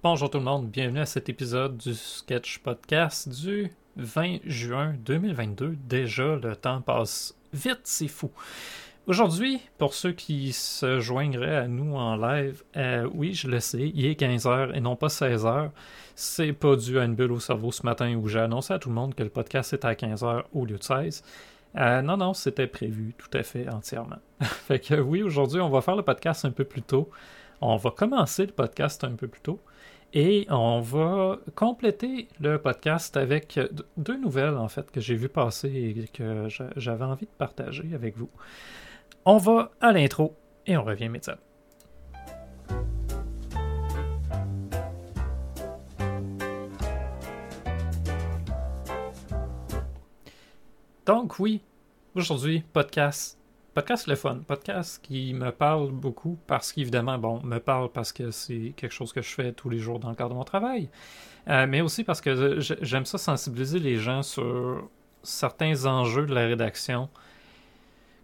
Bonjour 0.00 0.30
tout 0.30 0.38
le 0.38 0.44
monde, 0.44 0.68
bienvenue 0.68 1.00
à 1.00 1.06
cet 1.06 1.28
épisode 1.28 1.76
du 1.76 1.92
Sketch 1.92 2.60
Podcast 2.60 3.28
du 3.28 3.72
20 3.96 4.38
juin 4.44 4.94
2022. 5.04 5.74
Déjà, 5.88 6.36
le 6.36 6.54
temps 6.54 6.80
passe 6.80 7.34
vite, 7.52 7.80
c'est 7.82 8.06
fou. 8.06 8.30
Aujourd'hui, 9.08 9.60
pour 9.76 9.94
ceux 9.94 10.12
qui 10.12 10.52
se 10.52 11.00
joindraient 11.00 11.56
à 11.56 11.66
nous 11.66 11.96
en 11.96 12.14
live, 12.14 12.62
euh, 12.76 13.08
oui, 13.12 13.34
je 13.34 13.48
le 13.48 13.58
sais, 13.58 13.90
il 13.92 14.06
est 14.06 14.20
15h 14.20 14.72
et 14.72 14.80
non 14.80 14.94
pas 14.94 15.08
16h. 15.08 15.70
C'est 16.14 16.52
pas 16.52 16.76
dû 16.76 17.00
à 17.00 17.04
une 17.04 17.16
bulle 17.16 17.32
au 17.32 17.40
cerveau 17.40 17.72
ce 17.72 17.84
matin 17.84 18.14
où 18.14 18.28
j'ai 18.28 18.38
annoncé 18.38 18.72
à 18.72 18.78
tout 18.78 18.90
le 18.90 18.94
monde 18.94 19.16
que 19.16 19.24
le 19.24 19.30
podcast 19.30 19.72
était 19.72 19.88
à 19.88 19.94
15h 19.94 20.44
au 20.52 20.64
lieu 20.64 20.78
de 20.78 20.82
16. 20.82 21.24
Euh, 21.76 22.02
non, 22.02 22.16
non, 22.16 22.34
c'était 22.34 22.68
prévu 22.68 23.14
tout 23.18 23.36
à 23.36 23.42
fait 23.42 23.68
entièrement. 23.68 24.18
fait 24.42 24.78
que 24.78 24.94
oui, 24.94 25.24
aujourd'hui, 25.24 25.60
on 25.60 25.70
va 25.70 25.80
faire 25.80 25.96
le 25.96 26.04
podcast 26.04 26.44
un 26.44 26.52
peu 26.52 26.64
plus 26.64 26.82
tôt. 26.82 27.10
On 27.60 27.76
va 27.76 27.90
commencer 27.90 28.46
le 28.46 28.52
podcast 28.52 29.02
un 29.02 29.16
peu 29.16 29.26
plus 29.26 29.40
tôt. 29.40 29.58
Et 30.14 30.46
on 30.48 30.80
va 30.80 31.38
compléter 31.54 32.28
le 32.40 32.58
podcast 32.58 33.16
avec 33.16 33.60
deux 33.98 34.16
nouvelles, 34.16 34.56
en 34.56 34.68
fait, 34.68 34.90
que 34.90 35.00
j'ai 35.00 35.14
vu 35.14 35.28
passer 35.28 35.68
et 35.68 36.08
que 36.08 36.48
j'avais 36.76 37.04
envie 37.04 37.26
de 37.26 37.30
partager 37.36 37.90
avec 37.94 38.16
vous. 38.16 38.30
On 39.26 39.36
va 39.36 39.70
à 39.80 39.92
l'intro 39.92 40.34
et 40.66 40.76
on 40.78 40.84
revient 40.84 41.10
médecin. 41.10 41.36
Donc 51.04 51.38
oui, 51.38 51.62
aujourd'hui, 52.14 52.62
podcast 52.72 53.37
podcast 53.78 54.08
le 54.08 54.16
fun. 54.16 54.40
Podcast 54.44 55.00
qui 55.04 55.32
me 55.34 55.52
parle 55.52 55.92
beaucoup 55.92 56.36
parce 56.48 56.72
qu'évidemment, 56.72 57.16
bon, 57.16 57.40
me 57.44 57.58
parle 57.58 57.92
parce 57.92 58.12
que 58.12 58.32
c'est 58.32 58.72
quelque 58.76 58.90
chose 58.90 59.12
que 59.12 59.22
je 59.22 59.28
fais 59.28 59.52
tous 59.52 59.70
les 59.70 59.78
jours 59.78 60.00
dans 60.00 60.08
le 60.10 60.16
cadre 60.16 60.30
de 60.30 60.34
mon 60.34 60.42
travail. 60.42 60.88
Euh, 61.46 61.64
mais 61.68 61.80
aussi 61.80 62.02
parce 62.02 62.20
que 62.20 62.58
j'aime 62.58 63.06
ça 63.06 63.18
sensibiliser 63.18 63.78
les 63.78 63.96
gens 63.96 64.24
sur 64.24 64.90
certains 65.22 65.86
enjeux 65.86 66.26
de 66.26 66.34
la 66.34 66.48
rédaction 66.48 67.08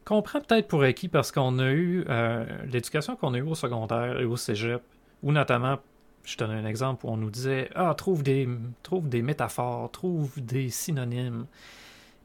qu'on 0.05 0.23
prend 0.23 0.41
peut-être 0.41 0.67
pour 0.67 0.83
acquis 0.83 1.07
parce 1.07 1.31
qu'on 1.31 1.61
a 1.61 1.71
eu 1.71 2.05
euh, 2.09 2.45
l'éducation 2.67 3.15
qu'on 3.15 3.35
a 3.35 3.39
eue 3.39 3.43
au 3.43 3.55
secondaire 3.55 4.19
et 4.19 4.25
au 4.25 4.37
cégep, 4.37 4.83
ou 5.23 5.31
notamment, 5.31 5.79
je 6.25 6.37
donne 6.37 6.51
un 6.51 6.67
exemple 6.67 7.07
où 7.07 7.11
on 7.11 7.17
nous 7.17 7.31
disait 7.31 7.71
Ah, 7.77 7.95
trouve 7.97 8.25
des, 8.25 8.49
trouve 8.83 9.09
des 9.09 9.23
métaphores, 9.23 9.89
trouve 9.93 10.33
des 10.41 10.69
synonymes 10.69 11.47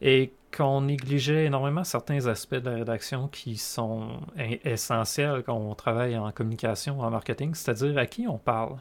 et 0.00 0.32
qu'on 0.56 0.80
négligeait 0.80 1.46
énormément 1.46 1.84
certains 1.84 2.26
aspects 2.26 2.56
de 2.56 2.70
la 2.70 2.76
rédaction 2.76 3.28
qui 3.28 3.56
sont 3.56 4.20
essentiels 4.64 5.42
quand 5.44 5.56
on 5.56 5.74
travaille 5.74 6.16
en 6.16 6.30
communication, 6.32 7.00
en 7.00 7.10
marketing, 7.10 7.54
c'est-à-dire 7.54 7.96
à 7.98 8.06
qui 8.06 8.26
on 8.26 8.38
parle. 8.38 8.76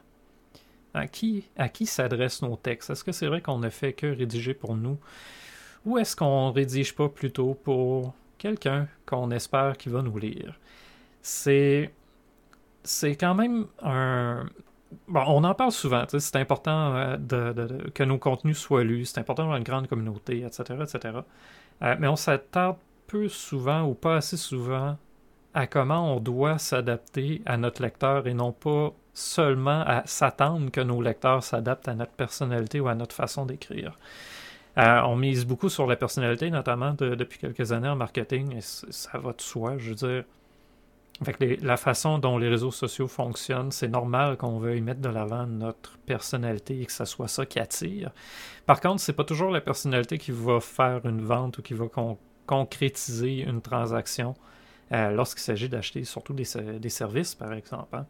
À 0.95 1.08
qui, 1.08 1.47
à 1.56 1.70
qui 1.70 1.86
s'adressent 1.86 2.42
nos 2.42 2.56
textes? 2.56 2.90
Est-ce 2.90 3.03
que 3.03 3.12
c'est 3.12 3.28
vrai 3.28 3.42
qu'on 3.42 3.59
ne 3.59 3.70
fait 3.70 3.94
que 3.94 4.08
rédiger 4.08 4.56
pour 4.56 4.75
nous? 4.75 4.97
Ou 5.86 6.00
est-ce 6.00 6.16
qu'on 6.16 6.52
rédige 6.52 6.95
pas 6.95 7.09
plutôt 7.09 7.53
pour 7.53 8.16
quelqu'un 8.40 8.88
qu'on 9.06 9.30
espère 9.30 9.78
qui 9.78 9.90
va 9.90 10.02
nous 10.02 10.17
lire? 10.17 10.59
C'est 11.22 11.92
quand 13.20 13.36
même 13.36 13.67
un, 13.84 14.47
Bon, 15.08 15.23
on 15.28 15.44
en 15.44 15.54
parle 15.54 15.72
souvent, 15.72 16.06
c'est 16.08 16.36
important 16.36 16.95
euh, 16.95 17.18
que 17.94 18.04
nos 18.04 18.18
contenus 18.18 18.58
soient 18.58 18.84
lus, 18.84 19.06
c'est 19.06 19.20
important 19.20 19.44
d'avoir 19.44 19.58
une 19.58 19.64
grande 19.64 19.88
communauté, 19.88 20.44
etc., 20.44 20.80
etc. 20.81 21.20
Euh, 21.84 21.96
mais 22.00 22.08
on 22.08 22.16
s'attarde 22.16 22.78
peu 23.08 23.28
souvent 23.28 23.84
ou 23.84 23.94
pas 23.94 24.18
assez 24.18 24.38
souvent 24.38 24.98
à 25.54 25.68
comment 25.68 26.16
on 26.16 26.20
doit 26.20 26.58
s'adapter 26.58 27.42
à 27.46 27.58
notre 27.58 27.81
lecteur 27.81 28.28
et 28.28 28.34
non 28.34 28.52
pas 28.52 28.94
seulement 29.14 29.84
à 29.86 30.04
s'attendre 30.06 30.72
que 30.72 30.81
nos 30.81 31.02
lecteurs 31.02 31.44
s'adaptent 31.44 31.88
à 31.88 31.96
notre 31.96 32.14
personnalité 32.14 32.80
ou 32.80 32.88
à 32.88 32.96
notre 32.96 33.16
façon 33.16 33.46
d'écrire. 33.46 33.98
Euh, 34.78 35.02
on 35.02 35.16
mise 35.16 35.46
beaucoup 35.46 35.70
sur 35.70 35.88
la 35.88 35.96
personnalité, 35.96 36.50
notamment 36.52 36.94
depuis 36.94 37.40
quelques 37.40 37.72
années 37.72 37.90
en 37.90 37.96
marketing, 37.96 38.56
et 38.56 38.62
ça 38.62 39.18
va 39.18 39.34
de 39.34 39.42
soi. 39.42 39.78
Je 39.78 39.90
veux 39.90 39.96
dire, 39.96 40.24
la 41.62 41.78
façon 41.78 42.18
dont 42.18 42.38
les 42.38 42.47
réseaux 42.47 42.72
sociaux 42.72 43.07
fonctionnent, 43.07 43.72
c'est 43.72 43.90
normal 43.90 44.38
qu'on 44.38 44.59
veuille 44.59 44.81
mettre 44.81 45.02
de 45.02 45.09
l'avant 45.09 45.46
notre 45.46 45.97
personnalité 46.00 46.81
et 46.81 46.85
que 46.85 46.91
ce 46.91 47.06
soit 47.06 47.28
ça 47.28 47.46
qui 47.46 47.59
attire. 47.59 48.12
Par 48.66 48.80
contre, 48.80 49.02
c'est 49.02 49.13
pas 49.13 49.25
toujours 49.25 49.52
la 49.52 49.59
personnalité 49.59 50.18
qui 50.18 50.31
va 50.31 50.62
faire 50.62 51.06
une 51.06 51.22
vente 51.22 51.57
ou 51.57 51.62
qui 51.62 51.74
va 51.74 51.88
concrétiser 52.46 53.41
une 53.41 53.62
transaction 53.62 54.34
euh, 54.94 55.12
lorsqu'il 55.12 55.44
s'agit 55.44 55.68
d'acheter 55.68 56.03
surtout 56.06 56.34
des, 56.34 56.46
services, 56.46 57.36
par 57.36 57.53
exemple. 57.53 57.97
Hein. 57.97 58.06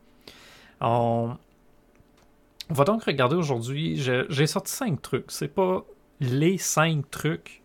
On... 0.80 1.36
va 2.70 2.84
donc 2.84 3.04
regarder 3.04 3.36
aujourd'hui. 3.36 3.98
J'ai 3.98 4.48
sorti 4.48 4.72
cinq 4.72 5.02
trucs. 5.02 5.32
C'est 5.32 5.54
pas 5.54 5.84
les 6.20 6.58
cinq 6.58 7.10
trucs 7.10 7.59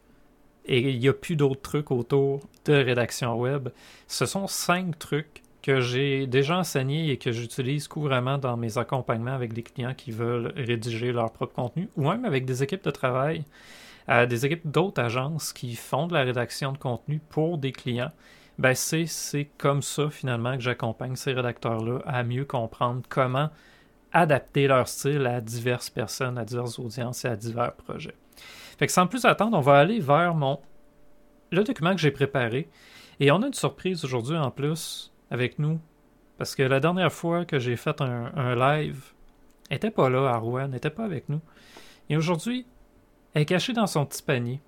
et 0.67 0.81
il 0.81 0.99
n'y 0.99 1.09
a 1.09 1.13
plus 1.13 1.37
d'autres 1.37 1.61
trucs 1.61 1.91
autour 1.91 2.41
de 2.65 2.73
rédaction 2.73 3.39
web. 3.39 3.69
Ce 4.09 4.27
sont 4.27 4.47
cinq 4.47 4.99
trucs 4.99 5.43
que 5.63 5.81
j'ai 5.81 6.27
déjà 6.27 6.59
enseignés 6.59 7.11
et 7.11 7.17
que 7.17 7.33
j'utilise 7.33 7.89
couramment 7.89 8.37
dans 8.37 8.57
mes 8.57 8.77
accompagnements 8.77 9.33
avec 9.33 9.55
des 9.55 9.63
clients 9.63 9.95
qui 9.95 10.11
veulent 10.11 10.53
rédiger 10.57 11.11
leur 11.11 11.33
propre 11.33 11.55
contenu 11.55 11.89
ou 11.97 12.09
même 12.09 12.27
avec 12.27 12.45
des 12.45 12.63
équipes 12.63 12.85
de 12.85 12.91
travail, 12.91 13.45
euh, 14.11 14.27
des 14.27 14.45
équipes 14.45 14.71
d'autres 14.71 15.01
agences 15.01 15.55
qui 15.55 15.75
font 15.75 16.07
de 16.07 16.13
la 16.13 16.23
rédaction 16.23 16.73
de 16.73 16.79
contenu 16.79 17.19
pour 17.31 17.57
des 17.57 17.73
clients. 17.73 18.13
Ben 18.59 18.75
c'est 18.75 19.49
comme 19.57 19.83
ça 19.83 20.11
finalement 20.11 20.55
que 20.57 20.63
j'accompagne 20.63 21.17
ces 21.17 21.33
rédacteurs-là 21.33 22.01
à 22.05 22.23
mieux 22.23 22.45
comprendre 22.45 23.03
comment 23.09 23.49
adapter 24.13 24.67
leur 24.69 24.87
style 24.87 25.27
à 25.27 25.41
diverses 25.41 25.91
personnes, 25.91 26.39
à 26.39 26.45
diverses 26.45 26.79
audiences 26.79 27.25
et 27.25 27.29
à 27.29 27.37
divers 27.37 27.73
projets. 27.73 28.15
Fait 28.79 28.87
que 28.87 28.93
sans 28.93 29.07
plus 29.07 29.25
attendre, 29.25 29.57
on 29.57 29.61
va 29.61 29.79
aller 29.79 30.01
vers 30.01 30.35
mon 30.35 30.61
le 31.51 31.65
document 31.65 31.95
que 31.95 32.01
j'ai 32.01 32.11
préparé. 32.11 32.69
Et 33.21 33.31
on 33.31 33.43
a 33.43 33.47
une 33.47 33.55
surprise 33.55 34.05
aujourd'hui 34.05 34.37
en 34.37 34.51
plus 34.51 35.13
avec 35.31 35.59
nous. 35.59 35.81
Parce 36.37 36.55
que 36.55 36.63
la 36.63 36.81
dernière 36.81 37.13
fois 37.13 37.45
que 37.45 37.59
j'ai 37.59 37.77
fait 37.77 38.01
un, 38.01 38.55
live, 38.57 39.13
elle 39.71 39.77
n'était 39.77 39.91
pas 39.91 40.11
là 40.11 40.31
à 40.31 40.37
Rouen, 40.37 40.69
n'était 40.69 40.91
pas 40.91 41.05
avec 41.05 41.29
nous. 41.29 41.41
Et 42.11 42.17
aujourd'hui, 42.17 42.67
elle 43.33 43.43
est 43.43 43.47
cachée 43.47 43.73
dans 43.73 43.87
son 43.87 44.05
petit 44.05 44.23
panier. 44.23 44.61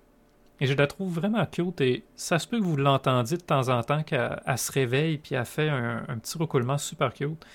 Et 0.59 0.65
je 0.65 0.73
la 0.73 0.87
trouve 0.87 1.13
vraiment 1.13 1.45
cute 1.45 1.81
et 1.81 2.03
ça 2.15 2.39
se 2.39 2.47
peut 2.47 2.57
que 2.57 2.63
vous 2.63 2.77
l'entendiez 2.77 3.37
de 3.37 3.43
temps 3.43 3.69
en 3.69 3.83
temps 3.83 4.01
qu'elle 4.01 4.39
se 4.55 4.71
réveille 4.71 5.19
puis 5.19 5.35
elle 5.35 5.45
fait 5.45 5.69
un, 5.69 6.17
petit 6.19 6.37
recoulement 6.37 6.79
super 6.79 7.13
cute. 7.13 7.45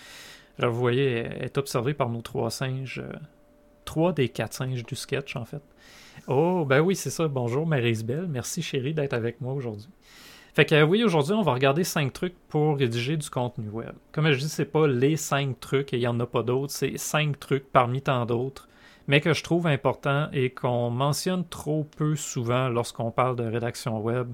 Alors 0.59 0.73
vous 0.73 0.79
voyez, 0.79 1.11
elle 1.11 1.43
est 1.43 1.59
observée 1.59 1.95
par 1.95 2.11
nos 2.11 2.21
trois 2.21 2.51
singes. 2.51 3.03
Euh, 3.82 3.84
trois 3.84 4.12
des 4.12 4.28
quatre 4.28 4.54
singes 4.54 4.84
du 4.84 4.97
sketch 4.97 5.37
en 5.37 5.44
fait. 5.44 5.62
Oh, 6.28 6.65
ben 6.66 6.81
oui, 6.81 6.94
c'est 6.97 7.10
ça. 7.10 7.28
Bonjour, 7.28 7.66
Marie-Isabelle. 7.66 8.26
Merci, 8.28 8.62
chérie, 8.62 8.94
d'être 8.94 9.15
avec 9.15 9.41
moi 9.41 9.53
aujourd'hui. 9.54 9.88
Fait 10.54 10.66
que 10.66 10.82
oui, 10.82 11.03
aujourd'hui, 11.03 11.32
on 11.32 11.43
va 11.43 11.54
regarder 11.54 11.82
cinq 11.84 12.12
trucs 12.12 12.37
pour 12.48 12.76
rédiger 12.76 13.16
du 13.16 13.31
contenu 13.31 13.69
web. 13.71 13.92
Comme 14.12 14.31
je 14.31 14.38
dis, 14.38 14.48
c'est 14.48 14.66
pas 14.66 14.87
les 14.87 15.16
cinq 15.16 15.59
trucs 15.60 15.94
et 15.94 15.97
il 15.97 16.00
n'y 16.00 16.06
en 16.06 16.21
a 16.21 16.26
pas 16.26 16.42
d'autres, 16.42 16.72
c'est 16.72 16.98
cinq 16.98 17.41
trucs 17.41 17.72
parmi 17.72 18.03
tant 18.03 18.26
d'autres, 18.26 18.69
mais 19.06 19.21
que 19.21 19.32
je 19.32 19.42
trouve 19.42 19.66
important 19.66 20.28
et 20.32 20.50
qu'on 20.50 20.91
mentionne 20.91 21.47
trop 21.48 21.84
peu 21.97 22.16
souvent 22.16 22.69
lorsqu'on 22.69 23.10
parle 23.10 23.37
de 23.37 23.44
rédaction 23.44 23.98
web. 24.00 24.31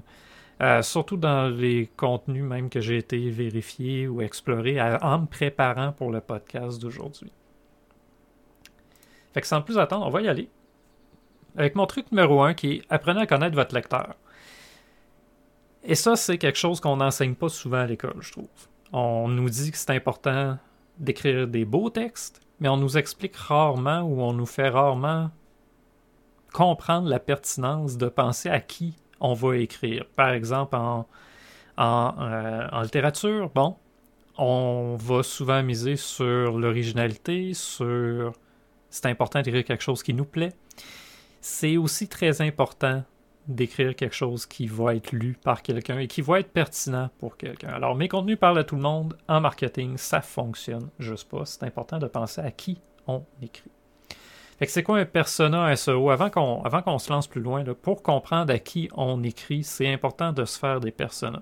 Euh, 0.61 0.81
surtout 0.81 1.15
dans 1.15 1.47
les 1.47 1.89
contenus 1.95 2.43
même 2.43 2.69
que 2.69 2.81
j'ai 2.81 2.97
été 2.97 3.29
vérifié 3.29 4.09
ou 4.09 4.21
exploré 4.21 4.81
en 4.81 5.19
me 5.19 5.25
préparant 5.25 5.93
pour 5.93 6.11
le 6.11 6.19
podcast 6.19 6.81
d'aujourd'hui. 6.81 7.31
Fait 9.33 9.41
que 9.41 9.47
sans 9.47 9.61
plus 9.61 9.77
attendre, 9.77 10.05
on 10.05 10.09
va 10.09 10.21
y 10.21 10.27
aller 10.27 10.49
avec 11.55 11.75
mon 11.75 11.85
truc 11.85 12.11
numéro 12.11 12.41
un 12.41 12.53
qui 12.53 12.73
est 12.73 12.81
apprenez 12.89 13.21
à 13.21 13.27
connaître 13.27 13.55
votre 13.55 13.75
lecteur. 13.75 14.15
Et 15.83 15.95
ça, 15.95 16.15
c'est 16.15 16.37
quelque 16.37 16.57
chose 16.57 16.79
qu'on 16.79 16.97
n'enseigne 16.97 17.35
pas 17.35 17.49
souvent 17.49 17.79
à 17.79 17.85
l'école, 17.85 18.17
je 18.19 18.31
trouve. 18.31 18.47
On 18.91 19.27
nous 19.27 19.49
dit 19.49 19.71
que 19.71 19.77
c'est 19.77 19.91
important 19.91 20.57
d'écrire 20.97 21.47
des 21.47 21.65
beaux 21.65 21.89
textes, 21.89 22.41
mais 22.59 22.67
on 22.69 22.77
nous 22.77 22.97
explique 22.97 23.35
rarement 23.35 24.01
ou 24.01 24.21
on 24.21 24.33
nous 24.33 24.45
fait 24.45 24.69
rarement 24.69 25.31
comprendre 26.53 27.07
la 27.07 27.19
pertinence 27.19 27.97
de 27.97 28.07
penser 28.07 28.49
à 28.49 28.59
qui 28.59 28.95
on 29.19 29.33
va 29.33 29.57
écrire. 29.57 30.05
Par 30.15 30.31
exemple, 30.31 30.75
en, 30.75 31.07
en, 31.77 32.15
euh, 32.19 32.67
en 32.71 32.81
littérature, 32.81 33.49
bon, 33.53 33.75
on 34.37 34.97
va 34.99 35.23
souvent 35.23 35.61
miser 35.63 35.95
sur 35.95 36.57
l'originalité, 36.57 37.53
sur 37.53 38.33
c'est 38.89 39.07
important 39.07 39.41
d'écrire 39.41 39.63
quelque 39.63 39.83
chose 39.83 40.03
qui 40.03 40.13
nous 40.13 40.25
plaît 40.25 40.53
c'est 41.41 41.77
aussi 41.77 42.07
très 42.07 42.41
important 42.41 43.03
d'écrire 43.47 43.95
quelque 43.95 44.15
chose 44.15 44.45
qui 44.45 44.67
va 44.67 44.95
être 44.95 45.11
lu 45.11 45.35
par 45.43 45.63
quelqu'un 45.63 45.97
et 45.99 46.07
qui 46.07 46.21
va 46.21 46.39
être 46.39 46.51
pertinent 46.51 47.09
pour 47.17 47.35
quelqu'un. 47.35 47.69
Alors, 47.69 47.95
mes 47.95 48.07
contenus 48.07 48.37
parlent 48.37 48.59
à 48.59 48.63
tout 48.63 48.75
le 48.75 48.81
monde. 48.81 49.17
En 49.27 49.41
marketing, 49.41 49.97
ça 49.97 50.21
fonctionne 50.21 50.89
juste 50.99 51.29
pas. 51.29 51.45
C'est 51.45 51.63
important 51.63 51.97
de 51.97 52.07
penser 52.07 52.41
à 52.41 52.51
qui 52.51 52.79
on 53.07 53.23
écrit. 53.41 53.71
Fait 54.59 54.65
que 54.65 54.71
c'est 54.71 54.83
quoi 54.83 54.99
un 54.99 55.05
persona 55.05 55.73
SEO? 55.75 56.11
Avant 56.11 56.29
qu'on, 56.29 56.61
avant 56.63 56.81
qu'on 56.81 56.99
se 56.99 57.09
lance 57.09 57.27
plus 57.27 57.41
loin, 57.41 57.63
pour 57.81 58.03
comprendre 58.03 58.53
à 58.53 58.59
qui 58.59 58.89
on 58.93 59.23
écrit, 59.23 59.63
c'est 59.63 59.91
important 59.91 60.31
de 60.31 60.45
se 60.45 60.59
faire 60.59 60.79
des 60.79 60.91
personas. 60.91 61.41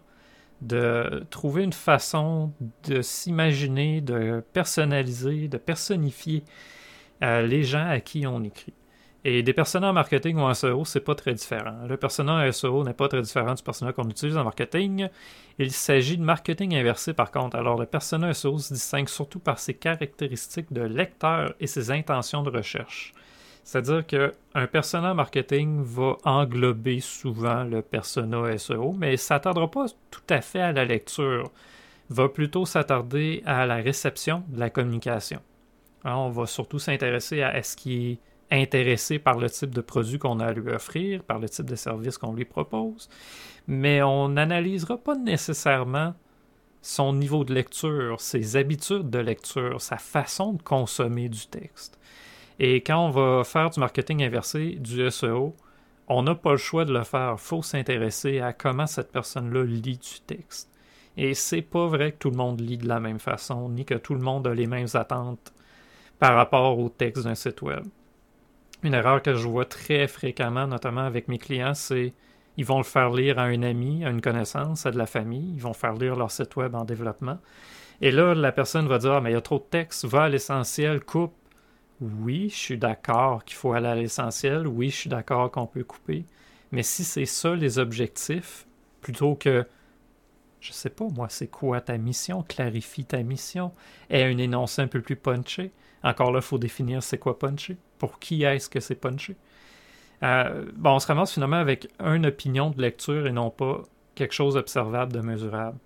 De 0.61 1.25
trouver 1.29 1.63
une 1.63 1.73
façon 1.73 2.53
de 2.85 3.01
s'imaginer, 3.01 4.01
de 4.01 4.43
personnaliser, 4.53 5.47
de 5.47 5.57
personnifier 5.57 6.43
les 7.21 7.63
gens 7.63 7.87
à 7.87 7.99
qui 7.99 8.25
on 8.27 8.43
écrit. 8.43 8.73
Et 9.23 9.43
des 9.43 9.51
personas 9.51 9.89
en 9.89 9.93
marketing 9.93 10.37
ou 10.37 10.41
en 10.41 10.53
SEO, 10.53 10.85
c'est 10.85 11.01
pas 11.01 11.15
très 11.15 11.33
différent. 11.33 11.85
Le 11.87 11.97
persona 11.97 12.49
SEO 12.51 12.85
n'est 12.85 12.93
pas 12.93 13.09
très 13.09 13.21
différent 13.21 13.55
du 13.55 13.63
persona 13.63 13.91
qu'on 13.91 14.07
utilise 14.09 14.37
en 14.37 14.45
marketing. 14.45 15.09
Il 15.59 15.71
s'agit 15.71 16.17
de 16.17 16.23
marketing 16.23 16.75
inversé 16.75 17.13
par 17.13 17.31
contre. 17.31 17.57
Alors 17.57 17.77
le 17.77 17.85
persona 17.85 18.33
SEO 18.33 18.57
se 18.57 18.73
distingue 18.73 19.09
surtout 19.09 19.39
par 19.39 19.59
ses 19.59 19.73
caractéristiques 19.73 20.71
de 20.71 20.81
lecteur 20.81 21.53
et 21.59 21.67
ses 21.67 21.91
intentions 21.91 22.41
de 22.41 22.51
recherche. 22.51 23.13
C'est-à-dire 23.65 24.05
qu'un 24.05 24.67
persona 24.67 25.13
marketing 25.13 25.83
va 25.83 26.15
englober 26.23 27.01
souvent 27.01 27.65
le 27.65 27.81
persona 27.81 28.57
SEO, 28.57 28.93
mais 28.93 29.11
ne 29.11 29.17
s'attardera 29.17 29.69
pas 29.69 29.87
tout 30.09 30.21
à 30.29 30.39
fait 30.39 30.61
à 30.61 30.71
la 30.71 30.85
lecture. 30.85 31.51
Va 32.09 32.29
plutôt 32.29 32.65
s'attarder 32.65 33.43
à 33.45 33.65
la 33.65 33.75
réception 33.75 34.45
de 34.47 34.59
la 34.61 34.69
communication. 34.69 35.41
On 36.15 36.29
va 36.29 36.45
surtout 36.45 36.79
s'intéresser 36.79 37.41
à 37.41 37.61
ce 37.63 37.75
qui 37.75 38.11
est 38.11 38.19
intéressé 38.51 39.19
par 39.19 39.37
le 39.37 39.49
type 39.49 39.73
de 39.73 39.81
produit 39.81 40.19
qu'on 40.19 40.39
a 40.39 40.47
à 40.47 40.53
lui 40.53 40.71
offrir, 40.71 41.23
par 41.23 41.39
le 41.39 41.49
type 41.49 41.65
de 41.65 41.75
service 41.75 42.17
qu'on 42.17 42.33
lui 42.33 42.45
propose, 42.45 43.09
mais 43.67 44.01
on 44.01 44.29
n'analysera 44.29 44.97
pas 44.97 45.15
nécessairement 45.15 46.13
son 46.81 47.13
niveau 47.13 47.43
de 47.43 47.53
lecture, 47.53 48.21
ses 48.21 48.55
habitudes 48.55 49.09
de 49.09 49.19
lecture, 49.19 49.81
sa 49.81 49.97
façon 49.97 50.53
de 50.53 50.61
consommer 50.61 51.27
du 51.27 51.47
texte. 51.47 51.99
Et 52.59 52.77
quand 52.77 53.07
on 53.07 53.09
va 53.09 53.43
faire 53.43 53.69
du 53.69 53.79
marketing 53.79 54.23
inversé, 54.23 54.77
du 54.79 55.09
SEO, 55.11 55.53
on 56.07 56.23
n'a 56.23 56.35
pas 56.35 56.51
le 56.51 56.57
choix 56.57 56.85
de 56.85 56.93
le 56.93 57.03
faire. 57.03 57.33
Il 57.33 57.41
faut 57.41 57.61
s'intéresser 57.61 58.39
à 58.39 58.53
comment 58.53 58.87
cette 58.87 59.11
personne-là 59.11 59.63
lit 59.65 59.97
du 59.97 60.21
texte. 60.25 60.71
Et 61.17 61.33
c'est 61.33 61.61
pas 61.61 61.87
vrai 61.87 62.13
que 62.13 62.17
tout 62.17 62.29
le 62.29 62.37
monde 62.37 62.61
lit 62.61 62.77
de 62.77 62.87
la 62.87 62.99
même 62.99 63.19
façon, 63.19 63.69
ni 63.69 63.83
que 63.83 63.95
tout 63.95 64.13
le 64.13 64.21
monde 64.21 64.47
a 64.47 64.53
les 64.53 64.67
mêmes 64.67 64.87
attentes 64.93 65.51
par 66.19 66.35
rapport 66.35 66.79
au 66.79 66.89
texte 66.89 67.23
d'un 67.23 67.35
site 67.35 67.61
web. 67.61 67.83
Une 68.83 68.93
erreur 68.93 69.21
que 69.21 69.35
je 69.35 69.47
vois 69.47 69.65
très 69.65 70.07
fréquemment, 70.07 70.67
notamment 70.67 71.01
avec 71.01 71.27
mes 71.27 71.37
clients, 71.37 71.73
c'est 71.73 72.13
ils 72.57 72.65
vont 72.65 72.77
le 72.77 72.83
faire 72.83 73.11
lire 73.11 73.37
à 73.37 73.43
un 73.43 73.61
ami, 73.61 74.03
à 74.03 74.09
une 74.09 74.21
connaissance, 74.21 74.85
à 74.85 74.91
de 74.91 74.97
la 74.97 75.05
famille, 75.05 75.53
ils 75.55 75.61
vont 75.61 75.73
faire 75.73 75.93
lire 75.93 76.15
leur 76.15 76.31
site 76.31 76.55
web 76.55 76.73
en 76.73 76.85
développement. 76.85 77.37
Et 78.01 78.11
là, 78.11 78.33
la 78.33 78.51
personne 78.51 78.87
va 78.87 78.97
dire 78.97 79.13
ah, 79.13 79.21
mais 79.21 79.31
il 79.31 79.33
y 79.33 79.37
a 79.37 79.41
trop 79.41 79.59
de 79.59 79.63
texte, 79.63 80.05
va 80.05 80.23
à 80.23 80.29
l'essentiel, 80.29 81.03
coupe. 81.03 81.33
Oui, 82.01 82.49
je 82.49 82.55
suis 82.55 82.77
d'accord 82.77 83.43
qu'il 83.43 83.57
faut 83.57 83.73
aller 83.73 83.87
à 83.87 83.95
l'essentiel, 83.95 84.67
oui, 84.67 84.89
je 84.89 84.95
suis 84.95 85.09
d'accord 85.09 85.49
qu'on 85.51 85.65
peut 85.65 85.83
couper. 85.83 86.25
Mais 86.71 86.83
si 86.83 87.03
c'est 87.03 87.25
ça 87.25 87.55
les 87.55 87.79
objectifs, 87.79 88.67
plutôt 89.01 89.35
que 89.35 89.65
je 90.59 90.71
sais 90.71 90.89
pas 90.89 91.05
moi, 91.05 91.27
c'est 91.29 91.47
quoi 91.47 91.81
ta 91.81 91.97
mission, 91.97 92.43
clarifie 92.43 93.05
ta 93.05 93.21
mission, 93.23 93.71
et 94.09 94.23
un 94.23 94.37
énoncé 94.37 94.81
un 94.81 94.87
peu 94.87 95.01
plus 95.01 95.15
punché. 95.15 95.71
Encore 96.03 96.31
là, 96.31 96.39
il 96.39 96.43
faut 96.43 96.57
définir 96.57 97.03
c'est 97.03 97.17
quoi 97.17 97.37
punché 97.37 97.77
pour 97.97 98.19
qui 98.19 98.43
est-ce 98.43 98.69
que 98.69 98.79
c'est 98.79 98.95
punché? 98.95 99.35
Euh, 100.23 100.65
bon, 100.75 100.95
on 100.95 100.99
se 100.99 101.07
ramasse 101.07 101.33
finalement 101.33 101.57
avec 101.57 101.89
une 101.99 102.25
opinion 102.25 102.71
de 102.71 102.81
lecture 102.81 103.27
et 103.27 103.31
non 103.31 103.49
pas 103.49 103.81
quelque 104.15 104.33
chose 104.33 104.55
d'observable, 104.55 105.13
de 105.13 105.21
mesurable. 105.21 105.77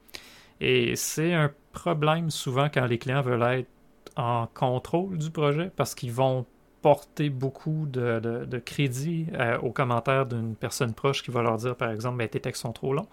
Et 0.61 0.95
c'est 0.95 1.33
un 1.33 1.51
problème 1.73 2.29
souvent 2.29 2.69
quand 2.69 2.85
les 2.85 2.97
clients 2.97 3.21
veulent 3.21 3.41
être 3.41 3.69
en 4.15 4.47
contrôle 4.53 5.17
du 5.17 5.31
projet 5.31 5.71
parce 5.75 5.95
qu'ils 5.95 6.11
vont 6.11 6.45
porter 6.81 7.29
beaucoup 7.29 7.85
de, 7.85 8.57
crédit 8.65 9.27
euh, 9.33 9.57
aux 9.59 9.71
commentaires 9.71 10.25
d'une 10.25 10.55
personne 10.55 10.93
proche 10.93 11.23
qui 11.23 11.31
va 11.31 11.41
leur 11.41 11.57
dire, 11.57 11.75
par 11.75 11.91
exemple, 11.91 12.17
ben, 12.17 12.27
tes 12.27 12.39
textes 12.39 12.63
sont 12.63 12.73
trop 12.73 12.93
longs. 12.93 13.07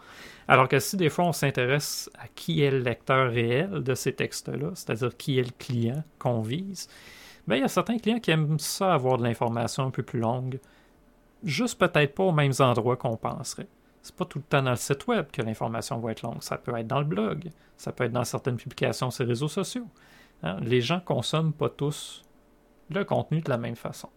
Alors 0.47 0.69
que 0.69 0.79
si 0.79 0.97
des 0.97 1.11
fois 1.11 1.27
on 1.27 1.33
s'intéresse 1.33 2.11
à 2.19 2.27
qui 2.35 2.63
est 2.63 2.71
le 2.71 2.79
lecteur 2.79 3.31
réel 3.31 3.83
de 3.83 3.95
ces 3.95 4.15
textes-là, 4.15 4.71
c'est-à-dire 4.75 5.17
qui 5.17 5.39
est 5.39 5.43
le 5.43 5.53
client 5.59 6.03
qu'on 6.19 6.41
vise, 6.41 6.89
ben, 7.47 7.57
il 7.57 7.61
y 7.61 7.65
a 7.65 7.69
certains 7.69 7.99
clients 7.99 8.21
qui 8.21 8.31
aiment 8.31 8.59
ça 8.59 8.95
avoir 8.95 9.19
de 9.19 9.25
l'information 9.25 9.85
un 9.85 9.91
peu 9.91 10.03
plus 10.03 10.21
longue, 10.21 10.59
juste 11.45 11.79
peut-être 11.79 12.15
pas 12.15 12.25
aux 12.25 12.33
mêmes 12.33 12.53
endroits 12.61 12.97
qu'on 12.97 13.17
penserait. 13.17 13.69
C'est 14.03 14.15
pas 14.15 14.25
tout 14.25 14.39
le 14.39 14.45
temps 14.45 14.63
dans 14.63 14.71
le 14.71 14.77
site 14.77 15.07
web 15.07 15.27
que 15.31 15.43
l'information 15.43 15.99
va 15.99 16.13
être 16.13 16.23
longue. 16.23 16.43
Ça 16.43 16.57
peut 16.57 16.75
être 16.77 16.87
dans 16.87 17.01
le 17.01 17.05
blog, 17.05 17.51
ça 17.77 17.93
peut 17.93 18.05
être 18.05 18.13
dans 18.13 18.25
certaines 18.25 18.57
publications 18.57 19.11
sur 19.11 19.25
les 19.25 19.31
réseaux 19.31 19.49
sociaux. 19.49 19.87
Hein. 20.43 20.57
Les 20.63 20.81
gens 20.81 21.01
consomment 21.01 21.53
pas 21.53 21.69
tous 21.69 22.25
le 22.91 23.05
contenu 23.05 23.41
de 23.41 23.51
la 23.51 23.59
même 23.59 23.77
façon. 23.77 24.09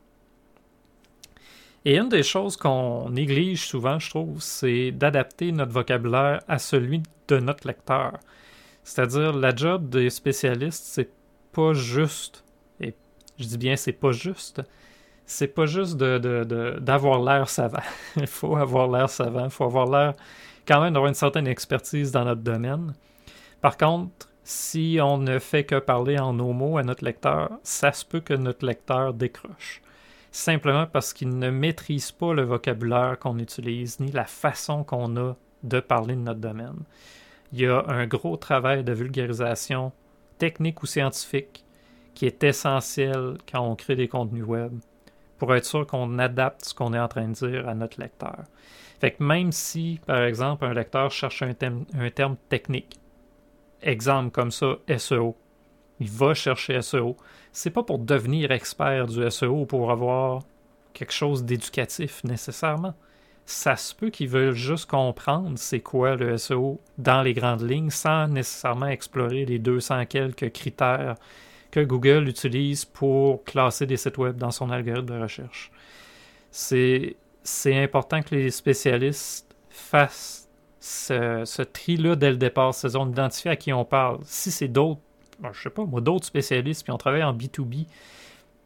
Et 1.83 1.97
une 1.97 2.09
des 2.09 2.23
choses 2.23 2.57
qu'on 2.57 3.09
néglige 3.09 3.65
souvent, 3.65 3.97
je 3.97 4.09
trouve, 4.09 4.41
c'est 4.41 4.91
d'adapter 4.91 5.51
notre 5.51 5.71
vocabulaire 5.71 6.41
à 6.47 6.59
celui 6.59 7.01
de 7.27 7.39
notre 7.39 7.67
lecteur. 7.67 8.19
C'est-à-dire, 8.83 9.33
la 9.33 9.55
job 9.55 9.89
des 9.89 10.09
spécialistes, 10.09 10.83
c'est 10.85 11.09
pas 11.51 11.73
juste 11.73 12.43
je 13.41 13.47
dis 13.47 13.57
bien, 13.57 13.75
c'est 13.75 13.91
pas 13.91 14.11
juste. 14.11 14.61
C'est 15.25 15.47
pas 15.47 15.65
juste 15.65 15.97
d'avoir 15.97 17.21
l'air 17.21 17.49
savant. 17.49 17.79
il 18.15 18.27
faut 18.27 18.55
avoir 18.55 18.89
l'air 18.89 19.09
savant. 19.09 19.45
Il 19.45 19.51
faut 19.51 19.65
avoir 19.65 19.89
l'air 19.89 20.13
quand 20.67 20.81
même 20.81 20.93
d'avoir 20.93 21.09
une 21.09 21.15
certaine 21.15 21.47
expertise 21.47 22.11
dans 22.11 22.25
notre 22.25 22.41
domaine. 22.41 22.93
Par 23.61 23.77
contre, 23.77 24.27
si 24.43 24.99
on 25.01 25.17
ne 25.17 25.39
fait 25.39 25.63
que 25.63 25.79
parler 25.79 26.17
en 26.19 26.33
nos 26.33 26.53
mots 26.53 26.77
à 26.77 26.83
notre 26.83 27.05
lecteur, 27.05 27.51
ça 27.63 27.91
se 27.91 28.05
peut 28.05 28.21
que 28.21 28.33
notre 28.33 28.65
lecteur 28.65 29.13
décroche. 29.13 29.81
Simplement 30.31 30.87
parce 30.87 31.13
qu'il 31.13 31.37
ne 31.37 31.49
maîtrise 31.49 32.11
pas 32.11 32.33
le 32.33 32.43
vocabulaire 32.43 33.19
qu'on 33.19 33.37
utilise, 33.37 33.99
ni 33.99 34.11
la 34.11 34.25
façon 34.25 34.83
qu'on 34.83 35.17
a 35.17 35.35
de 35.63 35.79
parler 35.79 36.15
de 36.15 36.21
notre 36.21 36.39
domaine. 36.39 36.79
Il 37.53 37.59
y 37.59 37.67
a 37.67 37.83
un 37.87 38.07
gros 38.07 38.37
travail 38.37 38.83
de 38.83 38.93
vulgarisation 38.93 39.91
technique 40.37 40.81
ou 40.81 40.85
scientifique 40.85 41.65
qui 42.15 42.25
est 42.25 42.43
essentiel 42.43 43.37
quand 43.51 43.61
on 43.61 43.75
crée 43.75 43.95
des 43.95 44.07
contenus 44.07 44.45
web 44.45 44.71
pour 45.37 45.53
être 45.53 45.65
sûr 45.65 45.85
qu'on 45.85 46.17
adapte 46.17 46.65
ce 46.65 46.73
qu'on 46.73 46.93
est 46.93 46.99
en 46.99 47.07
train 47.07 47.27
de 47.27 47.33
dire 47.33 47.67
à 47.67 47.75
notre 47.75 47.99
lecteur. 47.99 48.43
Fait 48.99 49.11
que 49.11 49.23
même 49.23 49.51
si, 49.51 49.99
par 50.05 50.23
exemple, 50.23 50.65
un 50.65 50.73
lecteur 50.73 51.11
cherche 51.11 51.41
un, 51.41 51.53
un 51.93 52.09
terme 52.09 52.37
technique, 52.47 53.00
exemple 53.81 54.31
comme 54.31 54.51
ça, 54.51 54.77
SEO, 54.97 55.35
il 55.99 56.09
va 56.09 56.33
chercher 56.33 56.81
SEO, 56.81 57.17
c'est 57.51 57.69
pas 57.69 57.83
pour 57.83 57.99
devenir 57.99 58.51
expert 58.51 59.07
du 59.07 59.29
SEO 59.29 59.61
ou 59.61 59.65
pour 59.65 59.91
avoir 59.91 60.43
quelque 60.93 61.13
chose 61.13 61.43
d'éducatif 61.43 62.23
nécessairement. 62.23 62.93
Ça 63.45 63.75
se 63.75 63.93
peut 63.93 64.09
qu'ils 64.09 64.29
veulent 64.29 64.53
juste 64.53 64.89
comprendre 64.89 65.57
c'est 65.57 65.79
quoi 65.81 66.15
le 66.15 66.37
SEO 66.37 66.79
dans 66.97 67.21
les 67.21 67.33
grandes 67.33 67.67
lignes 67.69 67.89
sans 67.89 68.27
nécessairement 68.27 68.87
explorer 68.87 69.45
les 69.45 69.59
200 69.59 70.05
quelques 70.05 70.51
critères 70.51 71.15
que 71.71 71.79
Google 71.79 72.27
utilise 72.27 72.85
pour 72.85 73.43
classer 73.43 73.85
des 73.85 73.97
sites 73.97 74.17
web 74.17 74.37
dans 74.37 74.51
son 74.51 74.69
algorithme 74.69 75.05
de 75.05 75.19
recherche. 75.19 75.71
C'est, 76.51 77.15
important 77.65 78.21
que 78.21 78.35
les 78.35 78.51
spécialistes 78.51 79.55
fassent 79.69 80.40
ce, 80.81 81.61
tri-là 81.61 82.15
dès 82.15 82.31
le 82.31 82.37
départ, 82.37 82.73
c'est-à-dire 82.73 83.01
on 83.01 83.09
identifie 83.09 83.49
à 83.49 83.55
qui 83.55 83.71
on 83.71 83.85
parle. 83.85 84.19
Si 84.23 84.51
c'est 84.51 84.67
d'autres, 84.67 84.99
je 85.53 85.61
sais 85.61 85.69
pas, 85.69 85.85
moi, 85.85 86.01
d'autres 86.01 86.25
spécialistes, 86.25 86.83
puis 86.83 86.91
on 86.91 86.97
travaille 86.97 87.23
en 87.23 87.33
B2B, 87.33 87.85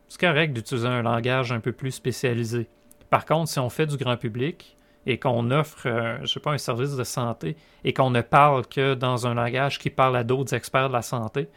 c'est 0.07 0.19
correct 0.19 0.53
d'utiliser 0.53 0.87
un 0.87 1.01
langage 1.01 1.51
un 1.51 1.59
peu 1.59 1.73
plus 1.73 1.91
spécialisé. 1.91 2.67
Par 3.09 3.25
contre, 3.25 3.49
si 3.49 3.59
on 3.59 3.69
fait 3.69 3.85
du 3.85 3.97
grand 3.97 4.17
public 4.17 4.77
et 5.05 5.19
qu'on 5.19 5.51
offre, 5.51 5.87
euh, 5.87 6.17
je 6.21 6.27
sais 6.27 6.39
pas, 6.39 6.51
un 6.51 6.57
service 6.57 6.95
de 6.95 7.03
santé 7.03 7.57
et 7.83 7.93
qu'on 7.93 8.09
ne 8.09 8.21
parle 8.21 8.65
que 8.65 8.93
dans 8.93 9.27
un 9.27 9.33
langage 9.33 9.77
qui 9.77 9.89
parle 9.89 10.15
à 10.15 10.23
d'autres 10.23 10.53
experts 10.53 10.87
de 10.87 10.93
la 10.93 11.01
santé, 11.01 11.49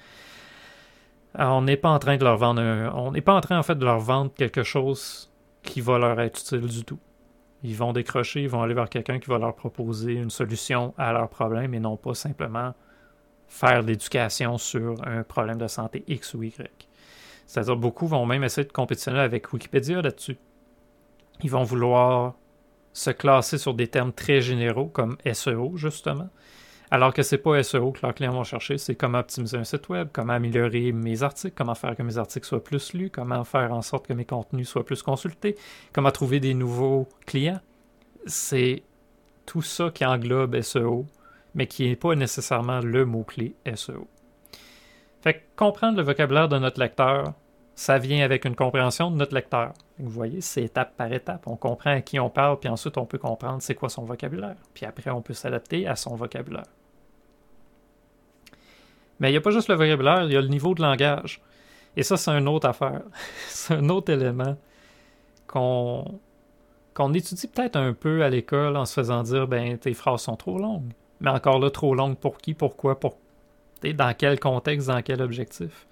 on 1.35 1.62
n'est 1.62 1.77
pas 1.77 1.91
en 1.91 1.99
train 1.99 2.17
de 2.17 2.25
leur 2.25 2.37
vendre 2.37 2.61
on 2.95 3.12
n'est 3.12 3.21
pas 3.21 3.35
en 3.35 3.41
train 3.41 3.61
de 3.61 3.85
leur 3.85 4.00
vendre 4.00 4.33
quelque 4.35 4.65
chose 4.65 5.31
qui 5.62 5.81
va 5.81 5.99
leur 5.99 6.19
être 6.21 6.41
utile 6.41 6.67
du 6.67 6.85
tout. 6.85 6.99
Ils 7.65 7.77
vont 7.77 7.93
décrocher, 7.93 8.43
ils 8.43 8.49
vont 8.49 8.62
aller 8.62 8.75
vers 8.75 8.88
quelqu'un 8.88 9.19
qui 9.19 9.29
va 9.29 9.38
leur 9.38 9.55
proposer 9.55 10.12
une 10.12 10.31
solution 10.31 10.95
à 10.97 11.12
leur 11.12 11.29
problème 11.29 11.75
et 11.75 11.81
non 11.81 11.97
pas 11.97 12.15
simplement 12.15 12.75
faire 13.49 13.83
l'éducation 13.83 14.59
sur 14.59 14.97
un 15.07 15.25
problème 15.25 15.59
de 15.59 15.67
santé 15.67 16.05
X 16.07 16.35
ou 16.35 16.43
Y. 16.45 16.88
C'est-à-dire 17.47 17.77
beaucoup 17.77 18.07
vont 18.07 18.27
même 18.27 18.45
essayer 18.45 18.67
de 18.67 18.73
compétitionner 18.73 19.21
avec 19.21 19.53
Wikipédia 19.53 20.03
là-dessus. 20.03 20.37
Ils 21.43 21.50
vont 21.50 21.65
vouloir 21.65 22.35
se 22.93 23.11
classer 23.11 23.59
sur 23.59 23.75
des 23.75 23.88
termes 23.88 24.12
très 24.12 24.41
généraux 24.41 24.87
comme 24.87 25.17
SEO 25.33 25.77
justement 25.77 26.29
alors 26.90 27.12
que 27.12 27.23
c'est 27.23 27.38
pas 27.38 27.62
SEO 27.62 27.92
que 27.92 28.00
leurs 28.02 28.14
clients 28.14 28.33
vont 28.33 28.45
chercher, 28.45 28.78
c'est 28.78 28.95
comment 28.95 29.18
optimiser 29.18 29.59
un 29.59 29.64
site 29.64 29.88
web, 29.88 30.09
comment 30.12 30.33
améliorer 30.33 30.92
mes 30.92 31.23
articles, 31.23 31.54
comment 31.57 31.75
faire 31.75 31.95
que 31.95 32.02
mes 32.02 32.16
articles 32.16 32.47
soient 32.47 32.64
plus 32.64 32.95
lus, 32.95 33.11
comment 33.11 33.45
faire 33.45 33.73
en 33.73 33.83
sorte 33.83 34.07
que 34.07 34.14
mes 34.14 34.25
contenus 34.25 34.68
soient 34.68 34.87
plus 34.87 35.02
consultés, 35.02 35.57
comment 35.92 36.11
trouver 36.11 36.40
des 36.40 36.54
nouveaux 36.54 37.07
clients. 37.26 37.61
C'est 38.26 38.83
tout 39.45 39.62
ça 39.62 39.90
qui 39.90 40.04
englobe 40.04 40.61
SEO, 40.61 41.07
mais 41.54 41.66
qui 41.66 41.87
n'est 41.87 41.97
pas 41.97 42.14
nécessairement 42.14 42.80
le 42.80 43.04
mot-clé 43.04 43.54
SEO. 43.75 44.09
Fait 45.21 45.35
que 45.35 45.40
comprendre 45.57 45.99
le 45.99 46.04
vocabulaire 46.04 46.49
de 46.49 46.59
notre 46.59 46.80
lecteur, 46.80 47.35
ça 47.75 47.99
vient 47.99 48.25
avec 48.25 48.45
une 48.45 48.57
compréhension 48.57 49.11
de 49.11 49.16
notre 49.16 49.35
lecteur. 49.35 49.73
Vous 49.99 50.11
voyez, 50.11 50.40
c'est 50.40 50.64
étape 50.64 50.97
par 50.97 51.12
étape. 51.12 51.47
On 51.47 51.57
comprend 51.57 51.90
à 51.90 52.00
qui 52.00 52.18
on 52.18 52.30
parle, 52.30 52.59
puis 52.59 52.68
ensuite 52.68 52.97
on 52.99 53.07
peut 53.07 53.18
comprendre 53.18 53.62
c'est 53.62 53.75
quoi 53.75 53.88
son 53.88 54.04
vocabulaire. 54.04 54.57
Puis 54.75 54.87
après, 54.87 55.11
on 55.11 55.23
peut 55.23 55.35
s'adapter 55.35 55.87
à 55.87 55.95
son 55.95 56.16
vocabulaire. 56.16 56.66
Mais 59.21 59.29
il 59.29 59.33
n'y 59.33 59.39
a 59.39 59.41
pas 59.41 59.51
juste 59.51 59.69
le 59.69 59.75
vocabulaire, 59.75 60.25
il 60.25 60.33
y 60.33 60.37
a 60.37 60.41
le 60.41 60.49
niveau 60.49 60.75
de 60.75 60.83
langage. 60.83 61.41
Et 61.97 62.03
ça, 62.03 62.17
c'est 62.17 62.31
une 62.31 62.49
autre 62.49 62.69
affaire. 62.69 63.03
c'est 63.49 63.75
un 63.75 63.89
autre 63.89 64.13
élément 64.13 64.57
qu'on 65.47 66.21
étudie 67.15 67.49
peut-être 67.49 67.77
un 67.77 67.93
peu 67.95 68.23
à 68.23 68.29
l'école 68.29 68.77
en 68.77 68.85
se 68.85 68.95
faisant 68.95 69.23
dire 69.23 69.49
ben 69.49 69.79
tes 69.79 69.95
phrases 69.95 70.23
sont 70.23 70.37
trop 70.37 70.59
longues. 70.59 70.93
Mais 71.21 71.31
encore 71.31 71.59
là, 71.59 71.71
trop 71.71 71.95
longues 71.95 72.17
pour 72.17 72.39
qui, 72.39 72.55
pourquoi, 72.55 73.01
pour 73.01 73.19
dans 73.83 74.15
quel 74.17 74.39
contexte, 74.39 74.89
dans 74.89 75.03
quel 75.03 75.23
objectif? 75.23 75.87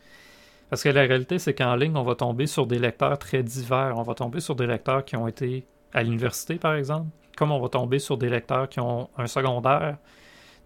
Parce 0.68 0.83
que 0.83 0.88
la 0.88 1.02
réalité, 1.02 1.38
c'est 1.38 1.54
qu'en 1.54 1.76
ligne, 1.76 1.97
on 1.97 2.02
va 2.02 2.16
tomber 2.16 2.47
sur 2.47 2.66
des 2.66 2.78
lecteurs 2.78 3.18
très 3.18 3.42
divers. 3.42 3.95
On 3.97 4.02
va 4.02 4.14
tomber 4.14 4.40
sur 4.40 4.56
des 4.56 4.66
lecteurs 4.66 5.04
qui 5.04 5.16
ont 5.16 5.28
été 5.28 5.64
à 5.92 6.02
l'université, 6.02 6.56
par 6.56 6.75
exemple, 6.75 7.09
comme 7.37 7.52
on 7.52 7.61
va 7.61 7.68
tomber 7.68 7.99
sur 7.99 8.18
des 8.18 8.28
lecteurs 8.28 8.68
qui 8.68 8.80
ont 8.80 9.09
un 9.16 9.26
secondaire, 9.26 9.97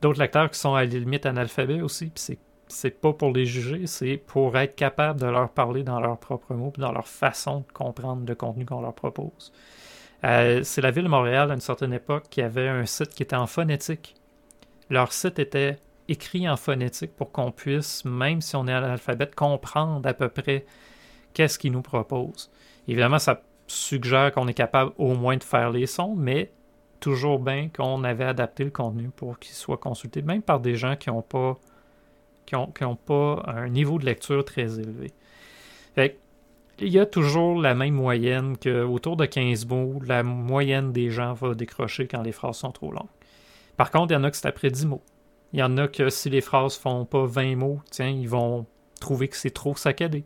d'autres 0.01 0.19
lecteurs 0.19 0.51
qui 0.51 0.59
sont 0.59 0.75
à 0.75 0.85
la 0.85 0.87
limite 0.87 1.27
analphabètes 1.27 1.83
aussi, 1.83 2.07
puis 2.07 2.23
c'est 2.23 2.39
c'est 2.71 3.01
pas 3.01 3.13
pour 3.13 3.33
les 3.33 3.47
juger, 3.47 3.87
c'est 3.87 4.17
pour 4.17 4.57
être 4.57 4.75
capable 4.75 5.21
de 5.21 5.27
leur 5.27 5.51
parler 5.51 5.83
dans 5.83 6.01
leurs 6.01 6.19
propres 6.19 6.55
mots, 6.55 6.73
dans 6.79 6.93
leur 6.93 7.09
façon 7.09 7.65
de 7.67 7.73
comprendre 7.73 8.25
le 8.27 8.35
contenu 8.35 8.65
qu'on 8.65 8.81
leur 8.81 8.95
propose. 8.95 9.53
Euh, 10.25 10.63
c'est 10.63 10.81
la 10.81 10.91
ville 10.91 11.05
de 11.05 11.09
Montréal 11.09 11.51
à 11.51 11.55
une 11.55 11.61
certaine 11.61 11.93
époque 11.93 12.25
qui 12.31 12.43
avait 12.43 12.69
un 12.69 12.87
site 12.87 13.11
qui 13.11 13.23
était 13.23 13.37
en 13.37 13.47
phonétique. 13.47 14.15
Leur 14.91 15.13
site 15.13 15.39
était 15.39 15.79
écrit 16.09 16.49
en 16.49 16.57
phonétique 16.57 17.15
pour 17.17 17.33
qu'on 17.33 17.53
puisse, 17.53 18.05
même 18.05 18.41
si 18.41 18.57
on 18.57 18.67
est 18.67 18.73
à 18.73 18.81
l'alphabet, 18.81 19.31
comprendre 19.35 20.07
à 20.09 20.15
peu 20.15 20.29
près 20.29 20.67
qu'est-ce 21.33 21.59
qu'ils 21.59 21.73
nous 21.73 21.83
proposent. 21.83 22.51
Évidemment, 22.89 23.19
ça 23.19 23.43
suggère 23.67 24.33
qu'on 24.33 24.49
est 24.49 24.55
capable 24.55 24.93
au 24.99 25.15
moins 25.15 25.37
de 25.37 25.45
faire 25.45 25.71
les 25.71 25.87
sons, 25.87 26.15
mais 26.17 26.51
toujours 26.99 27.39
bien 27.39 27.69
qu'on 27.69 28.05
avait 28.05 28.25
adapté 28.25 28.65
le 28.65 28.71
contenu 28.71 29.09
pour 29.11 29.39
qu'il 29.39 29.55
soit 29.55 29.79
consulté, 29.79 30.23
même 30.23 30.43
par 30.43 30.61
des 30.61 30.75
gens 30.75 30.97
qui 30.97 31.09
n'ont 31.09 31.23
pas, 31.23 31.59
qui 32.75 32.85
ont, 32.85 32.97
pas 32.97 33.43
un 33.47 33.69
niveau 33.69 33.99
de 33.99 34.05
lecture 34.05 34.45
très 34.45 34.79
élevé. 34.79 35.13
il 35.97 36.89
y 36.89 36.99
a 36.99 37.07
toujours 37.07 37.61
la 37.61 37.75
même 37.75 37.95
moyenne 37.95 38.57
que 38.57 38.83
autour 38.83 39.17
de 39.17 39.27
15 39.27 39.67
mots, 39.67 40.01
la 40.07 40.23
moyenne 40.23 40.93
des 40.93 41.11
gens 41.11 41.35
va 41.35 41.55
décrocher 41.55 42.07
quand 42.07 42.23
les 42.23 42.33
phrases 42.33 42.57
sont 42.57 42.73
trop 42.73 42.91
longues. 42.91 43.09
Par 43.77 43.91
contre, 43.91 44.13
il 44.13 44.15
y 44.15 44.17
en 44.17 44.25
a 44.25 44.31
que 44.31 44.37
c'est 44.37 44.49
après 44.49 44.71
10 44.71 44.87
mots. 44.87 45.03
Il 45.53 45.59
y 45.59 45.63
en 45.63 45.77
a 45.79 45.89
que 45.89 46.11
si 46.11 46.31
les 46.31 46.41
phrases 46.41 46.77
font 46.77 47.05
pas 47.05 47.27
20 47.27 47.57
mots, 47.57 47.81
tiens, 47.91 48.09
ils 48.09 48.29
vont 48.29 48.67
trouver 49.01 49.29
que 49.29 49.37
c'est 49.37 49.51
trop 49.51 49.75
saccadé. 49.75 50.25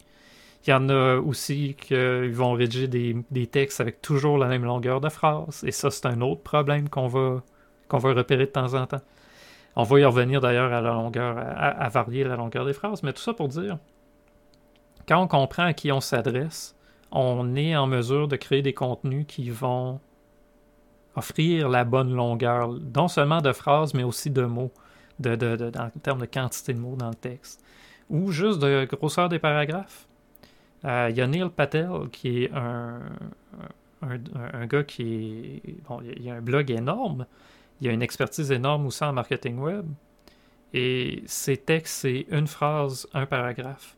Il 0.66 0.70
y 0.70 0.72
en 0.72 0.88
a 0.88 1.16
aussi 1.16 1.76
qui 1.78 1.94
vont 2.30 2.52
rédiger 2.52 2.88
des, 2.88 3.46
textes 3.46 3.80
avec 3.80 4.00
toujours 4.00 4.38
la 4.38 4.48
même 4.48 4.64
longueur 4.64 5.00
de 5.00 5.08
phrase. 5.08 5.62
Et 5.66 5.72
ça, 5.72 5.90
c'est 5.90 6.06
un 6.06 6.20
autre 6.22 6.42
problème 6.42 6.88
qu'on 6.88 7.06
va, 7.06 7.42
qu'on 7.88 7.98
va 7.98 8.14
repérer 8.14 8.46
de 8.46 8.50
temps 8.50 8.72
en 8.74 8.86
temps. 8.86 9.02
On 9.76 9.82
va 9.82 10.00
y 10.00 10.04
revenir 10.04 10.40
d'ailleurs 10.40 10.72
à 10.72 10.80
la 10.80 10.92
longueur, 10.92 11.36
à, 11.38 11.88
varier 11.88 12.24
la 12.24 12.36
longueur 12.36 12.64
des 12.64 12.72
phrases. 12.72 13.02
Mais 13.02 13.12
tout 13.12 13.22
ça 13.22 13.34
pour 13.34 13.48
dire, 13.48 13.78
quand 15.08 15.20
on 15.20 15.26
comprend 15.26 15.64
à 15.64 15.72
qui 15.72 15.90
on 15.90 16.00
s'adresse, 16.00 16.76
on 17.10 17.56
est 17.56 17.76
en 17.76 17.86
mesure 17.86 18.28
de 18.28 18.36
créer 18.36 18.62
des 18.62 18.72
contenus 18.72 19.24
qui 19.26 19.50
vont 19.50 20.00
offrir 21.16 21.68
la 21.68 21.84
bonne 21.84 22.12
longueur, 22.12 22.70
non 22.94 23.08
seulement 23.08 23.40
de 23.40 23.52
phrases, 23.52 23.94
mais 23.94 24.02
aussi 24.02 24.30
de 24.30 24.42
mots 24.42 24.72
de, 25.20 25.70
en 25.78 25.90
termes 26.00 26.20
de 26.20 26.26
quantité 26.26 26.72
de 26.72 26.78
mots 26.78 26.96
dans 26.96 27.10
le 27.10 27.14
texte, 27.14 27.62
ou 28.10 28.32
juste 28.32 28.58
de 28.58 28.84
grosseur 28.84 29.28
des 29.28 29.38
paragraphes. 29.38 30.06
Euh, 30.84 31.08
il 31.10 31.16
y 31.16 31.20
a 31.20 31.26
Neil 31.26 31.48
Patel, 31.54 32.08
qui 32.12 32.44
est 32.44 32.52
un, 32.52 33.00
un, 34.02 34.66
gars 34.66 34.84
qui 34.84 35.62
est. 35.64 35.82
Bon, 35.88 36.00
il 36.02 36.28
a 36.28 36.34
un 36.34 36.40
blog 36.40 36.70
énorme, 36.70 37.26
il 37.80 37.88
a 37.88 37.92
une 37.92 38.02
expertise 38.02 38.50
énorme 38.50 38.86
aussi 38.86 39.04
en 39.04 39.12
marketing 39.12 39.58
web. 39.58 39.86
Et 40.72 41.22
ses 41.26 41.56
textes, 41.56 42.00
c'est 42.02 42.26
une 42.30 42.46
phrase, 42.46 43.06
un 43.14 43.26
paragraphe. 43.26 43.96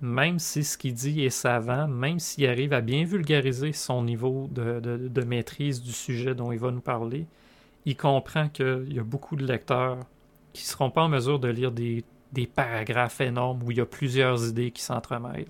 Même 0.00 0.38
si 0.38 0.62
ce 0.64 0.76
qu'il 0.76 0.92
dit 0.92 1.24
est 1.24 1.30
savant, 1.30 1.88
même 1.88 2.18
s'il 2.18 2.46
arrive 2.46 2.74
à 2.74 2.82
bien 2.82 3.04
vulgariser 3.04 3.72
son 3.72 4.02
niveau 4.02 4.48
de, 4.50 5.24
maîtrise 5.24 5.82
du 5.82 5.92
sujet 5.92 6.34
dont 6.34 6.52
il 6.52 6.58
va 6.58 6.70
nous 6.70 6.82
parler, 6.82 7.26
il 7.86 7.96
comprend 7.96 8.48
qu'il 8.48 8.92
y 8.92 8.98
a 8.98 9.02
beaucoup 9.02 9.36
de 9.36 9.46
lecteurs 9.46 9.98
qui 10.52 10.64
ne 10.64 10.66
seront 10.66 10.90
pas 10.90 11.02
en 11.02 11.08
mesure 11.08 11.38
de 11.38 11.48
lire 11.48 11.72
des, 11.72 12.04
paragraphes 12.54 13.20
énormes 13.20 13.62
où 13.62 13.70
il 13.70 13.78
y 13.78 13.80
a 13.80 13.86
plusieurs 13.86 14.46
idées 14.46 14.70
qui 14.70 14.82
s'entremêlent. 14.82 15.46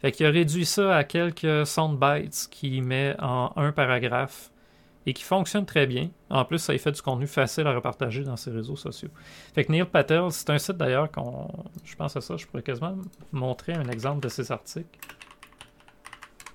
Fait 0.00 0.12
qu'il 0.12 0.26
a 0.26 0.30
réduit 0.30 0.66
ça 0.66 0.96
à 0.96 1.04
quelques 1.04 1.66
soundbites 1.66 2.48
qu'il 2.50 2.82
met 2.82 3.14
en 3.20 3.52
un 3.56 3.72
paragraphe 3.72 4.51
et 5.06 5.12
qui 5.12 5.22
fonctionne 5.22 5.66
très 5.66 5.86
bien. 5.86 6.10
En 6.30 6.44
plus, 6.44 6.58
ça 6.58 6.76
fait 6.78 6.92
du 6.92 7.02
contenu 7.02 7.26
facile 7.26 7.66
à 7.66 7.74
repartager 7.74 8.22
dans 8.22 8.36
ses 8.36 8.50
réseaux 8.50 8.76
sociaux. 8.76 9.10
Fait 9.54 9.64
que 9.64 9.72
Neil 9.72 9.84
Patel, 9.84 10.30
c'est 10.30 10.50
un 10.50 10.58
site 10.58 10.76
d'ailleurs 10.76 11.10
qu'on. 11.10 11.48
Je 11.84 11.96
pense 11.96 12.16
à 12.16 12.20
ça, 12.20 12.36
je 12.36 12.46
pourrais 12.46 12.62
quasiment 12.62 12.96
montrer 13.32 13.72
un 13.72 13.88
exemple 13.88 14.20
de 14.20 14.28
ses 14.28 14.52
articles. 14.52 14.86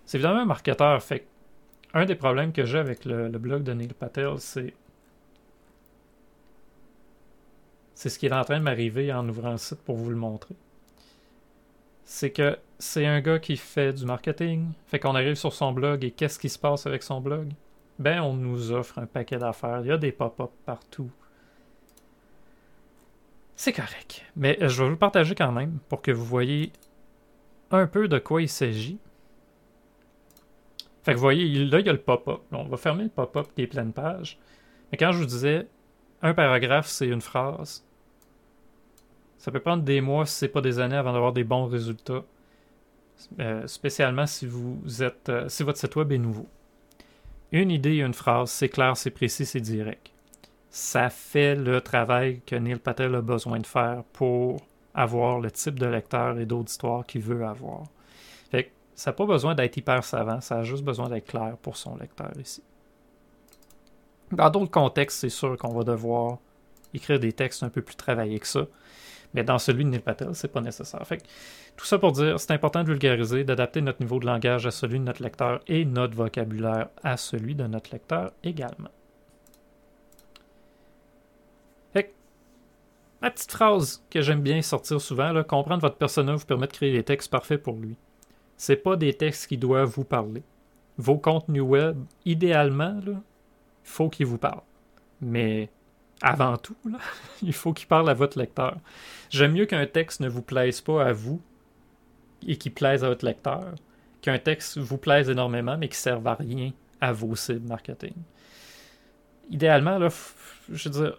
C'est 0.05 0.17
évidemment 0.17 0.41
un 0.41 0.45
marketeur. 0.45 1.01
Fait 1.03 1.27
un 1.93 2.05
des 2.05 2.15
problèmes 2.15 2.53
que 2.53 2.65
j'ai 2.65 2.79
avec 2.79 3.05
le 3.05 3.29
blog 3.29 3.63
de 3.63 3.73
Neil 3.73 3.93
Patel, 3.93 4.35
c'est 4.37 4.73
c'est 7.97 8.09
ce 8.09 8.19
qui 8.19 8.27
est 8.27 8.31
en 8.31 8.43
train 8.43 8.59
de 8.59 8.63
m'arriver 8.63 9.11
en 9.11 9.27
ouvrant 9.27 9.53
le 9.53 9.57
site 9.57 9.81
pour 9.81 9.95
vous 9.95 10.11
le 10.11 10.15
montrer. 10.15 10.53
C'est 12.05 12.29
que 12.29 12.59
c'est 12.77 13.07
un 13.07 13.21
gars 13.21 13.39
qui 13.39 13.57
fait 13.57 13.91
du 13.91 14.05
marketing, 14.05 14.67
fait 14.85 14.99
qu'on 14.99 15.15
arrive 15.15 15.33
sur 15.33 15.51
son 15.51 15.71
blog 15.71 16.03
et 16.03 16.11
qu'est-ce 16.11 16.37
qui 16.37 16.47
se 16.47 16.59
passe 16.59 16.85
avec 16.85 17.01
son 17.01 17.21
blog? 17.21 17.49
Ben, 17.99 18.21
on 18.21 18.33
nous 18.33 18.71
offre 18.71 18.99
un 18.99 19.05
paquet 19.05 19.37
d'affaires, 19.37 19.81
il 19.81 19.87
y 19.87 19.91
a 19.91 19.97
des 19.97 20.11
pop-up 20.11 20.51
partout. 20.65 21.09
C'est 23.55 23.73
correct. 23.73 24.23
Mais 24.35 24.61
euh, 24.61 24.69
je 24.69 24.77
vais 24.77 24.83
vous 24.85 24.91
le 24.91 24.97
partager 24.97 25.33
quand 25.33 25.51
même 25.51 25.79
pour 25.89 26.01
que 26.01 26.11
vous 26.11 26.25
voyez 26.25 26.71
un 27.71 27.87
peu 27.87 28.07
de 28.07 28.19
quoi 28.19 28.41
il 28.41 28.49
s'agit. 28.49 28.99
Fait 31.03 31.13
que 31.13 31.17
vous 31.17 31.23
voyez, 31.23 31.65
là, 31.65 31.79
il 31.79 31.85
y 31.85 31.89
a 31.89 31.93
le 31.93 32.01
pop-up. 32.01 32.41
On 32.51 32.65
va 32.65 32.77
fermer 32.77 33.03
le 33.03 33.09
pop-up 33.09 33.47
qui 33.55 33.63
est 33.63 33.67
pleine 33.67 33.93
page. 33.93 34.37
Mais 34.91 34.97
quand 34.97 35.11
je 35.11 35.19
vous 35.19 35.25
disais, 35.25 35.67
un 36.21 36.33
paragraphe, 36.33 36.87
c'est 36.87 37.07
une 37.07 37.21
phrase, 37.21 37.83
ça 39.37 39.51
peut 39.51 39.59
prendre 39.59 39.83
des 39.83 40.01
mois, 40.01 40.25
si 40.25 40.35
c'est 40.35 40.47
pas 40.47 40.61
des 40.61 40.79
années, 40.79 40.95
avant 40.95 41.13
d'avoir 41.13 41.33
des 41.33 41.43
bons 41.43 41.65
résultats. 41.65 42.23
Euh, 43.39 43.65
spécialement 43.65 44.27
si 44.27 44.45
vous 44.45 45.01
êtes 45.01 45.29
euh, 45.29 45.49
si 45.49 45.63
votre 45.63 45.79
site 45.79 45.95
web 45.95 46.11
est 46.11 46.19
nouveau. 46.19 46.47
Une 47.51 47.71
idée, 47.71 47.97
une 47.97 48.13
phrase, 48.13 48.51
c'est 48.51 48.69
clair, 48.69 48.97
c'est 48.97 49.11
précis, 49.11 49.45
c'est 49.45 49.61
direct. 49.61 50.11
Ça 50.69 51.09
fait 51.09 51.55
le 51.55 51.79
travail 51.81 52.41
que 52.45 52.55
Neil 52.55 52.75
Patel 52.75 53.15
a 53.15 53.21
besoin 53.21 53.59
de 53.59 53.65
faire 53.65 54.03
pour 54.13 54.57
avoir 54.93 55.39
le 55.39 55.49
type 55.49 55.79
de 55.79 55.85
lecteur 55.85 56.37
et 56.39 56.45
d'auditoire 56.45 57.05
qu'il 57.05 57.21
veut 57.21 57.45
avoir. 57.45 57.83
Fait 58.51 58.71
ça 58.95 59.11
n'a 59.11 59.15
pas 59.15 59.25
besoin 59.25 59.55
d'être 59.55 59.77
hyper 59.77 60.03
savant, 60.03 60.41
ça 60.41 60.57
a 60.57 60.63
juste 60.63 60.83
besoin 60.83 61.07
d'être 61.07 61.27
clair 61.27 61.55
pour 61.61 61.77
son 61.77 61.95
lecteur 61.97 62.31
ici. 62.39 62.63
Dans 64.31 64.49
d'autres 64.49 64.71
contextes, 64.71 65.19
c'est 65.19 65.29
sûr 65.29 65.55
qu'on 65.57 65.73
va 65.73 65.83
devoir 65.83 66.39
écrire 66.93 67.19
des 67.19 67.31
textes 67.31 67.63
un 67.63 67.69
peu 67.69 67.81
plus 67.81 67.95
travaillés 67.95 68.39
que 68.39 68.47
ça. 68.47 68.65
Mais 69.33 69.43
dans 69.43 69.59
celui 69.59 69.83
de 69.83 69.89
Neil 69.89 69.99
Patel, 69.99 70.29
c'est 70.33 70.47
pas 70.47 70.61
nécessaire. 70.61 71.05
Fait 71.05 71.21
tout 71.75 71.85
ça 71.85 71.99
pour 71.99 72.11
dire, 72.13 72.39
c'est 72.39 72.51
important 72.51 72.83
de 72.83 72.89
vulgariser, 72.89 73.43
d'adapter 73.43 73.81
notre 73.81 74.01
niveau 74.01 74.19
de 74.19 74.25
langage 74.25 74.65
à 74.65 74.71
celui 74.71 74.99
de 74.99 75.03
notre 75.03 75.21
lecteur 75.21 75.59
et 75.67 75.85
notre 75.85 76.15
vocabulaire 76.15 76.87
à 77.03 77.17
celui 77.17 77.53
de 77.53 77.67
notre 77.67 77.91
lecteur 77.91 78.31
également. 78.43 78.89
Ma 83.21 83.31
petite 83.31 83.51
phrase 83.51 84.03
que 84.11 84.21
j'aime 84.21 84.41
bien 84.41 84.61
sortir 84.61 85.01
souvent, 85.01 85.33
comprendre 85.43 85.81
votre 85.81 85.95
persona 85.95 86.35
vous 86.35 86.45
permet 86.45 86.67
de 86.67 86.71
créer 86.71 86.93
des 86.93 87.03
textes 87.03 87.31
parfaits 87.31 87.61
pour 87.61 87.75
lui. 87.75 87.97
C'est 88.57 88.75
pas 88.75 88.95
des 88.95 89.13
textes 89.13 89.47
qui 89.47 89.57
doivent 89.57 89.89
vous 89.89 90.03
parler. 90.03 90.43
Vos 90.97 91.17
contenus 91.17 91.63
web, 91.63 91.97
idéalement, 92.25 92.99
il 93.05 93.17
faut 93.83 94.09
qu'ils 94.09 94.27
vous 94.27 94.37
parlent. 94.37 94.61
Mais 95.19 95.69
avant 96.21 96.57
tout, 96.57 96.75
il 97.41 97.53
faut 97.53 97.73
qu'il 97.73 97.87
parle 97.87 98.09
à 98.09 98.13
votre 98.13 98.39
lecteur. 98.39 98.77
J'aime 99.29 99.53
mieux 99.53 99.65
qu'un 99.65 99.85
texte 99.85 100.19
ne 100.19 100.29
vous 100.29 100.41
plaise 100.41 100.81
pas 100.81 101.05
à 101.05 101.13
vous 101.13 101.41
et 102.47 102.57
qu'il 102.57 102.73
plaise 102.73 103.03
à 103.03 103.09
votre 103.09 103.25
lecteur, 103.25 103.73
qu'un 104.21 104.39
texte 104.39 104.77
vous 104.77 104.97
plaise 104.97 105.29
énormément 105.29 105.77
mais 105.77 105.87
qui 105.87 105.97
ne 105.97 106.01
serve 106.01 106.27
à 106.27 106.35
rien 106.35 106.71
à 107.01 107.11
vos 107.11 107.35
cibles 107.35 107.67
marketing. 107.67 108.13
Idéalement, 109.49 109.97
là, 109.97 110.09
je 110.69 110.89
veux 110.89 111.01
dire, 111.01 111.17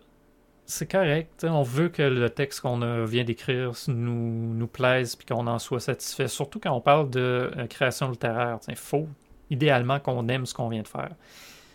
c'est 0.67 0.91
correct. 0.91 1.47
On 1.49 1.63
veut 1.63 1.89
que 1.89 2.03
le 2.03 2.29
texte 2.29 2.61
qu'on 2.61 3.05
vient 3.05 3.25
d'écrire 3.25 3.73
nous, 3.89 4.67
plaise 4.67 5.17
et 5.19 5.25
qu'on 5.25 5.47
en 5.47 5.59
soit 5.59 5.81
satisfait. 5.81 6.29
Surtout 6.29 6.61
quand 6.61 6.73
on 6.73 6.83
parle 6.83 7.09
de 7.09 7.51
euh, 7.57 7.67
création 7.67 8.11
littéraire. 8.11 8.59
Il 8.69 8.77
faut 8.77 9.09
idéalement 9.49 9.99
qu'on 9.99 10.29
aime 10.29 10.45
ce 10.45 10.53
qu'on 10.53 10.69
vient 10.69 10.83
de 10.83 10.89
faire. 10.89 11.11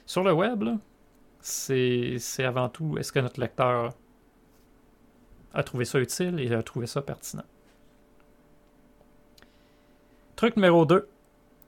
Sur 0.06 0.24
le 0.24 0.32
web, 0.32 0.62
là, 0.62 0.77
c'est 1.44 2.44
avant 2.44 2.70
tout 2.70 2.98
est-ce 2.98 3.12
que 3.12 3.20
notre 3.20 3.40
lecteur 3.40 3.94
a 5.54 5.64
trouvé 5.64 5.86
ça 5.86 6.00
utile 6.00 6.40
et 6.40 6.54
a 6.54 6.64
trouvé 6.64 6.88
ça 6.88 7.02
pertinent? 7.02 7.44
Truc 10.36 10.56
numéro 10.56 10.86
2. 10.86 11.08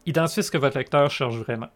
Identifiez 0.05 0.43
ce 0.43 0.51
que 0.51 0.57
votre 0.57 0.77
lecteur 0.77 1.09
cherche 1.11 1.35
vraiment. 1.35 1.69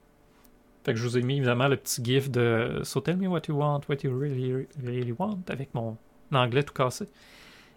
Fait 0.83 0.93
que 0.93 0.99
je 0.99 1.03
vous 1.03 1.17
ai 1.17 1.21
mis 1.21 1.37
évidemment 1.37 1.67
le 1.67 1.75
petit 1.75 2.03
gif 2.03 2.31
de 2.31 2.81
So 2.83 3.01
tell 3.01 3.17
me 3.17 3.27
what 3.27 3.41
you 3.47 3.55
want, 3.55 3.81
what 3.89 3.97
you 4.03 4.17
really, 4.17 4.67
really 4.81 5.11
want 5.11 5.41
avec 5.49 5.73
mon 5.73 5.97
anglais 6.33 6.63
tout 6.63 6.73
cassé. 6.73 7.05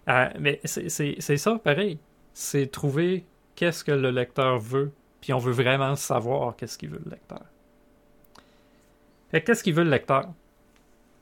Euh, 0.07 0.29
mais 0.39 0.59
c'est 0.63 1.37
ça, 1.37 1.59
pareil. 1.59 1.99
c'est 2.33 2.71
trouver 2.71 3.25
qu'est-ce 3.55 3.83
que 3.83 3.91
le 3.91 4.09
lecteur 4.09 4.57
veut, 4.59 4.91
puis 5.21 5.33
on 5.33 5.37
veut 5.37 5.51
vraiment 5.51 5.95
savoir 5.95 6.55
qu'est-ce 6.55 6.77
qu'il 6.77 6.89
veut 6.89 7.01
le 7.03 7.11
lecteur. 7.11 7.43
Qu'est-ce 9.41 9.63
qu'il 9.63 9.73
veut 9.73 9.83
le 9.83 9.89
lecteur? 9.89 10.29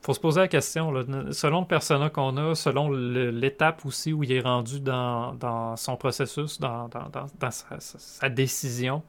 faut 0.02 0.14
se 0.14 0.20
poser 0.20 0.40
la 0.40 0.48
question, 0.48 0.92
selon 1.30 1.60
le 1.60 1.66
persona 1.66 2.10
qu'on 2.10 2.36
a, 2.36 2.54
selon 2.56 2.90
l'étape 2.90 3.86
aussi 3.86 4.12
où 4.12 4.24
il 4.24 4.32
est 4.32 4.40
rendu 4.40 4.80
dans, 4.80 5.76
son 5.76 5.96
processus, 5.96 6.58
dans, 6.58 6.90
sa, 7.50 8.28
décision, 8.28 9.02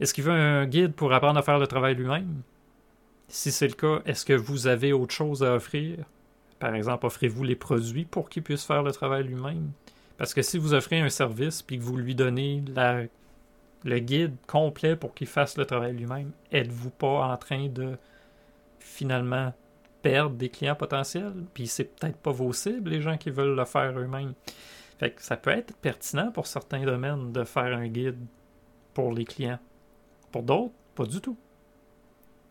est-ce 0.00 0.12
qu'il 0.12 0.24
veut 0.24 0.32
un 0.32 0.66
guide 0.66 0.94
pour 0.94 1.12
apprendre 1.12 1.38
à 1.38 1.42
faire 1.42 1.58
le 1.58 1.66
travail 1.68 1.94
lui-même? 1.94 2.42
Si 3.28 3.52
c'est 3.52 3.68
le 3.68 3.74
cas, 3.74 4.02
est-ce 4.04 4.24
que 4.24 4.32
vous 4.32 4.66
avez 4.66 4.92
autre 4.92 5.14
chose 5.14 5.44
à 5.44 5.54
offrir? 5.54 5.98
Par 6.58 6.74
exemple, 6.74 7.06
offrez-vous 7.06 7.44
les 7.44 7.54
produits 7.54 8.04
pour 8.04 8.28
qu'il 8.28 8.42
puisse 8.42 8.64
faire 8.64 8.82
le 8.82 8.90
travail 8.90 9.22
lui-même? 9.22 9.70
Parce 10.18 10.34
que 10.34 10.42
si 10.42 10.58
vous 10.58 10.74
offrez 10.74 11.00
un 11.00 11.08
service 11.08 11.62
puis 11.62 11.78
que 11.78 11.84
vous 11.84 11.96
lui 11.96 12.16
donnez 12.16 12.64
le 13.84 13.98
guide 13.98 14.36
complet 14.46 14.96
pour 14.96 15.14
qu'il 15.14 15.26
fasse 15.26 15.56
le 15.56 15.64
travail 15.64 15.94
lui-même, 15.94 16.32
êtes-vous 16.52 16.90
pas 16.90 17.32
en 17.32 17.36
train 17.36 17.68
de 17.68 17.96
finalement 18.78 19.52
perdre 20.02 20.36
des 20.36 20.48
clients 20.48 20.74
potentiels? 20.74 21.44
Puis 21.54 21.66
c'est 21.66 21.84
peut-être 21.84 22.18
pas 22.18 22.32
vos 22.32 22.52
cibles, 22.52 22.90
les 22.90 23.02
gens 23.02 23.16
qui 23.16 23.30
veulent 23.30 23.56
le 23.56 23.64
faire 23.64 23.98
eux-mêmes. 23.98 24.34
Fait 24.98 25.12
que 25.12 25.22
ça 25.22 25.36
peut 25.36 25.50
être 25.50 25.74
pertinent 25.76 26.30
pour 26.30 26.46
certains 26.46 26.84
domaines 26.84 27.32
de 27.32 27.44
faire 27.44 27.76
un 27.76 27.88
guide 27.88 28.18
pour 28.92 29.12
les 29.12 29.24
clients. 29.24 29.58
Pour 30.30 30.42
d'autres, 30.42 30.74
pas 30.94 31.06
du 31.06 31.20
tout. 31.20 31.38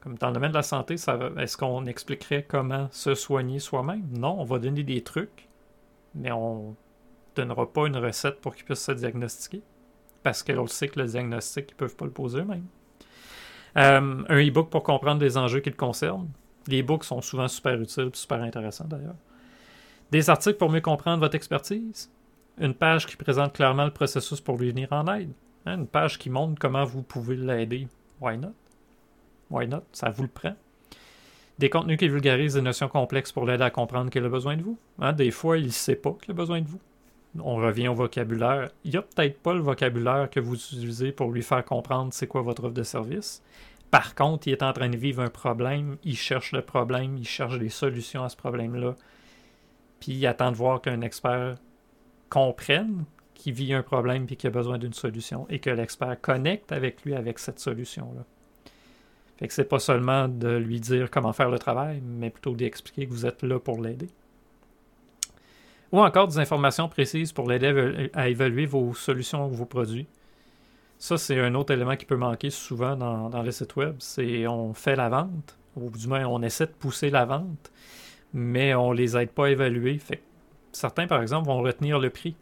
Comme 0.01 0.17
dans 0.17 0.27
le 0.27 0.33
domaine 0.33 0.51
de 0.51 0.55
la 0.55 0.63
santé, 0.63 0.95
est-ce 0.95 1.57
qu'on 1.57 1.85
expliquerait 1.85 2.43
comment 2.43 2.87
se 2.91 3.15
soigner 3.15 3.59
soi-même? 3.59 4.07
Non, 4.11 4.39
on 4.39 4.45
va 4.45 4.57
donner 4.57 4.83
des 4.83 5.03
trucs, 5.03 5.47
mais 6.15 6.31
on 6.31 6.75
donnera 7.35 7.71
pas 7.71 7.85
une 7.85 7.97
recette 7.97 8.39
pour 8.41 8.55
qu'ils 8.55 8.65
puissent 8.65 8.85
se 8.85 8.93
diagnostiquer. 8.93 9.61
Parce 10.23 10.43
que 10.43 10.51
l'on 10.51 10.67
sait 10.67 10.87
que 10.87 10.99
le 10.99 11.05
diagnostic, 11.05 11.71
ils 11.71 11.75
peuvent 11.75 11.95
pas 11.95 12.05
le 12.05 12.11
poser 12.11 12.39
eux-mêmes. 12.39 12.65
Euh, 13.77 14.23
un 14.27 14.47
e-book 14.47 14.69
pour 14.69 14.83
comprendre 14.83 15.19
des 15.19 15.37
enjeux 15.37 15.59
qui 15.59 15.69
le 15.69 15.75
concernent. 15.75 16.29
Les 16.67 16.81
e-books 16.81 17.03
sont 17.03 17.21
souvent 17.21 17.47
super 17.47 17.79
utiles 17.79 18.09
super 18.13 18.41
intéressants 18.41 18.87
d'ailleurs. 18.87 19.15
Des 20.11 20.29
articles 20.29 20.57
pour 20.57 20.69
mieux 20.69 20.81
comprendre 20.81 21.19
votre 21.19 21.35
expertise. 21.35 22.11
Une 22.59 22.73
page 22.73 23.05
qui 23.05 23.15
présente 23.15 23.53
clairement 23.53 23.85
le 23.85 23.91
processus 23.91 24.41
pour 24.41 24.57
lui 24.57 24.69
venir 24.71 24.91
en 24.91 25.05
aide. 25.13 25.31
Hein, 25.65 25.77
une 25.79 25.87
page 25.87 26.17
qui 26.17 26.29
montre 26.29 26.59
comment 26.59 26.83
vous 26.83 27.03
pouvez 27.03 27.35
l'aider. 27.35 27.87
Why 28.19 28.37
not? 28.37 28.53
Why 29.49 29.67
not? 29.67 29.83
Ça 29.91 30.09
vous 30.09 30.23
le 30.23 30.29
prend. 30.29 30.55
Des 31.57 31.69
contenus 31.69 31.97
qui 31.97 32.07
vulgarisent 32.07 32.53
des 32.55 32.61
notions 32.61 32.87
complexes 32.87 33.31
pour 33.31 33.45
l'aider 33.45 33.63
à 33.63 33.69
comprendre 33.69 34.09
qu'il 34.09 34.23
a 34.23 34.29
besoin 34.29 34.57
de 34.57 34.63
vous. 34.63 34.77
Hein, 34.99 35.13
des 35.13 35.31
fois, 35.31 35.57
il 35.57 35.67
ne 35.67 35.71
sait 35.71 35.95
pas 35.95 36.15
qu'il 36.21 36.31
a 36.31 36.33
besoin 36.33 36.61
de 36.61 36.67
vous. 36.67 36.79
On 37.37 37.55
revient 37.55 37.89
au 37.89 37.93
vocabulaire. 37.93 38.69
Il 38.83 38.91
n'y 38.91 38.97
a 38.97 39.01
peut-être 39.01 39.39
pas 39.39 39.53
le 39.53 39.61
vocabulaire 39.61 40.29
que 40.29 40.39
vous 40.39 40.55
utilisez 40.55 41.11
pour 41.11 41.31
lui 41.31 41.43
faire 41.43 41.63
comprendre 41.63 42.13
c'est 42.13 42.27
quoi 42.27 42.41
votre 42.41 42.63
offre 42.63 42.73
de 42.73 42.83
service. 42.83 43.43
Par 43.91 44.15
contre, 44.15 44.47
il 44.47 44.51
est 44.51 44.63
en 44.63 44.73
train 44.73 44.89
de 44.89 44.97
vivre 44.97 45.21
un 45.21 45.29
problème, 45.29 45.97
il 46.03 46.15
cherche 46.15 46.51
le 46.51 46.61
problème, 46.61 47.17
il 47.17 47.27
cherche 47.27 47.57
des 47.57 47.69
solutions 47.69 48.23
à 48.23 48.29
ce 48.29 48.37
problème-là. 48.37 48.95
Puis 49.99 50.13
il 50.13 50.27
attend 50.27 50.51
de 50.51 50.57
voir 50.57 50.81
qu'un 50.81 51.01
expert 51.01 51.55
comprenne 52.29 53.05
qu'il 53.33 53.53
vit 53.53 53.73
un 53.73 53.83
problème 53.83 54.27
et 54.29 54.35
qu'il 54.35 54.47
a 54.47 54.51
besoin 54.51 54.77
d'une 54.77 54.93
solution 54.93 55.47
et 55.49 55.59
que 55.59 55.69
l'expert 55.69 56.19
connecte 56.21 56.71
avec 56.71 57.03
lui 57.03 57.15
avec 57.15 57.39
cette 57.39 57.59
solution-là. 57.59 58.25
Fait 59.37 59.47
que 59.47 59.53
c'est 59.53 59.63
pas 59.63 59.79
seulement 59.79 60.27
de 60.27 60.57
lui 60.57 60.79
dire 60.79 61.09
comment 61.09 61.31
faire 61.31 61.49
le 61.49 61.57
travail, 61.57 62.01
mais 62.03 62.29
plutôt 62.29 62.53
d'expliquer 62.53 63.07
que 63.07 63.11
vous 63.11 63.25
êtes 63.25 63.41
là 63.41 63.57
pour 63.57 63.81
l'aider. 63.81 64.09
Ou 65.91 65.99
encore 65.99 66.27
des 66.27 66.37
informations 66.37 66.87
précises 66.87 67.31
pour 67.31 67.49
l'aider 67.49 68.09
à 68.13 68.29
évaluer 68.29 68.65
vos 68.65 68.93
solutions 68.93 69.47
ou 69.47 69.51
vos 69.51 69.65
produits. 69.65 70.07
Ça, 70.97 71.17
c'est 71.17 71.39
un 71.39 71.55
autre 71.55 71.73
élément 71.73 71.95
qui 71.95 72.05
peut 72.05 72.17
manquer 72.17 72.49
souvent 72.49 72.95
dans, 72.95 73.29
dans 73.29 73.41
les 73.41 73.53
sites 73.53 73.75
web. 73.75 73.95
C'est 73.99 74.45
on 74.47 74.73
fait 74.73 74.95
la 74.95 75.09
vente, 75.09 75.57
ou 75.75 75.89
du 75.89 76.07
moins 76.07 76.25
on 76.25 76.41
essaie 76.41 76.67
de 76.67 76.71
pousser 76.71 77.09
la 77.09 77.25
vente, 77.25 77.71
mais 78.33 78.75
on 78.75 78.91
les 78.91 79.17
aide 79.17 79.31
pas 79.31 79.47
à 79.47 79.49
évaluer. 79.49 79.99
Certains, 80.71 81.07
par 81.07 81.21
exemple, 81.21 81.47
vont 81.47 81.61
retenir 81.61 81.99
le 81.99 82.09
prix. 82.09 82.35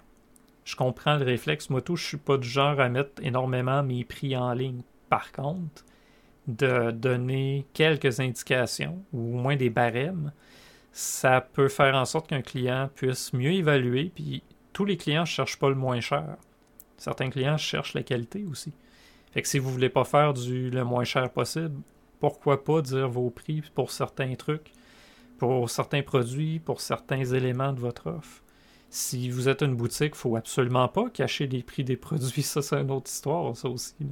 Je 0.66 0.76
comprends 0.76 1.16
le 1.16 1.24
réflexe. 1.24 1.70
Moi, 1.70 1.82
tout, 1.82 1.96
je 1.96 2.06
suis 2.06 2.18
pas 2.18 2.38
du 2.38 2.50
genre 2.50 2.80
à 2.80 2.90
mettre 2.90 3.24
énormément 3.24 3.84
mes 3.84 4.04
prix 4.04 4.36
en 4.36 4.52
ligne. 4.54 4.82
Par 5.08 5.32
contre, 5.32 5.86
de 6.48 6.92
donner 6.92 7.66
quelques 7.74 8.20
indications, 8.20 9.02
ou 9.14 9.38
au 9.38 9.40
moins 9.40 9.56
des 9.56 9.70
barèmes, 9.70 10.34
ça 10.98 11.42
peut 11.42 11.70
faire 11.70 11.94
en 11.94 12.06
sorte 12.06 12.28
qu'un 12.28 12.42
client 12.42 12.90
puisse 12.96 13.32
mieux 13.32 13.52
évaluer. 13.52 14.12
Puis 14.16 14.42
tous 14.74 14.84
les 14.84 14.98
clients 14.98 15.22
ne 15.22 15.28
cherchent 15.28 15.60
pas 15.60 15.70
le 15.70 15.76
moins 15.76 16.00
cher. 16.00 16.38
Certains 16.98 17.30
clients 17.30 17.58
cherchent 17.58 17.94
la 17.94 18.02
qualité 18.02 18.46
aussi. 18.50 18.74
Fait 19.32 19.44
que 19.44 19.48
si 19.48 19.60
vous 19.60 19.70
voulez 19.70 19.90
pas 19.90 20.06
faire 20.06 20.34
du 20.34 20.72
le 20.72 20.84
moins 20.84 21.04
cher 21.04 21.30
possible, 21.30 21.80
pourquoi 22.20 22.64
pas 22.64 22.82
dire 22.82 23.08
vos 23.10 23.30
prix 23.30 23.62
pour 23.76 23.92
certains 23.92 24.34
trucs, 24.34 24.72
pour 25.38 25.70
certains 25.70 26.02
produits, 26.02 26.58
pour 26.58 26.82
certains 26.82 27.24
éléments 27.26 27.74
de 27.74 27.80
votre 27.80 28.08
offre. 28.08 28.42
Si 28.90 29.30
vous 29.30 29.50
êtes 29.50 29.62
une 29.62 29.76
boutique, 29.76 30.14
il 30.16 30.18
faut 30.18 30.36
absolument 30.36 30.88
pas 30.88 31.12
cacher 31.12 31.46
les 31.46 31.62
prix 31.62 31.84
des 31.84 31.98
produits. 31.98 32.42
Ça, 32.42 32.64
c'est 32.64 32.82
une 32.82 32.90
autre 32.90 33.12
histoire, 33.12 33.56
ça 33.56 33.70
aussi. 33.70 33.94
Il 34.00 34.08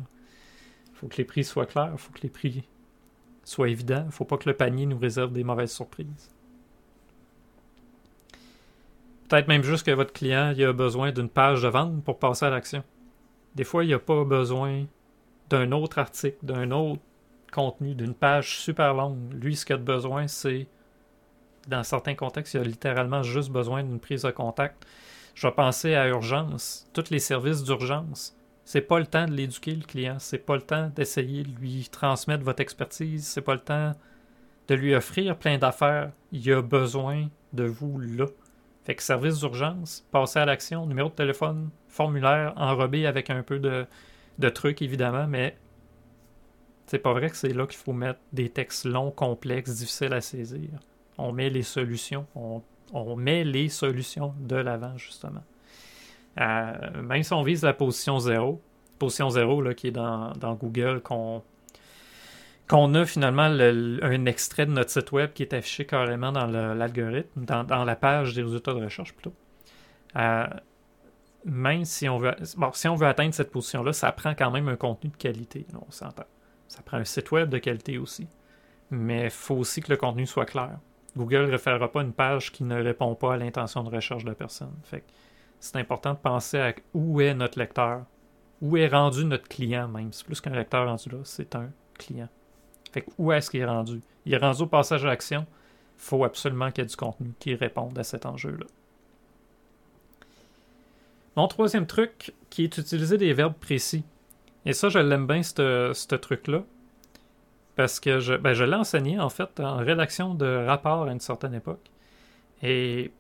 faut 0.94 1.08
que 1.08 1.18
les 1.18 1.26
prix 1.26 1.44
soient 1.44 1.66
clairs, 1.66 1.94
il 1.94 1.98
faut 1.98 2.12
que 2.12 2.22
les 2.22 2.30
prix 2.30 2.64
soient 3.44 3.70
évidents. 3.70 4.04
Il 4.06 4.12
faut 4.12 4.26
pas 4.26 4.38
que 4.38 4.48
le 4.48 4.56
panier 4.56 4.86
nous 4.86 5.00
réserve 5.00 5.32
des 5.34 5.44
mauvaises 5.44 5.72
surprises. 5.72 6.35
Peut-être 9.28 9.48
même 9.48 9.64
juste 9.64 9.86
que 9.86 9.92
votre 9.92 10.14
client 10.14 10.54
a 10.58 10.74
besoin 10.74 11.12
d'une 11.12 11.30
page 11.30 11.64
de 11.64 11.68
vente 11.68 12.04
pour 12.04 12.20
passer 12.20 12.46
à 12.46 12.50
l'action. 12.50 12.84
Des 13.56 13.64
fois, 13.64 13.84
il 13.84 13.90
n'a 13.90 14.00
pas 14.00 14.24
besoin 14.24 14.86
d'un 15.50 15.72
autre 15.72 15.98
article, 15.98 16.38
d'un 16.44 16.72
autre 16.72 17.02
contenu, 17.52 17.96
d'une 17.96 18.14
page 18.14 18.60
super 18.60 18.94
longue. 18.94 19.34
Lui, 19.34 19.56
ce 19.56 19.66
qu'il 19.66 19.76
a 19.76 19.80
besoin, 19.80 20.28
c'est, 20.28 20.68
dans 21.68 21.84
certains 21.84 22.16
contextes, 22.16 22.54
il 22.54 22.60
a 22.60 22.64
littéralement 22.64 23.24
juste 23.24 23.50
besoin 23.50 23.84
d'une 23.84 24.00
prise 24.00 24.24
de 24.24 24.32
contact. 24.32 24.86
Je 25.34 25.48
vais 25.48 25.54
penser 25.54 25.96
à 25.96 26.08
urgence, 26.08 26.88
tous 26.94 27.10
les 27.10 27.20
services 27.20 27.64
d'urgence. 27.64 28.36
C'est 28.64 28.82
pas 28.82 29.00
le 29.00 29.06
temps 29.06 29.26
de 29.26 29.34
l'éduquer, 29.34 29.76
le 29.76 29.86
client. 29.86 30.18
C'est 30.20 30.40
pas 30.40 30.56
le 30.56 30.62
temps 30.62 30.92
d'essayer 30.96 31.44
de 31.44 31.52
lui 31.60 31.88
transmettre 31.92 32.44
votre 32.44 32.62
expertise. 32.62 33.26
C'est 33.28 33.42
pas 33.42 33.54
le 33.54 33.60
temps 33.60 33.92
de 34.68 34.76
lui 34.76 34.96
offrir 34.96 35.38
plein 35.38 35.58
d'affaires. 35.58 36.12
Il 36.32 36.52
a 36.52 36.62
besoin 36.62 37.28
de 37.54 37.64
vous 37.64 38.00
là. 38.00 38.26
Fait 38.86 38.94
que 38.94 39.02
service 39.02 39.40
d'urgence, 39.40 40.06
passer 40.12 40.40
à 40.40 40.46
l'action, 40.46 40.86
numéro 40.86 41.10
de 41.10 41.16
téléphone, 41.16 41.70
formulaire, 41.88 42.54
enrobé 42.56 43.08
avec 43.08 43.32
un 43.32 43.42
peu 43.42 43.60
de, 43.60 44.50
trucs 44.50 44.84
évidemment, 44.84 45.26
mais 45.28 45.58
c'est 46.86 47.00
pas 47.00 47.14
vrai 47.14 47.32
que 47.32 47.36
c'est 47.36 47.54
là 47.54 47.66
qu'il 47.66 47.80
faut 47.80 47.94
mettre 47.94 48.20
des 48.32 48.50
textes 48.50 48.86
longs, 48.86 49.10
complexes, 49.10 49.78
difficiles 49.78 50.14
à 50.14 50.22
saisir. 50.22 50.70
On 51.18 51.32
met 51.32 51.50
les 51.50 51.64
solutions, 51.64 52.28
on, 52.36 53.16
met 53.16 53.44
les 53.44 53.70
solutions 53.70 54.36
de 54.40 54.56
l'avant 54.56 54.96
justement. 54.98 55.44
Euh, 56.40 57.02
même 57.02 57.24
si 57.24 57.34
on 57.34 57.42
vise 57.42 57.64
la 57.64 57.74
position 57.74 58.20
zéro, 58.20 58.62
position 59.00 59.32
zéro 59.32 59.64
là, 59.64 59.74
qui 59.74 59.88
est 59.88 59.92
dans 59.92 60.58
Google, 60.60 61.02
qu'on 61.02 61.42
qu'on 62.68 62.94
a 62.96 63.06
finalement 63.06 63.44
un 63.44 64.26
extrait 64.26 64.66
de 64.66 64.72
notre 64.72 64.90
site 64.90 65.12
web 65.12 65.34
qui 65.34 65.44
est 65.44 65.54
affiché 65.54 65.86
carrément 65.86 66.32
dans 66.32 66.48
l'algorithme, 66.48 67.46
dans, 67.46 67.84
la 67.84 67.96
page 67.96 68.34
des 68.34 68.42
résultats 68.42 68.74
de 68.74 68.84
recherche 68.84 69.14
plutôt. 69.14 69.34
Euh, 70.16 70.48
même 71.46 71.86
si 71.86 72.10
on 72.10 72.18
veut 72.18 72.36
si 72.74 72.88
on 72.88 72.96
veut 72.96 73.08
atteindre 73.08 73.34
cette 73.34 73.52
position-là, 73.52 73.94
ça 73.94 74.12
prend 74.12 74.34
quand 74.34 74.50
même 74.50 74.68
un 74.68 74.76
contenu 74.76 75.12
de 75.12 75.18
qualité, 75.18 75.68
on 75.88 75.92
s'entend. 75.92 76.26
Ça 76.68 76.82
prend 76.82 76.98
un 76.98 77.06
site 77.06 77.32
web 77.32 77.50
de 77.50 77.60
qualité 77.60 78.00
aussi. 78.00 78.28
Mais 78.90 79.26
il 79.26 79.30
faut 79.30 79.56
aussi 79.56 79.82
que 79.82 79.92
le 79.92 79.98
contenu 79.98 80.26
soit 80.26 80.46
clair. 80.46 80.80
Google 81.16 81.46
ne 81.46 81.52
référera 81.52 81.92
pas 81.92 82.02
une 82.02 82.14
page 82.14 82.52
qui 82.52 82.64
ne 82.64 82.82
répond 82.82 83.14
pas 83.16 83.36
à 83.36 83.38
l'intention 83.38 83.84
de 83.84 83.90
recherche 83.90 84.26
de 84.26 84.34
personne. 84.34 84.74
C'est 85.60 85.78
important 85.78 86.14
de 86.14 86.20
penser 86.20 86.60
à 86.60 86.74
où 86.94 87.22
est 87.22 87.34
notre 87.34 87.60
lecteur, 87.60 88.06
où 88.62 88.76
est 88.78 88.88
rendu 88.88 89.24
notre 89.24 89.48
client 89.48 89.88
même? 89.88 90.12
C'est 90.12 90.26
plus 90.26 90.42
qu'un 90.42 90.56
lecteur 90.56 90.88
rendu 90.88 91.10
là, 91.10 91.20
c'est 91.24 91.56
un 91.56 91.70
client. 91.98 92.30
Fait 92.96 93.06
où 93.18 93.34
est-ce 93.34 93.52
qu'il 93.52 93.60
est 93.60 93.66
rendu? 93.66 94.00
Il 94.26 94.34
est 94.34 94.38
rendu 94.38 94.62
au 94.62 94.68
passage 94.68 95.04
à 95.04 95.10
l'action. 95.10 95.46
Il 95.98 96.02
faut 96.02 96.24
absolument 96.24 96.72
qu'il 96.72 96.82
y 96.82 96.86
ait 96.86 96.90
du 96.90 96.96
contenu 96.96 97.34
qui 97.40 97.54
réponde 97.54 98.00
à 98.00 98.06
cet 98.06 98.26
enjeu-là. 98.26 98.66
Mon 101.36 101.50
troisième 101.50 101.88
truc, 101.88 102.34
qui 102.50 102.64
est 102.64 102.74
d'utiliser 102.74 103.18
des 103.18 103.34
verbes 103.34 103.58
précis. 103.60 104.06
Et 104.66 104.72
ça, 104.72 104.88
je 104.88 105.00
l'aime 105.00 105.28
bien, 105.28 105.44
ce 105.44 106.16
truc-là. 106.16 106.64
Parce 107.76 108.00
que 108.00 108.22
je, 108.22 108.36
ben, 108.36 108.54
je 108.54 108.64
l'ai 108.64 108.76
enseigné, 108.76 109.20
en 109.20 109.28
fait, 109.28 109.60
en 109.60 109.76
rédaction 109.76 110.34
de 110.34 110.66
rapports 110.66 111.04
à 111.04 111.12
une 111.12 111.20
certaine 111.20 111.54
époque. 111.54 111.92
Et 112.64 113.12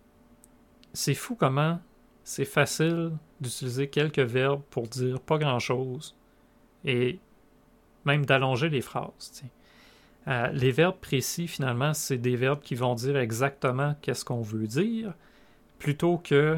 c'est 0.93 1.15
fou 1.15 1.35
comment 1.35 1.81
c'est 2.23 2.45
facile 2.45 3.11
d'utiliser 3.41 3.89
quelques 3.89 4.19
verbes 4.19 4.61
pour 4.69 4.87
dire 4.87 5.19
pas 5.19 5.37
grand-chose. 5.37 6.15
Et 6.85 7.19
même 8.05 8.25
d'allonger 8.25 8.69
les 8.69 8.81
phrases. 8.81 9.43
Euh, 10.27 10.47
les 10.47 10.71
verbes 10.71 10.99
précis, 10.99 11.47
finalement, 11.47 11.93
c'est 11.93 12.17
des 12.17 12.35
verbes 12.35 12.61
qui 12.61 12.75
vont 12.75 12.95
dire 12.95 13.17
exactement 13.17 13.95
qu'est-ce 14.01 14.25
qu'on 14.25 14.41
veut 14.41 14.67
dire, 14.67 15.13
plutôt 15.77 16.17
que 16.17 16.57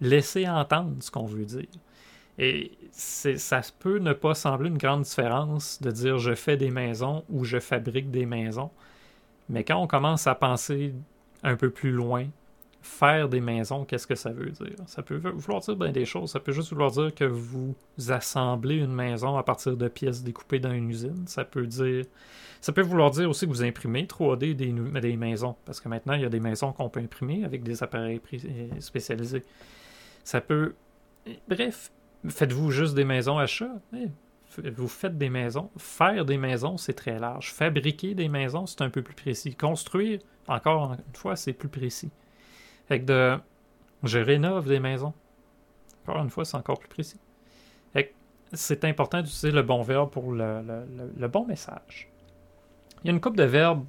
laisser 0.00 0.48
entendre 0.48 0.96
ce 1.00 1.10
qu'on 1.10 1.26
veut 1.26 1.44
dire. 1.44 1.68
Et 2.38 2.72
ça 2.92 3.60
peut 3.78 3.98
ne 3.98 4.12
pas 4.12 4.34
sembler 4.34 4.68
une 4.68 4.78
grande 4.78 5.02
différence 5.02 5.80
de 5.82 5.90
dire 5.90 6.18
je 6.18 6.34
fais 6.34 6.56
des 6.56 6.70
maisons 6.70 7.24
ou 7.28 7.44
je 7.44 7.58
fabrique 7.58 8.10
des 8.10 8.26
maisons. 8.26 8.70
Mais 9.48 9.64
quand 9.64 9.76
on 9.76 9.86
commence 9.86 10.26
à 10.26 10.34
penser 10.34 10.94
un 11.42 11.56
peu 11.56 11.70
plus 11.70 11.90
loin, 11.90 12.26
faire 12.82 13.28
des 13.28 13.40
maisons, 13.40 13.84
qu'est-ce 13.84 14.06
que 14.06 14.14
ça 14.14 14.30
veut 14.30 14.50
dire? 14.50 14.76
Ça 14.86 15.02
peut 15.02 15.16
vouloir 15.16 15.60
dire 15.60 15.76
bien 15.76 15.92
des 15.92 16.06
choses. 16.06 16.30
Ça 16.30 16.40
peut 16.40 16.52
juste 16.52 16.70
vouloir 16.70 16.90
dire 16.90 17.14
que 17.14 17.24
vous 17.24 17.74
assemblez 18.08 18.76
une 18.76 18.92
maison 18.92 19.36
à 19.36 19.42
partir 19.42 19.76
de 19.76 19.88
pièces 19.88 20.22
découpées 20.22 20.60
dans 20.60 20.72
une 20.72 20.88
usine. 20.88 21.26
Ça 21.26 21.44
peut 21.44 21.66
dire. 21.66 22.06
Ça 22.60 22.72
peut 22.72 22.82
vouloir 22.82 23.10
dire 23.10 23.28
aussi 23.28 23.46
que 23.46 23.50
vous 23.50 23.62
imprimez 23.62 24.04
3D 24.04 24.54
des, 24.54 25.16
maisons. 25.16 25.56
Parce 25.64 25.80
que 25.80 25.88
maintenant, 25.88 26.14
il 26.14 26.22
y 26.22 26.24
a 26.24 26.30
des 26.30 26.40
maisons 26.40 26.72
qu'on 26.72 26.88
peut 26.88 27.00
imprimer 27.00 27.44
avec 27.44 27.62
des 27.62 27.82
appareils 27.82 28.20
spécialisés. 28.80 29.44
Ça 30.24 30.40
peut. 30.40 30.74
Bref, 31.48 31.90
faites-vous 32.26 32.70
juste 32.70 32.94
des 32.94 33.04
maisons 33.04 33.38
à 33.38 33.46
chat? 33.46 33.72
Eh, 33.94 34.08
vous 34.70 34.88
faites 34.88 35.18
des 35.18 35.30
maisons. 35.30 35.70
Faire 35.76 36.24
des 36.24 36.38
maisons, 36.38 36.76
c'est 36.76 36.94
très 36.94 37.18
large. 37.18 37.52
Fabriquer 37.52 38.14
des 38.14 38.28
maisons, 38.28 38.66
c'est 38.66 38.82
un 38.82 38.90
peu 38.90 39.02
plus 39.02 39.14
précis. 39.14 39.54
Construire, 39.54 40.20
encore 40.48 40.92
une 40.92 41.14
fois, 41.14 41.36
c'est 41.36 41.52
plus 41.52 41.68
précis. 41.68 42.10
Fait 42.90 42.98
que 42.98 43.04
de. 43.04 43.38
Je 44.02 44.18
rénove 44.18 44.68
des 44.68 44.80
maisons. 44.80 45.14
Encore 46.02 46.22
une 46.22 46.30
fois, 46.30 46.44
c'est 46.44 46.56
encore 46.56 46.80
plus 46.80 46.88
précis. 46.88 47.20
Fait 47.92 48.12
c'est 48.52 48.84
important 48.84 49.22
d'utiliser 49.22 49.52
le 49.52 49.62
bon 49.62 49.82
verbe 49.82 50.10
pour 50.10 50.32
le, 50.32 51.28
bon 51.28 51.46
message. 51.46 52.10
Il 53.04 53.06
y 53.06 53.10
a 53.10 53.12
une 53.12 53.20
couple 53.20 53.36
de 53.36 53.44
verbes 53.44 53.84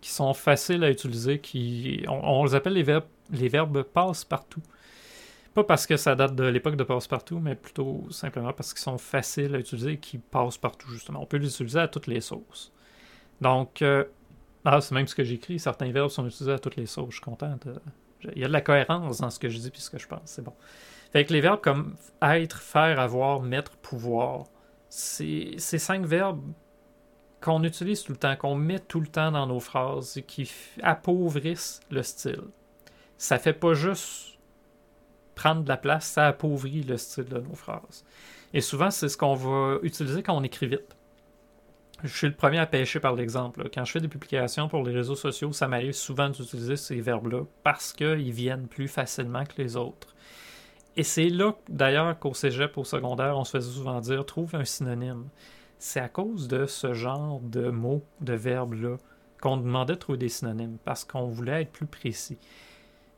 qui 0.00 0.10
sont 0.10 0.34
faciles 0.34 0.82
à 0.82 0.90
utiliser, 0.90 1.38
qui. 1.38 2.04
On, 2.08 2.44
les 2.44 2.56
appelle 2.56 2.72
les 2.72 2.82
verbes, 2.82 3.06
les 3.30 3.48
verbes 3.48 3.82
passe-partout. 3.82 4.62
Pas 5.54 5.62
parce 5.62 5.86
que 5.86 5.96
ça 5.96 6.16
date 6.16 6.34
de 6.34 6.42
l'époque 6.42 6.74
de 6.74 6.82
passe-partout, 6.82 7.38
mais 7.38 7.54
plutôt 7.54 8.04
simplement 8.10 8.52
parce 8.52 8.74
qu'ils 8.74 8.82
sont 8.82 8.98
faciles 8.98 9.54
à 9.54 9.60
utiliser 9.60 9.92
et 9.92 9.98
qu'ils 9.98 10.18
passent 10.18 10.58
partout, 10.58 10.90
justement. 10.90 11.22
On 11.22 11.26
peut 11.26 11.36
les 11.36 11.46
utiliser 11.46 11.78
à 11.78 11.86
toutes 11.86 12.08
les 12.08 12.20
sauces. 12.20 12.72
Donc, 13.40 13.82
euh, 13.82 14.02
ah, 14.64 14.80
c'est 14.80 14.94
même 14.94 15.06
ce 15.06 15.14
que 15.14 15.24
j'écris. 15.24 15.58
Certains 15.58 15.90
verbes 15.92 16.10
sont 16.10 16.26
utilisés 16.26 16.52
à 16.52 16.58
toutes 16.58 16.76
les 16.76 16.86
sauces. 16.86 17.10
Je 17.10 17.16
suis 17.16 17.20
content. 17.20 17.58
Il 18.34 18.38
y 18.38 18.44
a 18.44 18.48
de 18.48 18.52
la 18.52 18.62
cohérence 18.62 19.18
dans 19.18 19.30
ce 19.30 19.38
que 19.38 19.48
je 19.48 19.58
dis 19.58 19.68
et 19.68 19.78
ce 19.78 19.90
que 19.90 19.98
je 19.98 20.06
pense. 20.06 20.22
C'est 20.24 20.42
bon. 20.42 20.54
Fait 21.12 21.24
que 21.24 21.32
les 21.32 21.40
verbes 21.40 21.60
comme 21.60 21.94
être, 22.22 22.60
faire, 22.60 22.98
avoir, 22.98 23.42
mettre, 23.42 23.72
pouvoir, 23.76 24.44
c'est 24.88 25.54
ces 25.58 25.78
cinq 25.78 26.06
verbes 26.06 26.42
qu'on 27.40 27.62
utilise 27.62 28.02
tout 28.02 28.12
le 28.12 28.18
temps, 28.18 28.34
qu'on 28.36 28.54
met 28.54 28.80
tout 28.80 29.00
le 29.00 29.06
temps 29.06 29.30
dans 29.30 29.46
nos 29.46 29.60
phrases 29.60 30.16
et 30.16 30.22
qui 30.22 30.50
appauvrissent 30.82 31.80
le 31.90 32.02
style. 32.02 32.44
Ça 33.18 33.38
fait 33.38 33.52
pas 33.52 33.74
juste 33.74 34.38
prendre 35.34 35.62
de 35.62 35.68
la 35.68 35.76
place, 35.76 36.06
ça 36.06 36.28
appauvrit 36.28 36.82
le 36.82 36.96
style 36.96 37.24
de 37.24 37.38
nos 37.38 37.54
phrases. 37.54 38.04
Et 38.54 38.60
souvent, 38.60 38.90
c'est 38.90 39.08
ce 39.08 39.16
qu'on 39.18 39.34
va 39.34 39.78
utiliser 39.82 40.22
quand 40.22 40.36
on 40.36 40.42
écrit 40.42 40.68
vite 40.68 40.96
je 42.04 42.14
suis 42.14 42.26
le 42.26 42.34
premier 42.34 42.58
à 42.58 42.66
pêcher 42.66 43.00
par 43.00 43.14
l'exemple. 43.14 43.70
Quand 43.72 43.84
je 43.86 43.92
fais 43.92 44.00
des 44.00 44.08
publications 44.08 44.68
pour 44.68 44.84
les 44.84 44.92
réseaux 44.92 45.14
sociaux, 45.14 45.52
ça 45.52 45.68
m'arrive 45.68 45.92
souvent 45.92 46.28
d'utiliser 46.28 46.76
ces 46.76 47.00
verbes-là 47.00 47.44
parce 47.62 47.94
qu'ils 47.94 48.30
viennent 48.30 48.68
plus 48.68 48.88
facilement 48.88 49.44
que 49.44 49.60
les 49.60 49.76
autres. 49.76 50.14
Et 50.96 51.02
c'est 51.02 51.30
là, 51.30 51.54
d'ailleurs, 51.68 52.18
qu'au 52.18 52.34
cégep, 52.34 52.76
au 52.76 52.84
secondaire, 52.84 53.38
on 53.38 53.44
se 53.44 53.52
faisait 53.52 53.72
souvent 53.72 54.00
dire 54.00 54.24
trouve 54.26 54.54
un 54.54 54.66
synonyme. 54.66 55.28
C'est 55.78 55.98
à 55.98 56.08
cause 56.08 56.46
de 56.46 56.66
ce 56.66 56.92
genre 56.92 57.40
de 57.40 57.70
mots, 57.70 58.04
de 58.20 58.34
verbes-là, 58.34 58.98
qu'on 59.40 59.56
demandait 59.56 59.94
de 59.94 59.98
trouver 59.98 60.18
des 60.18 60.28
synonymes 60.28 60.76
parce 60.84 61.04
qu'on 61.04 61.28
voulait 61.28 61.62
être 61.62 61.72
plus 61.72 61.86
précis. 61.86 62.38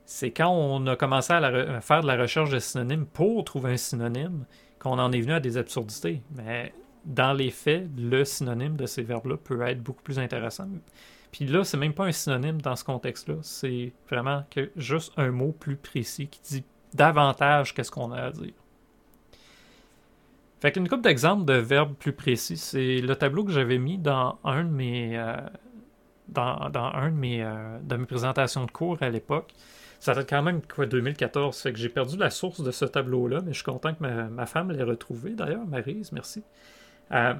C'est 0.05 0.31
quand 0.31 0.51
on 0.51 0.87
a 0.87 0.94
commencé 0.94 1.33
à, 1.33 1.81
faire 1.81 2.03
de 2.03 2.07
la 2.07 2.16
recherche 2.16 2.51
de 2.51 2.61
synonymes 2.61 3.07
pour 3.07 3.44
trouver 3.44 3.72
un 3.72 3.77
synonyme 3.77 4.44
qu'on 4.79 5.01
en 5.01 5.11
est 5.11 5.20
venu 5.20 5.33
à 5.33 5.40
des 5.40 5.57
absurdités. 5.57 6.22
Mais 6.37 6.72
dans 7.07 7.33
les 7.33 7.51
faits, 7.51 7.88
le 7.97 8.25
synonyme 8.25 8.77
de 8.77 8.87
ces 8.87 9.03
verbes-là 9.03 9.37
peut 9.37 9.62
être 9.62 9.83
beaucoup 9.83 10.03
plus 10.03 10.19
intéressant. 10.19 10.69
Puis 11.31 11.47
là, 11.47 11.64
c'est 11.64 11.77
même 11.77 11.95
pas 11.95 12.05
un 12.05 12.12
synonyme 12.12 12.61
dans 12.61 12.77
ce 12.77 12.85
contexte-là, 12.85 13.37
c'est 13.42 13.92
vraiment 14.11 14.45
juste 14.77 15.12
un 15.16 15.31
mot 15.31 15.53
plus 15.53 15.77
précis 15.77 16.29
qui 16.29 16.40
dit 16.42 16.64
davantage 16.95 17.75
qu'est-ce 17.75 17.90
qu'on 17.90 18.11
a 18.11 18.23
à 18.23 18.31
dire. 18.31 18.55
Fait 20.61 20.73
qu'une 20.73 20.88
couple 20.88 21.03
d'exemples 21.03 21.45
de 21.45 21.53
verbes 21.55 21.95
plus 21.95 22.12
précis, 22.12 22.57
c'est 22.57 23.01
le 23.01 23.14
tableau 23.14 23.45
que 23.45 23.53
j'avais 23.53 23.79
mis 23.79 23.99
dans 23.99 24.38
un 24.42 24.64
de 24.64 24.71
mes 24.71 25.19
euh, 25.19 25.37
dans, 26.29 26.71
un 26.75 27.11
de 27.11 27.16
mes, 27.16 27.45
euh, 27.45 27.79
de 27.83 27.97
mes 27.97 28.07
présentations 28.07 28.64
de 28.64 28.71
cours 28.71 28.97
à 29.01 29.11
l'époque. 29.11 29.53
Ça 30.01 30.14
date 30.14 30.29
quand 30.29 30.42
même 30.42 30.62
quoi 30.62 30.87
2014, 30.87 31.57
fait 31.59 31.73
que 31.73 31.79
j'ai 31.79 31.88
perdu 31.88 32.16
la 32.16 32.31
source 32.31 32.62
de 32.62 32.71
ce 32.71 32.85
tableau-là, 32.85 33.40
mais 33.45 33.53
je 33.53 33.57
suis 33.57 33.64
content 33.64 33.95
que 33.95 34.03
ma, 34.03 34.25
ma 34.25 34.47
femme 34.47 34.73
l'ait 34.73 34.83
retrouvé 34.83 35.31
d'ailleurs, 35.31 35.66
Marise, 35.66 36.12
merci. 36.12 36.42
Euh, 37.12 37.35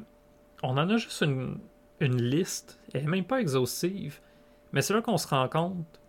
on 0.63 0.71
en 0.71 0.89
a 0.89 0.97
juste 0.97 1.23
une, 1.23 1.59
liste, 2.01 2.79
elle 2.93 3.03
n'est 3.03 3.11
même 3.11 3.25
pas 3.25 3.41
exhaustive, 3.41 4.21
mais 4.73 4.83
c'est 4.83 4.95
là 4.95 5.03
qu'on 5.03 5.17
se 5.17 5.29
rend 5.29 5.49
compte 5.49 6.01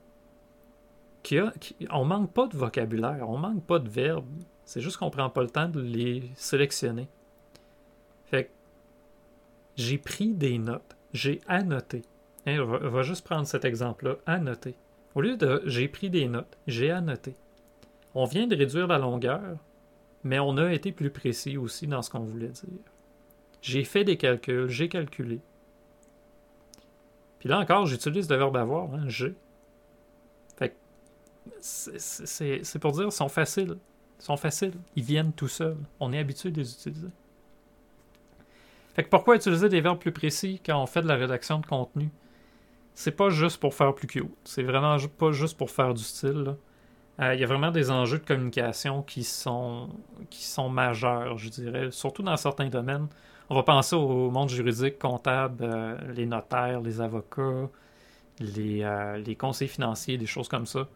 qu'on 1.28 2.06
manque 2.06 2.32
pas 2.32 2.48
de 2.48 2.56
vocabulaire, 2.56 3.30
on 3.30 3.38
manque 3.38 3.64
pas 3.64 3.80
de 3.80 3.90
verbes, 3.90 4.26
c'est 4.66 4.82
juste 4.82 4.98
qu'on 4.98 5.10
prend 5.10 5.30
pas 5.30 5.42
le 5.42 5.50
temps 5.50 5.68
de 5.68 5.82
les 5.82 6.30
sélectionner. 6.36 7.08
Fait 8.26 8.50
j'ai 9.76 9.98
pris 9.98 10.34
des 10.34 10.58
notes, 10.58 10.96
j'ai 11.14 11.42
annoté. 11.48 12.04
Hein, 12.46 12.60
on, 12.60 12.90
va, 12.90 13.04
juste 13.04 13.26
prendre 13.26 13.46
cet 13.46 13.66
exemple-là, 13.66 14.16
annoter. 14.26 14.76
Au 15.16 15.22
lieu 15.22 15.36
de 15.38 15.62
j'ai 15.66 15.88
pris 15.88 16.10
des 16.10 16.28
notes, 16.28 16.58
j'ai 16.66 16.92
annoté. 16.92 17.36
On 18.16 18.26
vient 18.26 18.48
de 18.48 18.56
réduire 18.56 18.88
la 18.88 18.98
longueur, 18.98 19.58
mais 20.24 20.40
on 20.40 20.58
a 20.58 20.72
été 20.72 20.92
plus 20.92 21.12
précis 21.12 21.58
aussi 21.58 21.88
dans 21.88 22.02
ce 22.02 22.10
qu'on 22.10 22.20
voulait 22.20 22.48
dire. 22.48 22.97
J'ai 23.62 23.84
fait 23.84 24.04
des 24.04 24.18
calculs, 24.18 24.70
j'ai 24.70 24.90
calculé. 24.90 25.40
Puis 27.40 27.50
là 27.50 27.60
encore, 27.60 27.86
j'utilise 27.86 28.30
le 28.30 28.36
verbe 28.36 28.58
avoir, 28.58 28.94
hein, 28.94 29.04
j'ai. 29.08 29.36
Fait 30.58 30.76
c'est 31.62 32.80
pour 32.80 32.92
dire, 32.92 33.12
sont 33.12 33.30
faciles. 33.30 33.78
Ils 34.20 34.24
sont 34.24 34.38
faciles. 34.38 34.74
Ils 34.96 35.04
viennent 35.04 35.34
tout 35.34 35.48
seuls. 35.48 35.78
On 36.00 36.12
est 36.14 36.20
habitué 36.20 36.52
de 36.52 36.60
les 36.60 36.72
utiliser. 36.72 37.10
Fait 38.96 39.04
que 39.04 39.10
pourquoi 39.10 39.36
utiliser 39.36 39.70
des 39.70 39.80
verbes 39.80 40.00
plus 40.00 40.12
précis 40.12 40.60
quand 40.66 40.82
on 40.82 40.88
fait 40.88 41.04
de 41.04 41.08
la 41.08 41.16
rédaction 41.16 41.60
de 41.60 41.66
contenu? 41.66 42.10
C'est 42.96 43.12
pas 43.12 43.30
juste 43.30 43.60
pour 43.60 43.76
faire 43.76 43.94
plus 43.94 44.08
cute. 44.08 44.26
C'est 44.44 44.64
vraiment 44.64 44.98
pas 45.20 45.32
juste 45.32 45.56
pour 45.56 45.70
faire 45.70 45.94
du 45.94 46.04
style. 46.04 46.56
Euh, 47.20 47.34
il 47.36 47.40
y 47.40 47.44
a 47.44 47.48
vraiment 47.48 47.70
des 47.70 47.92
enjeux 47.92 48.18
de 48.18 48.26
communication 48.26 49.04
qui 49.04 49.24
sont, 49.24 49.90
qui 50.32 50.44
sont 50.44 50.70
majeurs, 50.70 51.38
je 51.38 51.50
dirais, 51.50 51.92
surtout 51.92 52.24
dans 52.24 52.38
certains 52.38 52.70
domaines. 52.70 53.08
On 53.50 53.56
va 53.56 53.64
penser 53.64 53.96
au 53.96 54.30
monde 54.30 54.50
juridique, 54.50 55.00
comptable, 55.00 55.64
euh, 55.64 55.98
les 56.14 56.26
notaires, 56.26 56.82
les 56.82 57.00
avocats, 57.00 57.70
les, 58.40 58.84
euh, 58.84 59.18
les, 59.18 59.36
conseils 59.36 59.70
financiers, 59.70 60.18
des 60.18 60.26
choses 60.26 60.50
comme 60.50 60.66
ça. 60.66 60.90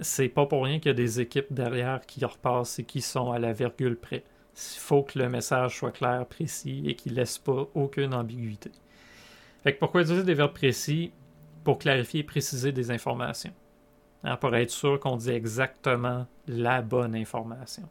C'est 0.00 0.28
pas 0.28 0.46
pour 0.46 0.64
rien 0.64 0.78
qu'il 0.78 0.88
y 0.88 0.90
a 0.90 0.94
des 0.94 1.20
équipes 1.20 1.52
derrière 1.52 2.00
qui 2.06 2.24
repassent 2.24 2.78
et 2.78 2.84
qui 2.84 3.02
sont 3.02 3.32
à 3.32 3.38
la 3.38 3.52
virgule 3.52 3.96
près. 3.96 4.24
Il 4.56 4.80
faut 4.80 5.02
que 5.02 5.18
le 5.18 5.28
message 5.28 5.78
soit 5.78 5.90
clair, 5.90 6.24
précis 6.26 6.84
et 6.86 6.94
qu'il 6.94 7.14
laisse 7.14 7.38
pas 7.38 7.68
aucune 7.74 8.14
ambiguïté. 8.14 8.70
Fait 9.62 9.74
que 9.74 9.78
pourquoi 9.78 10.02
utiliser 10.02 10.24
des 10.24 10.34
verbes 10.34 10.54
précis? 10.54 11.12
Pour 11.64 11.78
clarifier 11.78 12.20
et 12.20 12.24
préciser 12.24 12.72
des 12.72 12.90
informations? 12.90 13.52
Hein, 14.22 14.36
pour 14.36 14.54
être 14.56 14.70
sûr 14.70 14.98
qu'on 15.00 15.16
dit 15.16 15.30
exactement 15.30 16.26
la 16.46 16.82
bonne 16.82 17.14
information. 17.14 17.88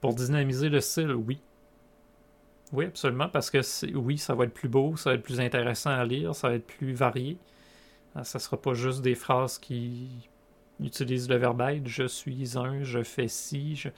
Pour 0.00 0.14
dynamiser 0.14 0.68
le 0.68 0.80
style, 0.80 1.14
oui, 1.14 1.38
oui, 2.72 2.86
absolument, 2.86 3.28
parce 3.28 3.50
que 3.50 3.60
oui, 3.94 4.16
ça 4.18 4.34
va 4.34 4.44
être 4.44 4.54
plus 4.54 4.68
beau, 4.68 4.96
ça 4.96 5.10
va 5.10 5.16
être 5.16 5.22
plus 5.22 5.40
intéressant 5.40 5.90
à 5.90 6.04
lire, 6.04 6.34
ça 6.34 6.48
va 6.48 6.54
être 6.54 6.66
plus 6.66 6.94
varié. 6.94 7.36
Euh, 8.16 8.24
ça 8.24 8.38
sera 8.38 8.60
pas 8.60 8.74
juste 8.74 9.02
des 9.02 9.14
phrases 9.14 9.58
qui 9.58 10.08
utilisent 10.80 11.28
le 11.28 11.36
verbe 11.36 11.60
être, 11.60 11.86
je 11.86 12.06
suis 12.06 12.56
un, 12.56 12.82
je 12.82 13.02
fais 13.02 13.28
ci, 13.28 13.76
je... 13.76 13.88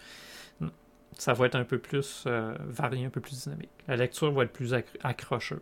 ça 1.17 1.33
va 1.33 1.47
être 1.47 1.55
un 1.55 1.65
peu 1.65 1.79
plus 1.79 2.25
euh, 2.27 2.55
varié, 2.61 3.07
un 3.07 3.11
peu 3.11 3.21
plus 3.21 3.45
dynamique. 3.45 3.71
La 3.87 3.97
lecture 3.97 4.33
va 4.33 4.45
être 4.45 4.53
plus 4.53 4.75
accrocheuse. 5.03 5.61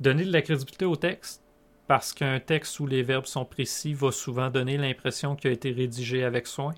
Donner 0.00 0.24
de 0.24 0.32
la 0.32 0.42
crédibilité 0.42 0.84
au 0.84 0.96
texte, 0.96 1.42
parce 1.86 2.12
qu'un 2.12 2.40
texte 2.40 2.78
où 2.80 2.86
les 2.86 3.02
verbes 3.02 3.26
sont 3.26 3.44
précis 3.44 3.94
va 3.94 4.12
souvent 4.12 4.50
donner 4.50 4.76
l'impression 4.76 5.36
qu'il 5.36 5.50
a 5.50 5.52
été 5.52 5.72
rédigé 5.72 6.24
avec 6.24 6.46
soin 6.46 6.74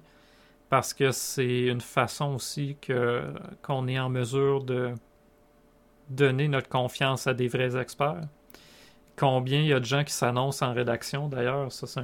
parce 0.70 0.94
que 0.94 1.11
c'est 1.11 1.66
une 1.66 1.80
façon 1.80 2.35
aussi 2.35 2.76
que 2.80 3.35
qu'on 3.62 3.88
est 3.88 3.98
en 3.98 4.09
mesure 4.09 4.64
de 4.64 4.94
donner 6.09 6.48
notre 6.48 6.68
confiance 6.68 7.26
à 7.26 7.35
des 7.35 7.48
vrais 7.48 7.76
experts. 7.76 8.22
Combien 9.16 9.61
il 9.61 9.66
y 9.66 9.72
a 9.74 9.80
de 9.80 9.85
gens 9.85 10.04
qui 10.04 10.12
s'annoncent 10.12 10.64
en 10.64 10.72
rédaction, 10.72 11.28
d'ailleurs, 11.28 11.70
ça 11.70 11.87
c'est 11.87 12.00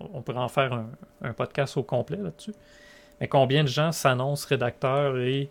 on 0.00 0.22
pourrait 0.22 0.38
en 0.38 0.48
faire 0.48 0.84
un, 1.22 1.32
podcast 1.32 1.76
au 1.76 1.82
complet 1.82 2.18
là-dessus. 2.18 2.54
Mais 3.20 3.28
combien 3.28 3.62
de 3.62 3.68
gens 3.68 3.92
s'annoncent 3.92 4.46
rédacteurs 4.48 5.18
et 5.18 5.50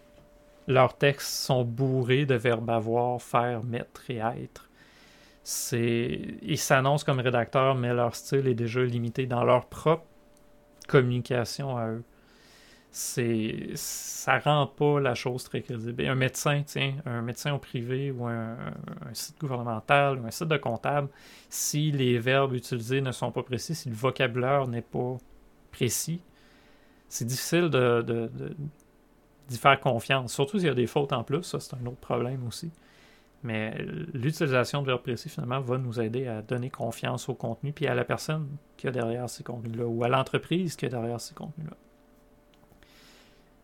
leurs 0.68 0.98
textes 0.98 1.32
sont 1.46 1.64
bourrés 1.64 2.26
de 2.26 2.36
verbes 2.36 2.70
avoir, 2.70 3.22
faire, 3.22 3.64
mettre 3.64 4.10
et 4.10 4.18
être? 4.18 4.70
Ils 5.74 6.58
s'annoncent 6.58 7.06
comme 7.06 7.20
rédacteurs, 7.20 7.76
mais 7.76 7.94
leur 7.94 8.16
style 8.16 8.48
est 8.48 8.56
déjà 8.56 8.84
limité 8.84 9.26
dans 9.26 9.44
leur 9.44 9.66
propre 9.66 10.06
communication 10.88 11.78
à 11.78 11.88
eux. 11.88 12.04
C'est, 12.98 13.72
ça 13.76 14.40
rend 14.40 14.68
pas 14.68 15.02
la 15.02 15.16
chose 15.16 15.44
très 15.44 15.62
crédible. 15.62 16.06
un 16.06 16.16
médecin, 16.16 16.64
tiens, 16.66 16.94
un 17.06 17.22
médecin 17.22 17.54
au 17.54 17.60
privé 17.60 18.10
ou 18.10 18.26
un, 18.26 18.56
site 19.12 19.38
gouvernemental 19.38 20.18
ou 20.18 20.26
un 20.26 20.32
site 20.32 20.48
de 20.48 20.56
comptable, 20.56 21.10
si 21.50 21.92
les 21.92 22.18
verbes 22.20 22.54
utilisés 22.54 23.02
ne 23.02 23.12
sont 23.12 23.34
pas 23.34 23.44
précis, 23.44 23.76
si 23.76 23.90
le 23.90 23.96
vocabulaire 23.96 24.68
n'est 24.68 24.82
pas 24.82 25.18
précis, 25.74 26.22
c'est 27.10 27.26
difficile 27.26 27.70
d'y 29.50 29.58
faire 29.58 29.82
confiance. 29.82 30.32
Surtout 30.34 30.60
s'il 30.60 30.68
y 30.68 30.72
a 30.72 30.74
des 30.74 30.88
fautes 30.88 31.12
en 31.12 31.26
plus, 31.26 31.44
ça 31.44 31.60
c'est 31.60 31.76
un 31.76 31.86
autre 31.88 31.98
problème 31.98 32.48
aussi. 32.48 32.72
Mais 33.44 33.76
l'utilisation 34.14 34.82
de 34.82 34.88
verbes 34.88 35.02
précis, 35.02 35.28
finalement, 35.28 35.60
va 35.60 35.78
nous 35.78 36.00
aider 36.00 36.28
à 36.28 36.42
donner 36.42 36.70
confiance 36.70 37.28
au 37.28 37.34
contenu, 37.34 37.74
puis 37.74 37.88
à 37.88 37.94
la 37.94 38.06
personne 38.06 38.48
qui 38.78 38.88
a 38.88 38.92
derrière 38.92 39.30
ces 39.30 39.44
contenus-là, 39.44 39.86
ou 39.86 40.02
à 40.06 40.08
l'entreprise 40.08 40.78
qui 40.78 40.86
a 40.86 40.90
derrière 40.90 41.20
ces 41.20 41.36
contenus-là. 41.36 41.76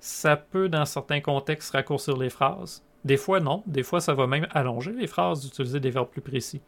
Ça 0.02 0.36
peut, 0.36 0.68
dans 0.68 0.84
certains 0.84 1.22
contextes, 1.22 1.72
raccourcir 1.72 2.18
les 2.18 2.30
phrases. 2.30 2.84
Des 3.06 3.18
fois, 3.18 3.40
non. 3.40 3.64
Des 3.66 3.84
fois, 3.84 4.02
ça 4.02 4.14
va 4.14 4.28
même 4.28 4.48
allonger 4.52 4.92
les 4.92 5.08
phrases 5.08 5.42
d'utiliser 5.42 5.80
des 5.80 5.92
verbes 5.92 6.10
plus 6.10 6.22
précis. 6.22 6.62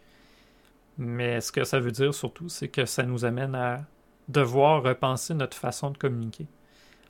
Mais 0.98 1.42
ce 1.42 1.52
que 1.52 1.64
ça 1.64 1.80
veut 1.80 1.92
dire 1.92 2.14
surtout, 2.14 2.48
c'est 2.48 2.68
que 2.70 2.86
ça 2.86 3.04
nous 3.04 3.26
amène 3.26 3.56
à 3.56 3.82
devoir 4.30 4.84
repenser 4.84 5.34
notre 5.34 5.58
façon 5.58 5.90
de 5.90 5.98
communiquer. 5.98 6.46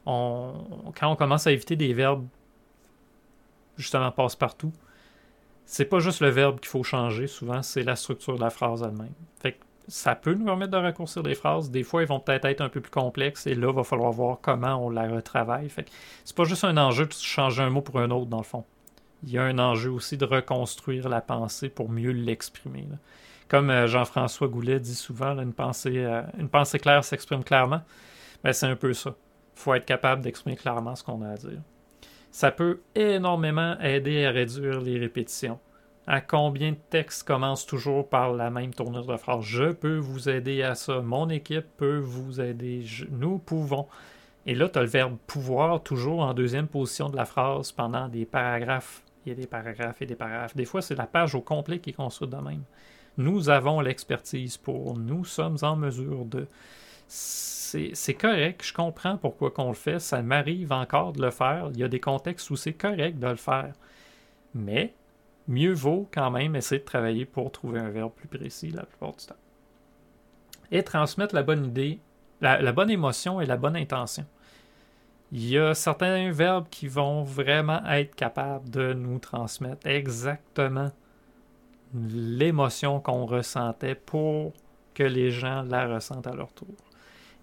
Quand 0.06 0.56
on 1.04 1.16
commence 1.16 1.46
à 1.46 1.52
éviter 1.52 1.76
des 1.76 1.94
verbes 1.94 2.26
justement 3.78 4.12
passe-partout, 4.12 4.72
c'est 5.66 5.86
pas 5.86 6.00
juste 6.00 6.22
le 6.22 6.30
verbe 6.30 6.60
qu'il 6.60 6.70
faut 6.70 6.84
changer, 6.84 7.28
souvent, 7.28 7.62
c'est 7.62 7.84
la 7.84 7.96
structure 7.96 8.36
de 8.36 8.42
la 8.42 8.50
phrase 8.50 8.82
elle-même. 8.84 9.14
Fait 9.42 9.54
que 9.54 9.64
ça 9.88 10.16
peut 10.16 10.34
nous 10.34 10.46
permettre 10.46 10.72
de 10.72 10.78
raccourcir 10.78 11.24
des 11.24 11.36
phrases. 11.36 11.72
Des 11.72 11.84
fois, 11.84 12.02
ils 12.02 12.08
vont 12.08 12.20
peut-être 12.20 12.46
être 12.46 12.62
un 12.62 12.70
peu 12.70 12.82
plus 12.82 12.92
complexes 12.92 13.48
et 13.48 13.56
là, 13.56 13.70
il 13.70 13.76
va 13.76 13.84
falloir 13.84 14.12
voir 14.12 14.40
comment 14.42 14.76
on 14.76 14.90
la 14.90 15.08
retravaille. 15.08 15.70
Fait 15.70 15.90
c'est 16.24 16.36
pas 16.36 16.46
juste 16.46 16.64
un 16.64 16.78
enjeu 16.78 17.06
de 17.06 17.14
changer 17.14 17.64
un 17.64 17.70
mot 17.70 17.82
pour 17.82 18.00
un 18.00 18.12
autre, 18.12 18.28
dans 18.28 18.38
le 18.38 18.44
fond. 18.44 18.64
Il 19.24 19.32
y 19.32 19.38
a 19.38 19.44
un 19.44 19.60
enjeu 19.60 19.92
aussi 19.92 20.18
de 20.18 20.26
reconstruire 20.26 21.08
la 21.10 21.22
pensée 21.22 21.70
pour 21.70 21.90
mieux 21.90 22.12
l'exprimer. 22.12 22.88
Comme 23.48 23.70
euh, 23.70 23.88
Jean-François 23.88 24.48
Goulet 24.48 24.80
dit 24.80 24.96
souvent, 24.96 25.38
une, 25.40 25.54
pensée, 25.54 25.98
euh, 25.98 26.22
une 26.38 26.50
pensée 26.50 26.80
claire 26.80 27.04
s'exprime 27.04 27.44
clairement. 27.44 27.82
Ben, 28.44 28.52
c'est 28.52 28.66
un 28.66 28.76
peu 28.76 28.94
ça. 28.94 29.16
Il 29.56 29.60
faut 29.60 29.74
être 29.74 29.86
capable 29.86 30.22
d'exprimer 30.22 30.56
clairement 30.56 30.96
ce 30.96 31.04
qu'on 31.04 31.22
a 31.22 31.30
à 31.30 31.36
dire 31.36 31.62
ça 32.34 32.50
peut 32.52 32.82
énormément 32.96 33.80
aider 33.80 34.26
à 34.26 34.32
réduire 34.32 34.82
les 34.82 34.98
répétitions. 34.98 35.60
À 36.06 36.20
combien 36.20 36.72
de 36.72 36.78
textes 36.90 37.26
commencent 37.26 37.66
toujours 37.66 38.10
par 38.10 38.34
la 38.34 38.50
même 38.50 38.74
tournure 38.74 39.06
de 39.06 39.16
phrase? 39.16 39.44
Je 39.44 39.72
peux 39.72 39.98
vous 39.98 40.28
aider 40.28 40.62
à 40.62 40.76
ça. 40.76 41.00
Mon 41.00 41.30
équipe 41.30 41.66
peut 41.78 42.00
vous 42.00 42.42
aider. 42.42 42.86
nous 43.10 43.38
pouvons. 43.38 43.88
Et 44.46 44.54
là, 44.54 44.68
tu 44.68 44.78
as 44.78 44.82
le 44.82 44.88
verbe 44.88 45.16
pouvoir 45.28 45.82
toujours 45.82 46.20
en 46.20 46.34
deuxième 46.34 46.68
position 46.68 47.10
de 47.10 47.16
la 47.16 47.24
phrase 47.24 47.72
pendant 47.72 48.10
des 48.10 48.26
paragraphes. 48.26 49.02
Il 49.26 49.30
y 49.30 49.32
a 49.32 49.36
des 49.36 49.48
paragraphes 49.48 50.02
et 50.02 50.06
des 50.06 50.16
paragraphes. 50.16 50.56
Des 50.56 50.66
fois, 50.66 50.82
c'est 50.82 50.96
la 50.96 51.08
page 51.08 51.36
au 51.36 51.42
complet 51.42 51.80
qui 51.80 51.92
est 51.92 51.94
construite 51.94 52.32
de 52.32 52.38
même. 52.38 52.64
Nous 53.18 53.50
avons 53.50 53.80
l'expertise 53.80 54.58
pour. 54.58 54.98
Nous 54.98 55.24
sommes 55.24 55.58
en 55.62 55.78
mesure 55.78 56.26
de 56.26 56.48
c'est 57.76 58.14
correct, 58.14 58.64
je 58.64 58.74
comprends 58.74 59.18
pourquoi 59.18 59.52
qu'on 59.52 59.70
le 59.70 59.74
fait, 59.74 60.00
ça 60.00 60.22
m'arrive 60.22 60.72
encore 60.72 61.14
de 61.14 61.22
le 61.22 61.32
faire, 61.32 61.70
il 61.74 61.80
y 61.80 61.84
a 61.84 61.88
des 61.88 62.00
contextes 62.00 62.50
où 62.50 62.56
c'est 62.56 62.74
correct 62.74 63.20
de 63.20 63.28
le 63.28 63.36
faire. 63.36 63.74
Mais 64.54 64.94
mieux 65.48 65.74
vaut 65.74 66.08
quand 66.14 66.32
même 66.32 66.56
essayer 66.56 66.80
de 66.80 66.86
travailler 66.86 67.26
pour 67.26 67.52
trouver 67.52 67.80
un 67.80 67.90
verbe 67.90 68.12
plus 68.14 68.28
précis 68.28 68.72
la 68.72 68.84
plupart 68.84 69.12
du 69.12 69.26
temps. 69.26 69.36
Et 70.72 70.84
transmettre 70.84 71.36
la 71.36 71.44
bonne 71.44 71.66
idée, 71.66 72.00
la, 72.42 72.72
bonne 72.72 72.90
émotion 72.90 73.42
et 73.42 73.46
la 73.46 73.58
bonne 73.58 73.76
intention. 73.76 74.26
Il 75.32 75.50
y 75.50 75.58
a 75.58 75.74
certains 75.74 76.32
verbes 76.32 76.68
qui 76.70 76.88
vont 76.88 77.24
vraiment 77.24 77.84
être 77.86 78.16
capables 78.16 78.70
de 78.70 78.94
nous 78.94 79.20
transmettre 79.20 79.88
exactement 79.88 80.92
l'émotion 81.94 83.00
qu'on 83.00 83.26
ressentait 83.26 83.96
pour 83.96 84.54
que 84.94 85.04
les 85.04 85.32
gens 85.32 85.64
la 85.64 85.88
ressentent 85.88 86.28
à 86.28 86.34
leur 86.34 86.52
tour. 86.54 86.76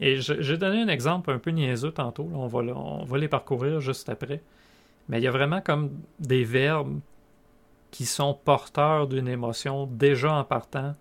Et 0.01 0.17
j'ai 0.21 0.57
donné 0.57 0.83
un 0.83 0.89
exemple 0.89 1.31
un 1.31 1.39
peu 1.39 1.51
niaiseux 1.51 1.93
tantôt, 1.93 2.29
on, 2.33 2.47
va, 2.47 2.61
on 2.75 3.05
va 3.05 3.19
les 3.19 3.29
parcourir 3.29 3.81
juste 3.81 4.09
après. 4.09 4.41
Mais 5.09 5.19
il 5.19 5.25
y 5.25 5.27
a 5.27 5.31
vraiment 5.31 5.61
comme 5.61 5.91
des 6.19 6.45
verbes 6.45 7.01
qui 7.91 8.07
sont 8.07 8.35
porteurs 8.35 9.09
d'une 9.09 9.29
émotion 9.29 9.87
déjà 9.87 10.33
en 10.33 10.45
partant 10.45 10.95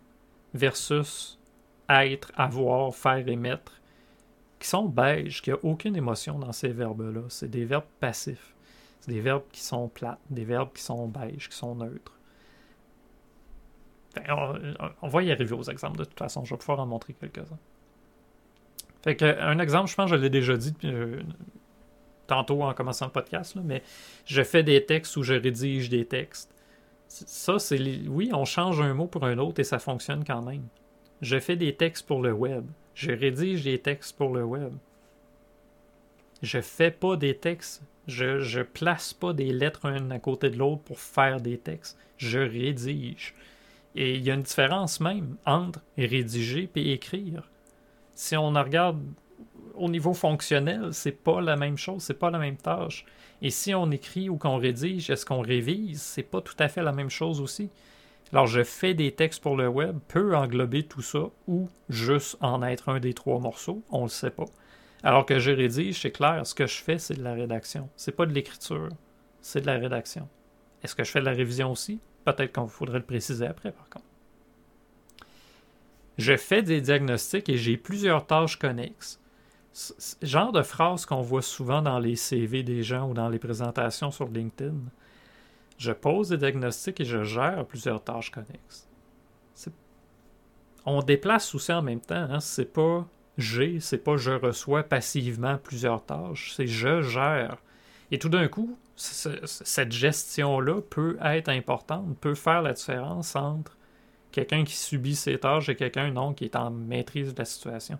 versus 0.54 1.40
être, 1.90 2.32
avoir, 2.36 2.94
faire, 2.94 3.28
émettre, 3.28 3.74
qui 4.60 4.68
sont 4.68 4.86
beiges, 4.86 5.42
qui 5.42 5.52
a 5.52 5.58
aucune 5.64 5.96
émotion 5.96 6.38
dans 6.38 6.52
ces 6.52 6.70
verbes-là. 6.70 7.22
C'est 7.30 7.50
des 7.50 7.66
verbes 7.66 7.86
passifs. 8.00 8.56
C'est 9.00 9.12
des 9.12 9.22
verbes 9.22 9.44
qui 9.52 9.62
sont 9.62 9.88
plates, 9.88 10.20
des 10.30 10.44
verbes 10.44 10.72
qui 10.74 10.84
sont 10.84 11.08
beiges, 11.08 11.50
qui 11.50 11.56
sont 11.56 11.76
neutres. 11.76 12.14
on, 15.02 15.08
va 15.08 15.24
y 15.24 15.32
arriver 15.32 15.54
aux 15.54 15.64
exemples 15.64 15.98
de 16.00 16.04
toute 16.04 16.20
façon. 16.20 16.44
Je 16.44 16.54
vais 16.54 16.58
pouvoir 16.58 16.80
en 16.80 16.86
montrer 16.86 17.14
quelques-uns. 17.14 17.60
Fait 19.02 19.22
un 19.24 19.60
exemple, 19.60 19.90
je 19.90 19.96
pense 19.96 20.12
que 20.12 20.18
je 20.18 20.22
l'ai 20.22 20.30
déjà 20.30 20.58
dit 20.58 20.76
euh, 20.84 21.22
tantôt 22.28 22.64
en 22.64 22.74
commençant 22.74 23.06
le 23.06 23.12
podcast, 23.12 23.56
mais 23.64 23.82
je 24.26 24.44
fais 24.44 24.62
des 24.62 24.86
textes 24.86 25.16
ou 25.16 25.24
je 25.24 25.36
rédige 25.36 25.90
des 25.90 26.06
textes. 26.06 26.54
Ça, 27.10 27.60
c'est. 27.60 27.80
Oui, 28.08 28.30
on 28.34 28.46
change 28.46 28.80
un 28.80 28.94
mot 28.94 29.08
pour 29.08 29.26
un 29.26 29.38
autre 29.38 29.60
et 29.60 29.64
ça 29.64 29.80
fonctionne 29.80 30.24
quand 30.24 30.42
même. 30.42 30.64
Je 31.22 31.40
fais 31.40 31.56
des 31.56 31.76
textes 31.76 32.06
pour 32.06 32.22
le 32.22 32.32
web. 32.32 32.66
Je 32.94 33.12
rédige 33.12 33.64
des 33.64 33.80
textes 33.80 34.16
pour 34.16 34.34
le 34.34 34.44
web. 34.44 34.72
Je 36.42 36.62
fais 36.62 36.92
pas 36.92 37.18
des 37.18 37.36
textes. 37.36 37.82
Je, 38.08 38.40
je 38.40 38.62
place 38.62 39.14
pas 39.14 39.34
des 39.34 39.52
lettres 39.52 39.86
un 39.86 40.10
à 40.12 40.20
côté 40.20 40.50
de 40.50 40.58
l'autre 40.58 40.82
pour 40.84 41.00
faire 41.00 41.42
des 41.42 41.58
textes. 41.58 41.98
Je 42.18 42.40
rédige. 42.40 43.36
Et 43.96 44.16
il 44.16 44.24
y 44.24 44.32
a 44.32 44.36
une 44.36 44.44
différence 44.44 45.00
même 45.00 45.36
entre 45.46 45.82
rédiger 45.98 46.70
et 46.76 46.94
écrire 46.94 47.44
si 48.20 48.36
on 48.36 48.50
regarde 48.50 49.02
au 49.76 49.88
niveau 49.88 50.14
fonctionnel, 50.14 50.90
c'est 50.92 51.24
pas 51.24 51.40
la 51.40 51.56
même 51.56 51.78
chose, 51.78 52.04
c'est 52.04 52.20
pas 52.20 52.30
la 52.30 52.38
même 52.38 52.58
tâche. 52.58 53.06
Et 53.42 53.50
si 53.50 53.74
on 53.74 53.90
écrit 53.92 54.30
ou 54.30 54.38
qu'on 54.38 54.58
rédige, 54.58 55.10
est-ce 55.10 55.26
qu'on 55.26 55.42
révise? 55.42 56.02
C'est 56.02 56.24
pas 56.24 56.42
tout 56.42 56.56
à 56.60 56.68
fait 56.68 56.84
la 56.84 56.92
même 56.92 57.10
chose 57.10 57.40
aussi. 57.40 57.70
Alors, 58.32 58.48
je 58.48 58.64
fais 58.64 58.94
des 58.94 59.12
textes 59.12 59.42
pour 59.42 59.56
le 59.56 59.68
web, 59.68 59.98
peut 60.08 60.36
englober 60.36 60.84
tout 60.84 61.02
ça 61.02 61.30
ou 61.48 61.68
juste 61.90 62.38
en 62.42 62.62
être 62.62 62.90
un 62.90 63.00
des 63.00 63.14
trois 63.14 63.40
morceaux, 63.40 63.82
on 63.90 64.04
le 64.04 64.10
sait 64.10 64.30
pas. 64.30 64.46
Alors 65.02 65.26
que 65.26 65.40
je 65.40 65.52
rédige, 65.52 66.02
c'est 66.02 66.12
clair, 66.12 66.46
ce 66.46 66.54
que 66.54 66.68
je 66.68 66.82
fais, 66.82 67.00
c'est 67.00 67.16
de 67.16 67.24
la 67.24 67.34
rédaction. 67.34 67.90
C'est 67.96 68.12
pas 68.12 68.26
de 68.26 68.34
l'écriture, 68.34 68.90
c'est 69.42 69.62
de 69.62 69.66
la 69.66 69.78
rédaction. 69.78 70.28
Est-ce 70.84 70.96
que 70.96 71.04
je 71.04 71.12
fais 71.12 71.22
de 71.22 71.26
la 71.26 71.32
révision 71.32 71.72
aussi? 71.72 72.00
Peut-être 72.26 72.52
qu'il 72.52 72.70
faudrait 72.70 73.00
le 73.00 73.06
préciser 73.06 73.48
après, 73.48 73.72
par 73.72 73.90
contre. 73.90 74.06
Je 76.18 76.36
fais 76.36 76.62
des 76.62 76.82
diagnostics 76.82 77.48
et 77.48 77.58
j'ai 77.58 77.78
plusieurs 77.78 78.28
tâches 78.28 78.60
connexes. 78.60 79.19
Genre 80.22 80.52
de 80.52 80.62
phrase 80.62 81.06
qu'on 81.06 81.22
voit 81.22 81.42
souvent 81.42 81.82
dans 81.82 82.00
les 82.00 82.16
CV 82.16 82.64
des 82.64 82.84
gens 82.84 83.10
ou 83.10 83.14
dans 83.14 83.30
les 83.30 83.40
présentations 83.40 84.12
sur 84.12 84.28
LinkedIn. 84.28 84.76
Je 85.78 85.92
pose 85.92 86.30
des 86.30 86.38
diagnostics 86.38 87.00
et 87.00 87.06
je 87.06 87.24
gère 87.24 87.66
plusieurs 87.66 88.04
tâches 88.04 88.32
connexes. 88.32 88.88
On 90.86 91.02
déplace 91.02 91.54
aussi 91.54 91.72
en 91.72 91.82
même 91.82 92.02
temps. 92.02 92.16
Hein? 92.16 92.40
C'est 92.40 92.74
pas 92.74 93.06
j'ai, 93.40 93.80
c'est 93.80 94.00
pas 94.00 94.18
je 94.18 94.32
reçois 94.32 94.84
passivement 94.84 95.58
plusieurs 95.58 96.06
tâches, 96.06 96.54
c'est 96.56 96.68
je 96.68 97.02
gère. 97.02 97.58
Et 98.12 98.20
tout 98.20 98.28
d'un 98.28 98.48
coup, 98.48 98.78
cette 98.96 99.92
gestion-là 99.92 100.82
peut 100.82 101.18
être 101.24 101.50
importante, 101.50 102.18
peut 102.20 102.36
faire 102.36 102.62
la 102.62 102.74
différence 102.74 103.36
entre 103.36 103.78
quelqu'un 104.32 104.64
qui 104.64 104.76
subit 104.76 105.16
ses 105.16 105.40
tâches 105.40 105.70
et 105.70 105.76
quelqu'un 105.76 106.12
non 106.12 106.34
qui 106.34 106.46
est 106.46 106.56
en 106.56 106.70
maîtrise 106.70 107.34
de 107.34 107.40
la 107.40 107.46
situation. 107.46 107.98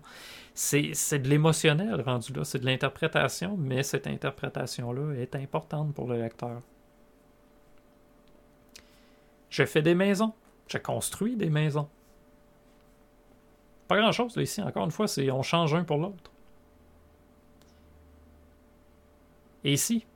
C'est 0.54 1.18
de 1.18 1.28
l'émotionnel 1.28 2.00
rendu 2.02 2.32
là, 2.32 2.44
c'est 2.44 2.58
de 2.58 2.66
l'interprétation, 2.66 3.56
mais 3.56 3.82
cette 3.82 4.06
interprétation-là 4.06 5.14
est 5.14 5.34
importante 5.36 5.94
pour 5.94 6.06
le 6.06 6.20
lecteur. 6.20 6.60
Je 9.48 9.64
fais 9.64 9.82
des 9.82 9.94
maisons, 9.94 10.32
je 10.68 10.78
construis 10.78 11.36
des 11.36 11.50
maisons. 11.50 11.88
Pas 13.88 13.98
grand-chose 13.98 14.36
ici, 14.36 14.62
encore 14.62 14.84
une 14.84 14.92
fois, 14.92 15.08
c'est 15.08 15.30
on 15.30 15.42
change 15.42 15.74
un 15.74 15.82
pour 15.82 15.98
l'autre. 15.98 16.30
Et 19.64 19.72
ici, 19.72 20.06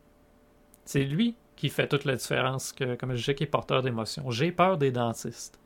c'est 0.85 1.05
lui 1.05 1.35
qui 1.57 1.69
fait 1.69 1.89
toute 1.89 2.05
la 2.05 2.17
différence, 2.17 2.73
comme 2.73 3.11
je 3.13 3.17
disais, 3.17 3.35
qui 3.35 3.45
est 3.45 3.49
porteur 3.49 3.83
d'émotions. 3.83 4.31
J'ai 4.31 4.53
peur 4.53 4.79
des 4.79 4.93
dentistes 4.93 5.59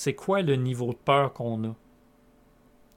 c'est 0.00 0.14
quoi 0.14 0.40
le 0.40 0.56
niveau 0.56 0.94
de 0.94 0.96
peur 0.96 1.34
qu'on 1.34 1.62
a? 1.62 1.74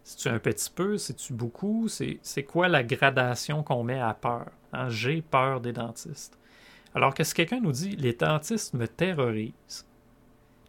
C'est-tu 0.06 0.30
un 0.30 0.40
petit 0.40 0.70
peu? 0.74 0.98
C'est-tu 0.98 1.34
beaucoup? 1.34 1.90
C'est 1.90 2.44
quoi 2.44 2.70
la 2.70 2.82
gradation 2.82 3.62
qu'on 3.62 3.84
met 3.84 4.00
à 4.00 4.14
peur? 4.14 4.46
Hein? 4.72 4.88
J'ai 4.88 5.22
peur 5.22 5.60
des 5.60 5.74
dentistes. 5.74 6.40
Alors 6.96 7.14
que 7.14 7.26
si 7.26 7.34
quelqu'un 7.34 7.60
nous 7.60 7.74
dit 7.74 7.98
les 7.98 8.14
dentistes 8.14 8.74
me 8.74 8.88
terrorisent, 8.88 9.86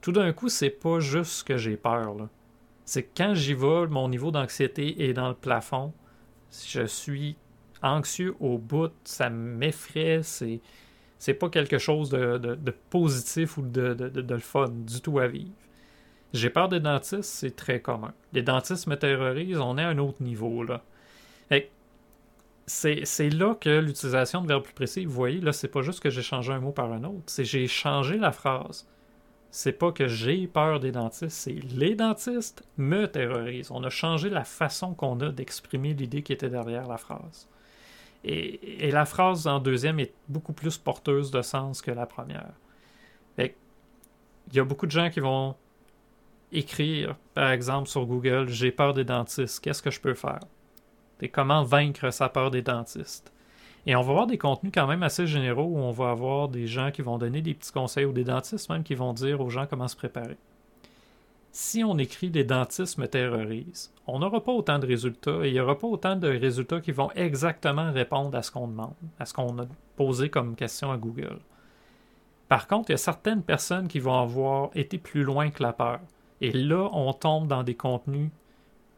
tout 0.01 0.11
d'un 0.11 0.33
coup, 0.33 0.49
c'est 0.49 0.70
pas 0.70 0.99
juste 0.99 1.47
que 1.47 1.57
j'ai 1.57 1.77
peur. 1.77 2.16
c'est 2.85 3.05
que 3.05 3.11
quand 3.16 3.35
j'y 3.35 3.55
vais, 3.55 3.87
mon 3.87 4.09
niveau 4.09 4.33
d'anxiété 4.33 5.09
est 5.09 5.12
dans 5.12 5.29
le 5.29 5.37
plafond. 5.37 5.92
Je 6.66 6.85
suis 6.85 7.37
anxieux 7.81 8.35
au 8.40 8.59
bout, 8.59 8.92
ça 9.05 9.31
m'effraie, 9.31 10.25
c'est, 10.25 10.61
c'est 11.20 11.35
pas 11.35 11.49
quelque 11.49 11.79
chose 11.79 12.11
de, 12.11 12.59
positif 12.90 13.57
ou 13.57 13.62
de, 13.62 13.94
de, 13.94 14.37
fun 14.38 14.70
du 14.70 15.01
tout 15.01 15.20
à 15.20 15.29
vivre. 15.29 15.53
J'ai 16.35 16.51
peur 16.51 16.68
des 16.68 16.81
dentistes, 16.81 17.23
c'est 17.23 17.57
très 17.57 17.81
commun. 17.81 18.12
Les 18.35 18.42
dentistes 18.42 18.87
me 18.87 18.97
terrorisent, 18.97 19.59
on 19.59 19.79
est 19.79 19.83
à 19.83 19.88
un 19.88 19.99
autre 19.99 20.23
niveau 20.23 20.62
là. 20.62 20.83
C'est, 22.66 23.29
là 23.29 23.55
que 23.55 23.79
l'utilisation 23.79 24.40
de 24.40 24.49
verbes 24.49 24.62
plus 24.62 24.73
précis, 24.73 25.05
vous 25.05 25.12
voyez, 25.12 25.38
là, 25.38 25.53
c'est 25.53 25.68
pas 25.68 25.83
juste 25.83 26.01
que 26.01 26.09
j'ai 26.09 26.23
changé 26.23 26.51
un 26.51 26.61
mot 26.61 26.73
par 26.73 26.90
un 26.90 27.05
autre, 27.05 27.25
c'est 27.27 27.44
j'ai 27.44 27.68
changé 27.68 28.16
la 28.16 28.33
phrase 28.33 28.87
c'est 29.57 29.73
pas 29.73 29.92
que 29.92 30.09
j'ai 30.09 30.49
peur 30.49 30.81
des 30.81 30.90
dentistes, 30.90 31.31
c'est 31.31 31.53
les 31.53 31.94
dentistes 31.94 32.64
me 32.77 33.07
terrorisent. 33.07 33.70
On 33.70 33.85
a 33.85 33.88
changé 33.88 34.29
la 34.29 34.42
façon 34.42 34.94
qu'on 34.94 35.20
a 35.20 35.29
d'exprimer 35.29 35.94
l'idée 35.94 36.25
qui 36.25 36.33
était 36.33 36.49
derrière 36.49 36.88
la 36.88 36.97
phrase. 36.97 37.49
Et, 38.25 38.90
la 38.90 39.05
phrase 39.05 39.47
en 39.47 39.61
deuxième 39.61 40.01
est 40.01 40.12
beaucoup 40.29 40.55
plus 40.55 40.77
porteuse 40.77 41.31
de 41.31 41.40
sens 41.40 41.83
que 41.83 41.92
la 41.92 42.05
première. 42.05 42.51
il 43.38 43.53
y 44.53 44.59
a 44.59 44.64
beaucoup 44.64 44.87
de 44.87 44.90
gens 44.90 45.09
qui 45.09 45.20
vont 45.20 45.55
écrire, 46.55 47.17
par 47.35 47.51
exemple, 47.51 47.88
sur 47.88 48.07
Google 48.07 48.49
J'ai 48.49 48.73
peur 48.73 48.95
des 48.95 49.05
dentistes, 49.05 49.61
qu'est-ce 49.61 49.83
que 49.83 49.90
je 49.90 50.01
peux 50.01 50.14
faire? 50.14 50.40
Comment 51.33 51.62
vaincre 51.62 52.11
sa 52.12 52.29
peur 52.29 52.51
des 52.51 52.62
dentistes? 52.62 53.33
Et 53.87 53.97
on 53.97 54.03
va 54.03 54.11
avoir 54.11 54.27
des 54.27 54.38
contenus 54.38 54.73
quand 54.75 54.87
même 54.87 55.03
assez 55.03 55.27
généraux 55.27 55.64
où 55.64 55.79
on 55.79 55.90
va 55.90 56.11
avoir 56.11 56.49
des 56.49 56.67
gens 56.67 56.90
qui 56.90 57.03
vont 57.03 57.19
donner 57.19 57.43
des 57.43 57.55
petits 57.55 57.73
conseils 57.73 58.05
ou 58.05 58.12
des 58.12 58.25
dentistes 58.25 58.71
même 58.71 58.83
qui 58.83 58.95
vont 58.95 59.12
dire 59.12 59.40
aux 59.40 59.51
gens 59.51 59.67
comment 59.67 59.88
se 59.88 59.97
préparer. 59.97 60.37
Si 61.53 61.85
on 61.85 61.99
écrit 61.99 62.31
les 62.31 62.45
dentistes 62.45 62.99
me 62.99 63.07
terrorisent, 63.07 63.93
on 64.07 64.19
n'aura 64.19 64.43
pas 64.43 64.53
autant 64.53 64.79
de 64.79 64.87
résultats 64.87 65.45
et 65.45 65.49
il 65.49 65.53
n'y 65.53 65.61
aura 65.61 65.79
pas 65.79 65.87
autant 65.87 66.17
de 66.17 66.29
résultats 66.29 66.81
qui 66.81 66.93
vont 66.93 67.11
exactement 67.12 67.93
répondre 67.93 68.37
à 68.37 68.43
ce 68.43 68.51
qu'on 68.51 68.67
demande, 68.67 68.95
à 69.19 69.25
ce 69.25 69.35
qu'on 69.35 69.59
a 69.61 69.67
posé 69.97 70.31
comme 70.31 70.57
question 70.57 70.90
à 70.90 70.97
Google. 70.97 71.38
Par 72.49 72.67
contre, 72.67 72.90
il 72.90 72.93
y 72.93 72.95
a 72.95 72.99
certaines 72.99 73.43
personnes 73.43 73.87
qui 73.87 74.01
vont 74.01 74.19
avoir 74.19 74.71
été 74.75 74.99
plus 74.99 75.23
loin 75.23 75.51
que 75.51 75.62
la 75.62 75.73
peur. 75.73 76.01
Et 76.44 76.52
là, 76.52 76.88
on 76.92 77.12
tombe 77.12 77.48
dans 77.48 77.62
des 77.62 77.74
contenus 77.74 78.30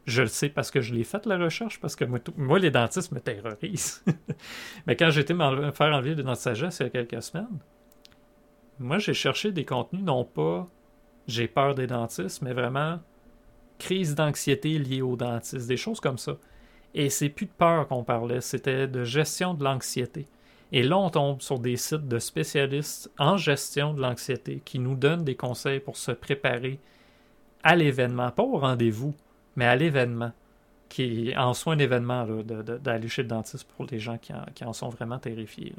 je 0.05 0.21
le 0.21 0.29
sais 0.29 0.47
parce 0.47 0.71
que 0.71 0.79
je 0.79 0.95
l'ai 0.95 1.03
fait 1.03 1.25
la 1.25 1.37
recherche, 1.37 1.81
parce 1.81 1.97
que 1.97 2.05
moi, 2.37 2.59
les 2.59 2.71
dentistes 2.71 3.11
me 3.11 3.19
terrorisent. 3.19 4.03
Mais 4.87 4.95
quand 4.95 5.09
j'étais 5.09 5.33
me 5.33 5.71
faire 5.71 5.93
enlever 5.93 6.15
de 6.15 6.33
sagesse 6.33 6.79
il 6.79 6.83
y 6.83 6.85
a 6.85 6.89
quelques 6.89 7.21
semaines, 7.21 7.59
moi 8.79 8.99
j'ai 8.99 9.13
cherché 9.13 9.51
des 9.51 9.65
contenus 9.65 10.03
non 10.03 10.23
pas 10.23 10.65
j'ai 11.27 11.47
peur 11.47 11.75
des 11.75 11.87
dentistes, 11.87 12.41
mais 12.41 12.53
vraiment 12.53 12.99
crise 13.79 14.15
d'anxiété 14.15 14.79
liée 14.79 15.01
aux 15.01 15.17
dentistes, 15.17 15.67
des 15.67 15.77
choses 15.77 15.99
comme 15.99 16.17
ça. 16.17 16.37
Et 16.93 17.09
c'est 17.09 17.29
plus 17.29 17.47
de 17.47 17.51
peur 17.51 17.87
qu'on 17.87 18.03
parlait, 18.03 18.39
c'était 18.39 18.87
de 18.87 19.03
gestion 19.03 19.53
de 19.53 19.63
l'anxiété. 19.63 20.25
Et 20.71 20.83
là, 20.83 20.97
on 20.97 21.09
tombe 21.09 21.41
sur 21.41 21.59
des 21.59 21.75
sites 21.75 22.07
de 22.07 22.19
spécialistes 22.19 23.11
en 23.17 23.37
gestion 23.37 23.93
de 23.93 24.01
l'anxiété 24.01 24.61
qui 24.63 24.79
nous 24.79 24.95
donnent 24.95 25.23
des 25.23 25.35
conseils 25.35 25.79
pour 25.79 25.97
se 25.97 26.11
préparer 26.11 26.79
à 27.63 27.75
l'événement, 27.75 28.31
pas 28.31 28.43
au 28.43 28.57
rendez-vous, 28.57 29.13
mais 29.55 29.65
à 29.65 29.75
l'événement, 29.75 30.31
qui 30.89 31.33
en 31.35 31.53
soi 31.53 31.73
un 31.73 31.79
événement 31.79 32.25
d'aller 32.25 33.07
chez 33.07 33.23
le 33.23 33.27
dentiste 33.27 33.67
pour 33.75 33.85
les 33.91 33.99
gens 33.99 34.17
qui 34.17 34.63
en, 34.63 34.73
sont 34.73 34.89
vraiment 34.89 35.19
terrifiés. 35.19 35.73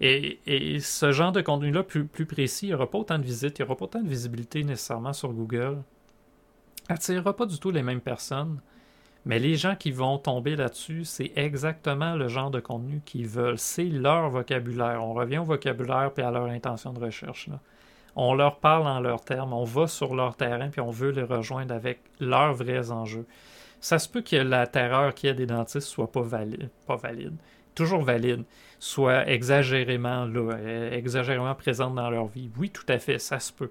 Et, 0.00 0.78
ce 0.80 1.12
genre 1.12 1.32
de 1.32 1.40
contenu-là, 1.40 1.82
plus, 1.82 2.26
précis, 2.26 2.66
il 2.66 2.68
n'y 2.70 2.74
aura 2.74 2.90
pas 2.90 2.98
autant 2.98 3.18
de 3.18 3.24
visites, 3.24 3.58
il 3.58 3.62
n'y 3.62 3.66
aura 3.66 3.76
pas 3.76 3.84
autant 3.84 4.02
de 4.02 4.08
visibilité 4.08 4.62
nécessairement 4.62 5.12
sur 5.12 5.32
Google. 5.32 5.78
Attirera 6.88 7.34
pas 7.34 7.46
du 7.46 7.58
tout 7.58 7.70
les 7.70 7.82
mêmes 7.82 8.00
personnes. 8.00 8.60
Mais 9.24 9.40
les 9.40 9.56
gens 9.56 9.74
qui 9.74 9.90
vont 9.90 10.18
tomber 10.18 10.54
là-dessus, 10.54 11.04
c'est 11.04 11.32
exactement 11.34 12.14
le 12.14 12.28
genre 12.28 12.52
de 12.52 12.60
contenu 12.60 13.02
qu'ils 13.04 13.26
veulent. 13.26 13.58
C'est 13.58 13.84
leur 13.84 14.30
vocabulaire. 14.30 15.02
On 15.02 15.14
revient 15.14 15.38
au 15.38 15.44
vocabulaire 15.44 16.12
et 16.16 16.22
à 16.22 16.30
leur 16.30 16.44
intention 16.44 16.92
de 16.92 17.00
recherche. 17.00 17.48
On 18.16 18.34
leur 18.34 18.58
parle 18.58 18.86
en 18.86 18.98
leurs 18.98 19.22
termes, 19.22 19.52
on 19.52 19.64
va 19.64 19.86
sur 19.86 20.14
leur 20.14 20.36
terrain, 20.36 20.70
puis 20.70 20.80
on 20.80 20.90
veut 20.90 21.10
les 21.10 21.22
rejoindre 21.22 21.74
avec 21.74 22.00
leurs 22.18 22.54
vrais 22.54 22.90
enjeux. 22.90 23.26
Ça 23.80 23.98
se 23.98 24.08
peut 24.08 24.22
que 24.22 24.36
la 24.36 24.66
terreur 24.66 25.14
qu'il 25.14 25.28
y 25.28 25.30
a 25.30 25.34
des 25.34 25.46
dentistes 25.46 25.86
soit 25.86 26.10
pas 26.10 26.22
valide, 26.22 26.70
pas 26.86 26.96
valide, 26.96 27.36
toujours 27.74 28.02
valide, 28.02 28.44
soit 28.78 29.28
exagérément 29.28 30.24
là, 30.24 30.56
exagérément 30.92 31.54
présente 31.54 31.94
dans 31.94 32.08
leur 32.08 32.26
vie. 32.26 32.50
Oui, 32.58 32.70
tout 32.70 32.86
à 32.88 32.98
fait, 32.98 33.18
ça 33.18 33.38
se 33.38 33.52
peut. 33.52 33.70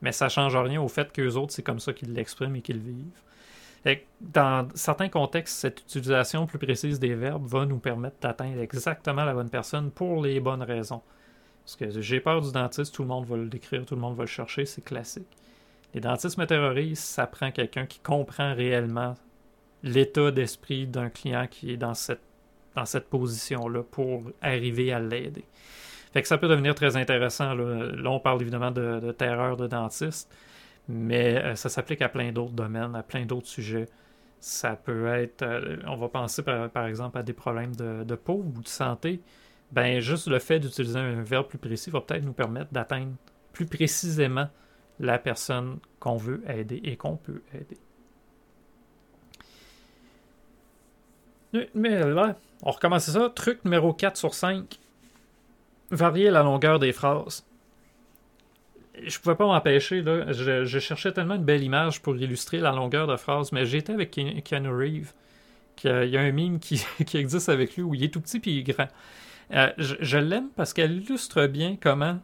Mais 0.00 0.12
ça 0.12 0.28
change 0.28 0.56
rien 0.56 0.80
au 0.80 0.88
fait 0.88 1.12
qu'eux 1.12 1.34
autres, 1.34 1.52
c'est 1.52 1.62
comme 1.62 1.80
ça 1.80 1.92
qu'ils 1.92 2.12
l'expriment 2.12 2.54
et 2.56 2.62
qu'ils 2.62 2.78
vivent. 2.78 3.20
dans 4.20 4.68
certains 4.74 5.08
contextes, 5.08 5.56
cette 5.58 5.80
utilisation 5.80 6.46
plus 6.46 6.58
précise 6.58 7.00
des 7.00 7.14
verbes 7.14 7.46
va 7.46 7.66
nous 7.66 7.78
permettre 7.78 8.16
d'atteindre 8.20 8.60
exactement 8.60 9.24
la 9.24 9.34
bonne 9.34 9.50
personne 9.50 9.90
pour 9.90 10.22
les 10.22 10.38
bonnes 10.38 10.62
raisons. 10.62 11.02
Parce 11.66 11.74
que 11.74 12.00
j'ai 12.00 12.20
peur 12.20 12.40
du 12.42 12.52
dentiste, 12.52 12.94
tout 12.94 13.02
le 13.02 13.08
monde 13.08 13.26
va 13.26 13.36
le 13.36 13.48
décrire, 13.48 13.84
tout 13.84 13.96
le 13.96 14.00
monde 14.00 14.14
va 14.14 14.22
le 14.22 14.28
chercher, 14.28 14.66
c'est 14.66 14.84
classique. 14.84 15.26
Les 15.94 16.00
dentistes 16.00 16.38
me 16.38 16.46
terrorisent, 16.46 17.00
ça 17.00 17.26
prend 17.26 17.50
quelqu'un 17.50 17.86
qui 17.86 17.98
comprend 17.98 18.54
réellement 18.54 19.16
l'état 19.82 20.30
d'esprit 20.30 20.86
d'un 20.86 21.10
client 21.10 21.48
qui 21.50 21.72
est 21.72 21.76
dans 21.76 21.94
cette, 21.94 22.20
dans 22.76 22.84
cette 22.84 23.08
position-là 23.08 23.82
pour 23.82 24.30
arriver 24.40 24.92
à 24.92 25.00
l'aider. 25.00 25.44
Fait 26.12 26.22
que 26.22 26.28
ça 26.28 26.38
peut 26.38 26.46
devenir 26.46 26.76
très 26.76 26.96
intéressant. 26.96 27.52
Là, 27.54 28.10
on 28.10 28.20
parle 28.20 28.42
évidemment 28.42 28.70
de, 28.70 29.10
terreur 29.10 29.56
de 29.56 29.66
dentiste, 29.66 30.32
mais 30.88 31.36
euh, 31.36 31.56
ça 31.56 31.68
s'applique 31.68 32.00
à 32.00 32.08
plein 32.08 32.30
d'autres 32.30 32.52
domaines, 32.52 32.94
à 32.94 33.02
plein 33.02 33.26
d'autres 33.26 33.48
sujets. 33.48 33.86
Ça 34.38 34.76
peut 34.76 35.08
être, 35.08 35.42
euh, 35.42 35.78
on 35.88 35.96
va 35.96 36.08
penser 36.08 36.44
par, 36.44 36.86
exemple 36.86 37.18
à 37.18 37.24
des 37.24 37.32
problèmes 37.32 37.74
de, 37.74 38.04
de 38.04 38.14
peau 38.14 38.44
ou 38.54 38.62
de 38.62 38.68
santé 38.68 39.20
ben 39.72 40.00
juste 40.00 40.28
le 40.28 40.38
fait 40.38 40.60
d'utiliser 40.60 40.98
un 40.98 41.22
verbe 41.22 41.48
plus 41.48 41.58
précis 41.58 41.90
va 41.90 42.00
peut-être 42.00 42.24
nous 42.24 42.32
permettre 42.32 42.72
d'atteindre 42.72 43.12
plus 43.52 43.66
précisément 43.66 44.48
la 45.00 45.18
personne 45.18 45.78
qu'on 46.00 46.16
veut 46.16 46.42
aider 46.48 46.80
et 46.84 46.96
qu'on 46.96 47.16
peut 47.16 47.42
aider. 47.54 47.78
Mais 51.74 51.98
là, 52.00 52.36
on 52.62 52.70
recommence 52.70 53.10
ça. 53.10 53.30
Truc 53.34 53.64
numéro 53.64 53.92
4 53.92 54.16
sur 54.16 54.34
5. 54.34 54.78
Varier 55.90 56.30
la 56.30 56.42
longueur 56.42 56.78
des 56.78 56.92
phrases. 56.92 57.46
Je 59.02 59.18
pouvais 59.18 59.36
pas 59.36 59.46
m'empêcher, 59.46 60.02
là. 60.02 60.32
Je, 60.32 60.78
cherchais 60.78 61.12
tellement 61.12 61.34
une 61.34 61.44
belle 61.44 61.62
image 61.62 62.00
pour 62.00 62.16
illustrer 62.16 62.58
la 62.58 62.72
longueur 62.72 63.06
de 63.06 63.16
phrase, 63.16 63.52
mais 63.52 63.66
j'étais 63.66 63.92
avec 63.92 64.10
Keanu 64.10 64.70
Reeves. 64.70 65.12
Il 65.84 66.08
y 66.08 66.16
a 66.16 66.20
un 66.20 66.32
mime 66.32 66.58
qui, 66.58 66.82
qui 67.06 67.18
existe 67.18 67.48
avec 67.48 67.76
lui 67.76 67.82
où 67.82 67.94
il 67.94 68.04
est 68.04 68.12
tout 68.12 68.20
petit 68.20 68.40
puis 68.40 68.52
il 68.52 68.58
est 68.60 68.74
grand. 68.74 68.88
Euh, 69.52 69.72
je, 69.78 70.18
l'aime 70.18 70.50
parce 70.56 70.72
qu'elle 70.72 70.92
illustre 70.92 71.46
bien 71.46 71.76
comment 71.80 72.18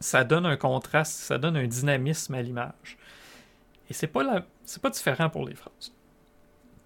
ça 0.00 0.24
donne 0.24 0.46
un 0.46 0.56
contraste, 0.56 1.12
ça 1.12 1.38
donne 1.38 1.56
un 1.56 1.66
dynamisme 1.66 2.34
à 2.34 2.42
l'image. 2.42 2.96
Et 3.90 3.94
c'est 3.94 4.06
pas 4.06 4.22
la, 4.22 4.46
c'est 4.64 4.80
pas 4.80 4.90
différent 4.90 5.28
pour 5.28 5.46
les 5.46 5.54
phrases. 5.54 5.92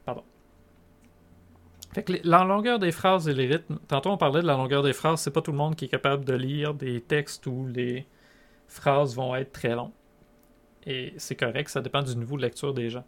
Pardon. 0.05 0.25
Fait 1.93 2.09
la 2.25 2.43
longueur 2.45 2.79
des 2.79 2.91
phrases 2.91 3.29
et 3.29 3.35
les 3.35 3.47
rythmes. 3.47 3.79
Tantôt 3.87 4.11
on 4.11 4.17
parlait 4.17 4.41
de 4.41 4.47
la 4.47 4.55
longueur 4.55 4.83
des 4.83 4.93
phrases, 4.93 5.21
c'est 5.21 5.31
pas 5.31 5.43
tout 5.43 5.53
le 5.53 5.59
monde 5.59 5.77
qui 5.77 5.85
est 5.85 5.89
capable 5.89 6.25
de 6.25 6.35
lire 6.35 6.75
des 6.75 7.01
textes 7.01 7.47
où 7.47 7.67
les 7.67 8.07
phrases 8.67 9.15
vont 9.15 9.37
être 9.37 9.53
très 9.53 9.75
longues. 9.75 9.93
Et 10.85 11.15
c'est 11.19 11.37
correct, 11.37 11.69
ça 11.69 11.81
dépend 11.81 12.03
du 12.03 12.17
niveau 12.17 12.37
de 12.37 12.43
lecture 12.43 12.75
des 12.75 12.91
gens. 12.91 13.05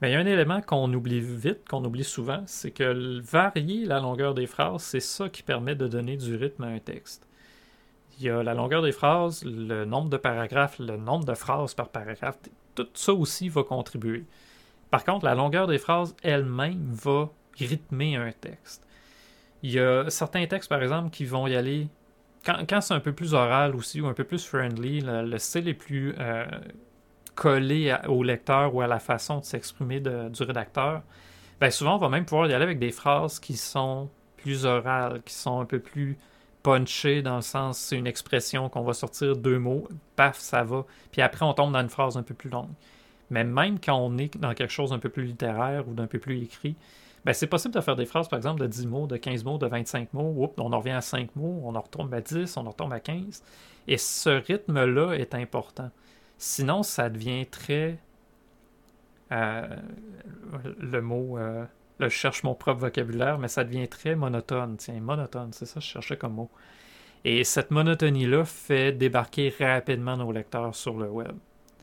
Mais 0.00 0.10
il 0.10 0.12
y 0.12 0.16
a 0.16 0.20
un 0.20 0.26
élément 0.26 0.60
qu'on 0.60 0.92
oublie 0.92 1.20
vite, 1.20 1.68
qu'on 1.68 1.84
oublie 1.84 2.04
souvent, 2.04 2.42
c'est 2.46 2.70
que 2.70 3.20
varier 3.20 3.84
la 3.84 4.00
longueur 4.00 4.34
des 4.34 4.46
phrases, 4.46 4.82
c'est 4.82 5.00
ça 5.00 5.28
qui 5.28 5.42
permet 5.42 5.74
de 5.74 5.86
donner 5.86 6.16
du 6.16 6.36
rythme 6.36 6.64
à 6.64 6.68
un 6.68 6.78
texte. 6.78 7.26
Il 8.18 8.26
y 8.26 8.30
a 8.30 8.42
la 8.42 8.54
longueur 8.54 8.82
des 8.82 8.92
phrases, 8.92 9.44
le 9.44 9.84
nombre 9.84 10.08
de 10.08 10.16
paragraphes, 10.16 10.78
le 10.78 10.96
nombre 10.96 11.24
de 11.24 11.34
phrases 11.34 11.74
par 11.74 11.88
paragraphe, 11.88 12.38
tout 12.74 12.86
ça 12.94 13.12
aussi 13.12 13.48
va 13.48 13.62
contribuer. 13.62 14.24
Par 14.90 15.04
contre, 15.04 15.24
la 15.24 15.34
longueur 15.34 15.66
des 15.66 15.78
phrases 15.78 16.14
elle-même 16.22 16.92
va 16.92 17.30
rythmer 17.58 18.16
un 18.16 18.32
texte. 18.32 18.86
Il 19.62 19.72
y 19.72 19.80
a 19.80 20.10
certains 20.10 20.46
textes, 20.46 20.68
par 20.68 20.82
exemple, 20.82 21.10
qui 21.10 21.24
vont 21.24 21.46
y 21.46 21.56
aller. 21.56 21.88
Quand, 22.44 22.80
c'est 22.80 22.94
un 22.94 23.00
peu 23.00 23.12
plus 23.12 23.32
oral 23.32 23.74
aussi 23.74 24.00
ou 24.00 24.06
un 24.06 24.12
peu 24.12 24.24
plus 24.24 24.44
friendly, 24.44 25.00
le, 25.00 25.38
style 25.38 25.66
est 25.66 25.74
plus 25.74 26.14
euh, 26.18 26.44
collé 27.34 27.96
au 28.08 28.22
lecteur 28.22 28.74
ou 28.74 28.80
à 28.80 28.86
la 28.86 28.98
façon 28.98 29.38
de 29.38 29.44
s'exprimer 29.44 30.00
du 30.00 30.42
rédacteur, 30.42 31.02
ben 31.60 31.70
souvent 31.70 31.96
on 31.96 31.98
va 31.98 32.08
même 32.08 32.24
pouvoir 32.24 32.48
y 32.48 32.54
aller 32.54 32.64
avec 32.64 32.78
des 32.78 32.90
phrases 32.90 33.38
qui 33.38 33.56
sont 33.56 34.10
plus 34.36 34.66
orales, 34.66 35.22
qui 35.24 35.34
sont 35.34 35.60
un 35.60 35.64
peu 35.64 35.78
plus 35.78 36.18
punchées 36.62 37.22
dans 37.22 37.36
le 37.36 37.42
sens 37.42 37.78
c'est 37.78 37.96
une 37.96 38.06
expression 38.06 38.68
qu'on 38.68 38.82
va 38.82 38.92
sortir 38.92 39.36
deux 39.36 39.58
mots, 39.58 39.86
paf, 40.16 40.38
ça 40.38 40.64
va, 40.64 40.84
puis 41.12 41.22
après 41.22 41.44
on 41.44 41.52
tombe 41.54 41.72
dans 41.72 41.80
une 41.80 41.88
phrase 41.88 42.16
un 42.16 42.22
peu 42.22 42.34
plus 42.34 42.50
longue. 42.50 42.72
Mais 43.30 43.44
même 43.44 43.78
quand 43.80 43.96
on 43.96 44.18
est 44.18 44.36
dans 44.38 44.54
quelque 44.54 44.72
chose 44.72 44.90
d'un 44.90 44.98
peu 44.98 45.08
plus 45.08 45.24
littéraire 45.24 45.88
ou 45.88 45.94
d'un 45.94 46.06
peu 46.06 46.18
plus 46.18 46.42
écrit, 46.42 46.76
ben 47.24 47.32
c'est 47.32 47.46
possible 47.46 47.74
de 47.74 47.80
faire 47.80 47.96
des 47.96 48.04
phrases, 48.04 48.28
par 48.28 48.36
exemple, 48.36 48.60
de 48.60 48.66
10 48.66 48.86
mots, 48.86 49.06
de 49.06 49.16
15 49.16 49.44
mots, 49.44 49.56
de 49.56 49.66
25 49.66 50.12
mots. 50.12 50.34
Oups, 50.36 50.54
on 50.58 50.72
en 50.72 50.78
revient 50.78 50.90
à 50.90 51.00
5 51.00 51.34
mots, 51.36 51.62
on 51.64 51.74
en 51.74 51.80
retombe 51.80 52.12
à 52.12 52.20
10, 52.20 52.56
on 52.58 52.66
en 52.66 52.70
retombe 52.70 52.92
à 52.92 53.00
15. 53.00 53.42
Et 53.88 53.96
ce 53.96 54.28
rythme-là 54.28 55.14
est 55.14 55.34
important. 55.34 55.90
Sinon, 56.38 56.82
ça 56.82 57.08
devient 57.08 57.46
très 57.46 57.98
le 59.30 61.00
mot, 61.00 61.38
là, 61.38 61.68
je 62.00 62.08
cherche 62.08 62.42
mon 62.42 62.54
propre 62.54 62.80
vocabulaire, 62.80 63.38
mais 63.38 63.48
ça 63.48 63.64
devient 63.64 63.88
très 63.88 64.14
monotone. 64.14 64.76
Tiens, 64.76 65.00
monotone, 65.00 65.52
c'est 65.52 65.66
ça 65.66 65.74
que 65.74 65.80
je 65.80 65.90
cherchais 65.90 66.16
comme 66.16 66.34
mot. 66.34 66.50
Et 67.24 67.42
cette 67.44 67.70
monotonie-là 67.70 68.44
fait 68.44 68.92
débarquer 68.92 69.54
rapidement 69.58 70.16
nos 70.16 70.30
lecteurs 70.30 70.74
sur 70.74 70.98
le 70.98 71.08
web. 71.08 71.36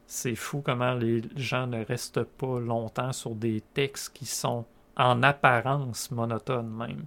C'est 0.05 0.35
fou 0.35 0.61
comment 0.61 0.93
les 0.93 1.23
gens 1.35 1.67
ne 1.67 1.83
restent 1.83 2.23
pas 2.23 2.59
longtemps 2.59 3.13
sur 3.13 3.33
des 3.33 3.61
textes 3.73 4.13
qui 4.13 4.25
sont 4.25 4.65
en 4.97 5.23
apparence 5.23 6.11
monotones 6.11 6.69
même. 6.69 7.05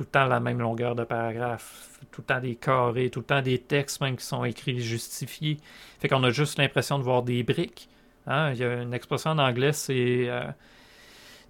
Tout 0.00 0.04
le 0.04 0.12
temps 0.12 0.24
la 0.24 0.40
même 0.40 0.60
longueur 0.60 0.94
de 0.94 1.04
paragraphe, 1.04 2.00
tout 2.10 2.22
le 2.22 2.26
temps 2.26 2.40
des 2.40 2.56
carrés, 2.56 3.10
tout 3.10 3.20
le 3.20 3.26
temps 3.26 3.42
des 3.42 3.58
textes 3.58 4.00
même 4.00 4.16
qui 4.16 4.24
sont 4.24 4.46
écrits 4.46 4.80
justifiés. 4.80 5.58
Fait 5.98 6.08
qu'on 6.08 6.24
a 6.24 6.30
juste 6.30 6.58
l'impression 6.58 6.98
de 6.98 7.04
voir 7.04 7.22
des 7.22 7.42
briques. 7.42 7.86
Hein? 8.26 8.52
Il 8.52 8.60
y 8.60 8.64
a 8.64 8.80
une 8.80 8.94
expression 8.94 9.32
en 9.32 9.38
anglais, 9.38 9.74
c'est 9.74 10.26
euh, 10.26 10.50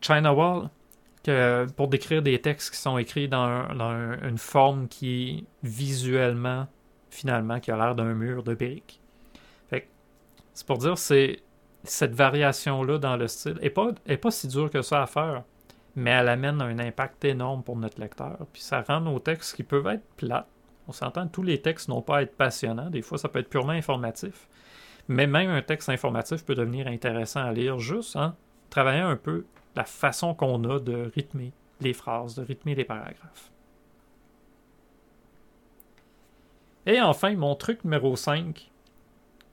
China 0.00 0.34
Wall 0.34 0.68
que 1.22 1.64
pour 1.76 1.86
décrire 1.86 2.22
des 2.22 2.40
textes 2.40 2.74
qui 2.74 2.80
sont 2.80 2.98
écrits 2.98 3.28
dans, 3.28 3.68
une 4.20 4.38
forme 4.38 4.88
qui 4.88 5.46
visuellement, 5.62 6.66
finalement, 7.08 7.60
qui 7.60 7.70
a 7.70 7.76
l'air 7.76 7.94
d'un 7.94 8.14
mur 8.14 8.42
de 8.42 8.54
briques. 8.54 9.00
c'est 9.70 10.66
pour 10.66 10.78
dire 10.78 10.98
c'est 10.98 11.38
cette 11.84 12.16
variation-là 12.16 12.98
dans 12.98 13.16
le 13.16 13.28
style 13.28 13.58
n'est 13.62 13.70
pas, 13.70 13.92
est 14.06 14.16
pas 14.16 14.32
si 14.32 14.48
dure 14.48 14.70
que 14.70 14.82
ça 14.82 15.04
à 15.04 15.06
faire, 15.06 15.44
mais 15.96 16.10
elle 16.10 16.28
amène 16.28 16.60
un 16.62 16.78
impact 16.78 17.24
énorme 17.24 17.62
pour 17.62 17.76
notre 17.76 18.00
lecteur. 18.00 18.38
Puis 18.52 18.62
ça 18.62 18.82
rend 18.82 19.00
nos 19.00 19.18
textes 19.18 19.56
qui 19.56 19.62
peuvent 19.62 19.86
être 19.86 20.04
plates. 20.16 20.46
On 20.88 20.92
s'entend, 20.92 21.28
tous 21.28 21.42
les 21.42 21.60
textes 21.60 21.88
n'ont 21.88 22.02
pas 22.02 22.18
à 22.18 22.22
être 22.22 22.36
passionnants. 22.36 22.90
Des 22.90 23.02
fois, 23.02 23.18
ça 23.18 23.28
peut 23.28 23.38
être 23.38 23.48
purement 23.48 23.72
informatif. 23.72 24.48
Mais 25.08 25.26
même 25.26 25.50
un 25.50 25.62
texte 25.62 25.88
informatif 25.88 26.44
peut 26.44 26.54
devenir 26.54 26.86
intéressant 26.86 27.44
à 27.44 27.52
lire 27.52 27.78
juste 27.78 28.16
en 28.16 28.34
travaillant 28.70 29.08
un 29.08 29.16
peu 29.16 29.44
la 29.76 29.84
façon 29.84 30.34
qu'on 30.34 30.64
a 30.64 30.78
de 30.78 31.10
rythmer 31.14 31.52
les 31.80 31.92
phrases, 31.92 32.34
de 32.34 32.42
rythmer 32.42 32.74
les 32.74 32.84
paragraphes. 32.84 33.50
Et 36.86 37.00
enfin, 37.00 37.34
mon 37.36 37.54
truc 37.54 37.84
numéro 37.84 38.16
5, 38.16 38.70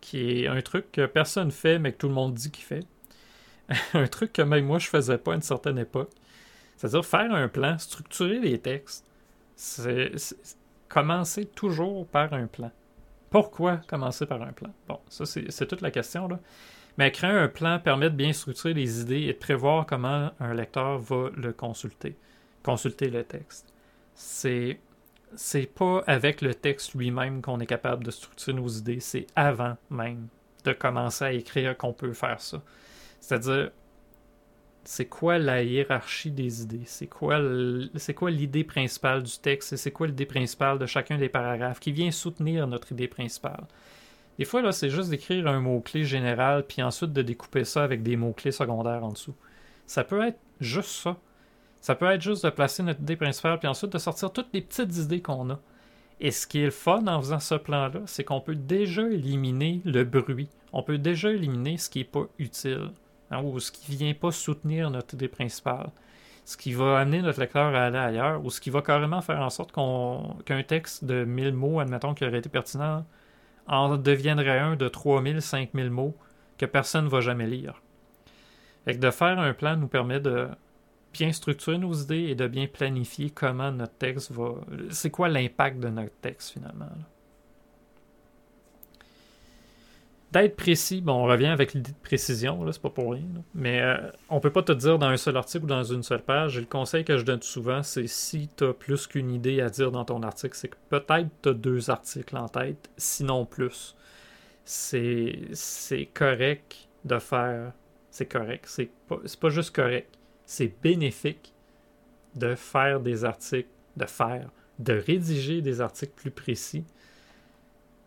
qui 0.01 0.43
est 0.43 0.47
un 0.47 0.61
truc 0.61 0.91
que 0.91 1.05
personne 1.05 1.51
fait, 1.51 1.79
mais 1.79 1.91
que 1.91 1.97
tout 1.97 2.07
le 2.07 2.13
monde 2.13 2.33
dit 2.33 2.51
qu'il 2.51 2.63
fait. 2.63 2.85
un 3.93 4.07
truc 4.07 4.33
que 4.33 4.41
même 4.41 4.65
moi 4.65 4.79
je 4.79 4.87
faisais 4.87 5.17
pas 5.17 5.33
à 5.33 5.35
une 5.35 5.41
certaine 5.41 5.77
époque. 5.77 6.11
C'est-à-dire 6.77 7.05
faire 7.05 7.33
un 7.33 7.47
plan, 7.47 7.77
structurer 7.77 8.39
les 8.39 8.59
textes. 8.59 9.05
C'est 9.55 10.11
commencer 10.87 11.45
toujours 11.45 12.07
par 12.07 12.33
un 12.33 12.47
plan. 12.47 12.71
Pourquoi 13.29 13.77
commencer 13.87 14.25
par 14.25 14.41
un 14.41 14.53
plan? 14.53 14.71
Bon, 14.87 14.99
ça 15.09 15.25
c'est 15.25 15.67
toute 15.67 15.81
la 15.81 15.91
question. 15.91 16.27
Là. 16.27 16.39
Mais 16.97 17.11
créer 17.11 17.31
un 17.31 17.47
plan 17.47 17.79
permet 17.79 18.09
de 18.09 18.15
bien 18.15 18.31
structurer 18.31 18.73
les 18.73 19.01
idées 19.01 19.21
et 19.21 19.33
de 19.33 19.37
prévoir 19.37 19.85
comment 19.85 20.31
un 20.39 20.53
lecteur 20.53 20.99
va 20.99 21.29
le 21.35 21.51
consulter, 21.51 22.15
consulter 22.63 23.09
le 23.09 23.23
texte. 23.23 23.73
C'est 24.13 24.79
c'est 25.35 25.65
pas 25.65 26.03
avec 26.07 26.41
le 26.41 26.55
texte 26.55 26.93
lui-même 26.93 27.41
qu'on 27.41 27.59
est 27.59 27.65
capable 27.65 28.03
de 28.03 28.11
structurer 28.11 28.53
nos 28.53 28.67
idées, 28.69 29.01
c'est 29.01 29.27
avant 29.35 29.75
même 29.89 30.27
de 30.63 30.73
commencer 30.73 31.25
à 31.25 31.31
écrire 31.33 31.77
qu'on 31.77 31.93
peut 31.93 32.13
faire 32.13 32.39
ça. 32.39 32.61
C'est-à-dire, 33.19 33.71
c'est 34.89 35.07
quoi 35.07 35.37
la 35.37 35.63
hiérarchie 35.63 36.31
des 36.31 36.61
idées? 36.61 36.85
C'est 36.85 37.07
quoi, 37.07 37.41
l'idée 37.41 38.63
principale 38.63 39.21
du 39.21 39.37
texte? 39.37 39.75
C'est 39.75 39.91
quoi 39.91 40.07
l'idée 40.07 40.25
principale 40.25 40.79
de 40.79 40.85
chacun 40.85 41.17
des 41.17 41.27
paragraphes 41.27 41.81
qui 41.81 41.91
vient 41.91 42.09
soutenir 42.09 42.65
notre 42.67 42.93
idée 42.93 43.09
principale? 43.09 43.65
Des 44.39 44.45
fois, 44.45 44.61
là, 44.61 44.71
c'est 44.71 44.89
juste 44.89 45.09
d'écrire 45.09 45.45
un 45.47 45.59
mot-clé 45.59 46.05
général, 46.05 46.65
puis 46.65 46.81
ensuite 46.81 47.11
de 47.11 47.21
découper 47.21 47.65
ça 47.65 47.83
avec 47.83 48.01
des 48.01 48.15
mots-clés 48.15 48.53
secondaires 48.53 49.03
en 49.03 49.11
dessous. 49.11 49.35
Ça 49.87 50.05
peut 50.05 50.25
être 50.25 50.39
juste 50.61 50.91
ça. 50.91 51.17
Ça 51.81 51.93
peut 51.93 52.05
être 52.05 52.21
juste 52.21 52.45
de 52.45 52.49
placer 52.49 52.81
notre 52.81 53.01
idée 53.01 53.17
principale, 53.17 53.59
puis 53.59 53.67
ensuite 53.67 53.91
de 53.91 53.97
sortir 53.97 54.31
toutes 54.31 54.53
les 54.53 54.61
petites 54.61 54.95
idées 54.95 55.21
qu'on 55.21 55.49
a. 55.49 55.59
Et 56.21 56.31
ce 56.31 56.47
qui 56.47 56.59
est 56.59 56.65
le 56.65 56.71
fun 56.71 57.05
en 57.07 57.19
faisant 57.19 57.41
ce 57.41 57.55
plan-là, 57.55 58.03
c'est 58.05 58.23
qu'on 58.23 58.39
peut 58.39 58.55
déjà 58.55 59.01
éliminer 59.01 59.81
le 59.83 60.05
bruit. 60.05 60.47
On 60.71 60.81
peut 60.81 60.97
déjà 60.97 61.29
éliminer 61.29 61.77
ce 61.77 61.89
qui 61.89 61.99
n'est 61.99 62.05
pas 62.05 62.27
utile, 62.39 62.91
hein, 63.31 63.41
ou 63.41 63.59
ce 63.59 63.71
qui 63.71 63.91
ne 63.91 63.97
vient 63.97 64.13
pas 64.13 64.31
soutenir 64.31 64.89
notre 64.89 65.15
idée 65.15 65.27
principale. 65.27 65.91
Ce 66.45 66.55
qui 66.55 66.73
va 66.73 66.99
amener 66.99 67.21
notre 67.21 67.41
lecteur 67.41 67.75
à 67.75 67.85
aller 67.85 67.97
ailleurs, 67.97 68.43
ou 68.43 68.49
ce 68.49 68.61
qui 68.61 68.69
va 68.69 68.81
carrément 68.81 69.21
faire 69.21 69.41
en 69.41 69.49
sorte 69.49 69.73
qu'un 69.73 70.63
texte 70.63 71.03
de 71.03 71.25
1000 71.25 71.53
mots, 71.53 71.79
admettons, 71.79 72.13
qui 72.13 72.25
aurait 72.25 72.39
été 72.39 72.47
pertinent, 72.47 73.05
en 73.67 73.97
deviendrait 73.97 74.59
un 74.59 74.75
de 74.77 74.87
3000, 74.87 75.41
5000 75.41 75.89
mots 75.89 76.15
que 76.57 76.65
personne 76.65 77.05
ne 77.05 77.09
va 77.09 77.19
jamais 77.19 77.47
lire. 77.47 77.81
Et 78.85 78.93
que 78.93 78.99
de 78.99 79.11
faire 79.11 79.37
un 79.39 79.53
plan 79.53 79.75
nous 79.75 79.89
permet 79.89 80.21
de 80.21 80.47
bien 81.13 81.33
structurer 81.33 81.77
nos 81.77 81.93
idées 81.93 82.27
et 82.29 82.35
de 82.35 82.47
bien 82.47 82.67
planifier 82.67 83.29
comment 83.29 83.71
notre 83.71 83.95
texte 83.95 84.31
va. 84.31 84.53
C'est 84.89 85.09
quoi 85.09 85.27
l'impact 85.27 85.79
de 85.79 85.89
notre 85.89 86.15
texte 86.21 86.51
finalement 86.51 86.89
D'être 90.37 90.55
précis, 90.55 91.01
bon, 91.01 91.13
on 91.13 91.23
revient 91.23 91.47
avec 91.47 91.73
l'idée 91.73 91.91
de 91.91 91.97
précision, 91.97 92.63
là, 92.63 92.71
c'est 92.71 92.81
pas 92.81 92.91
pour 92.91 93.13
rien. 93.13 93.23
Mais 93.55 93.81
euh, 93.81 93.97
on 94.29 94.39
peut 94.39 94.51
pas 94.51 94.61
te 94.61 94.71
dire 94.71 94.99
dans 94.99 95.07
un 95.07 95.17
seul 95.17 95.35
article 95.35 95.65
ou 95.65 95.67
dans 95.67 95.83
une 95.83 96.03
seule 96.03 96.21
page. 96.21 96.57
Et 96.57 96.59
le 96.59 96.67
conseil 96.67 97.03
que 97.03 97.17
je 97.17 97.23
donne 97.23 97.41
souvent, 97.41 97.81
c'est 97.81 98.05
si 98.05 98.47
tu 98.55 98.65
as 98.65 98.73
plus 98.73 99.07
qu'une 99.07 99.31
idée 99.31 99.61
à 99.61 99.69
dire 99.71 99.91
dans 99.91 100.05
ton 100.05 100.21
article, 100.21 100.55
c'est 100.55 100.67
que 100.67 100.77
peut-être 100.89 101.29
tu 101.41 101.49
as 101.49 101.53
deux 101.53 101.89
articles 101.89 102.37
en 102.37 102.47
tête, 102.49 102.87
sinon 102.97 103.45
plus. 103.45 103.95
C'est, 104.63 105.39
c'est 105.53 106.05
correct 106.05 106.87
de 107.03 107.17
faire. 107.17 107.73
C'est 108.11 108.27
correct. 108.27 108.65
C'est 108.67 108.91
pas, 109.07 109.17
c'est 109.25 109.39
pas 109.39 109.49
juste 109.49 109.75
correct. 109.75 110.19
C'est 110.45 110.71
bénéfique 110.83 111.51
de 112.35 112.53
faire 112.53 112.99
des 112.99 113.25
articles, 113.25 113.69
de 113.95 114.05
faire, 114.05 114.51
de 114.77 114.93
rédiger 114.93 115.61
des 115.63 115.81
articles 115.81 116.13
plus 116.15 116.29
précis 116.29 116.85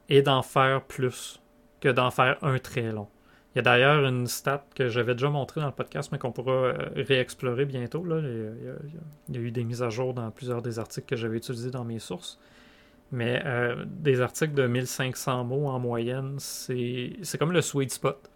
et 0.08 0.22
d'en 0.22 0.42
faire 0.42 0.84
plus 0.84 1.40
que 1.80 1.88
d'en 1.88 2.10
faire 2.10 2.38
un 2.42 2.58
très 2.58 2.92
long. 2.92 3.08
Il 3.54 3.58
y 3.58 3.60
a 3.60 3.62
d'ailleurs 3.62 4.04
une 4.04 4.28
stat 4.28 4.64
que 4.76 4.88
j'avais 4.88 5.14
déjà 5.14 5.28
montrée 5.28 5.60
dans 5.60 5.66
le 5.66 5.72
podcast, 5.72 6.10
mais 6.12 6.18
qu'on 6.18 6.30
pourra 6.30 6.52
euh, 6.52 6.88
réexplorer 6.94 7.64
bientôt. 7.64 8.04
Il, 8.06 8.54
y 9.32 9.36
a, 9.36 9.40
eu 9.40 9.50
des 9.50 9.64
mises 9.64 9.82
à 9.82 9.90
jour 9.90 10.14
dans 10.14 10.30
plusieurs 10.30 10.62
des 10.62 10.78
articles 10.78 11.06
que 11.08 11.16
j'avais 11.16 11.38
utilisés 11.38 11.70
dans 11.70 11.84
mes 11.84 11.98
sources. 11.98 12.38
Mais 13.10 13.42
euh, 13.44 13.84
des 13.88 14.20
articles 14.20 14.54
de 14.54 14.68
1500 14.68 15.44
mots 15.44 15.66
en 15.66 15.80
moyenne, 15.80 16.36
c'est 16.38 17.38
comme 17.40 17.50
le 17.50 17.60
sweet 17.60 17.92
spot. 17.92 18.30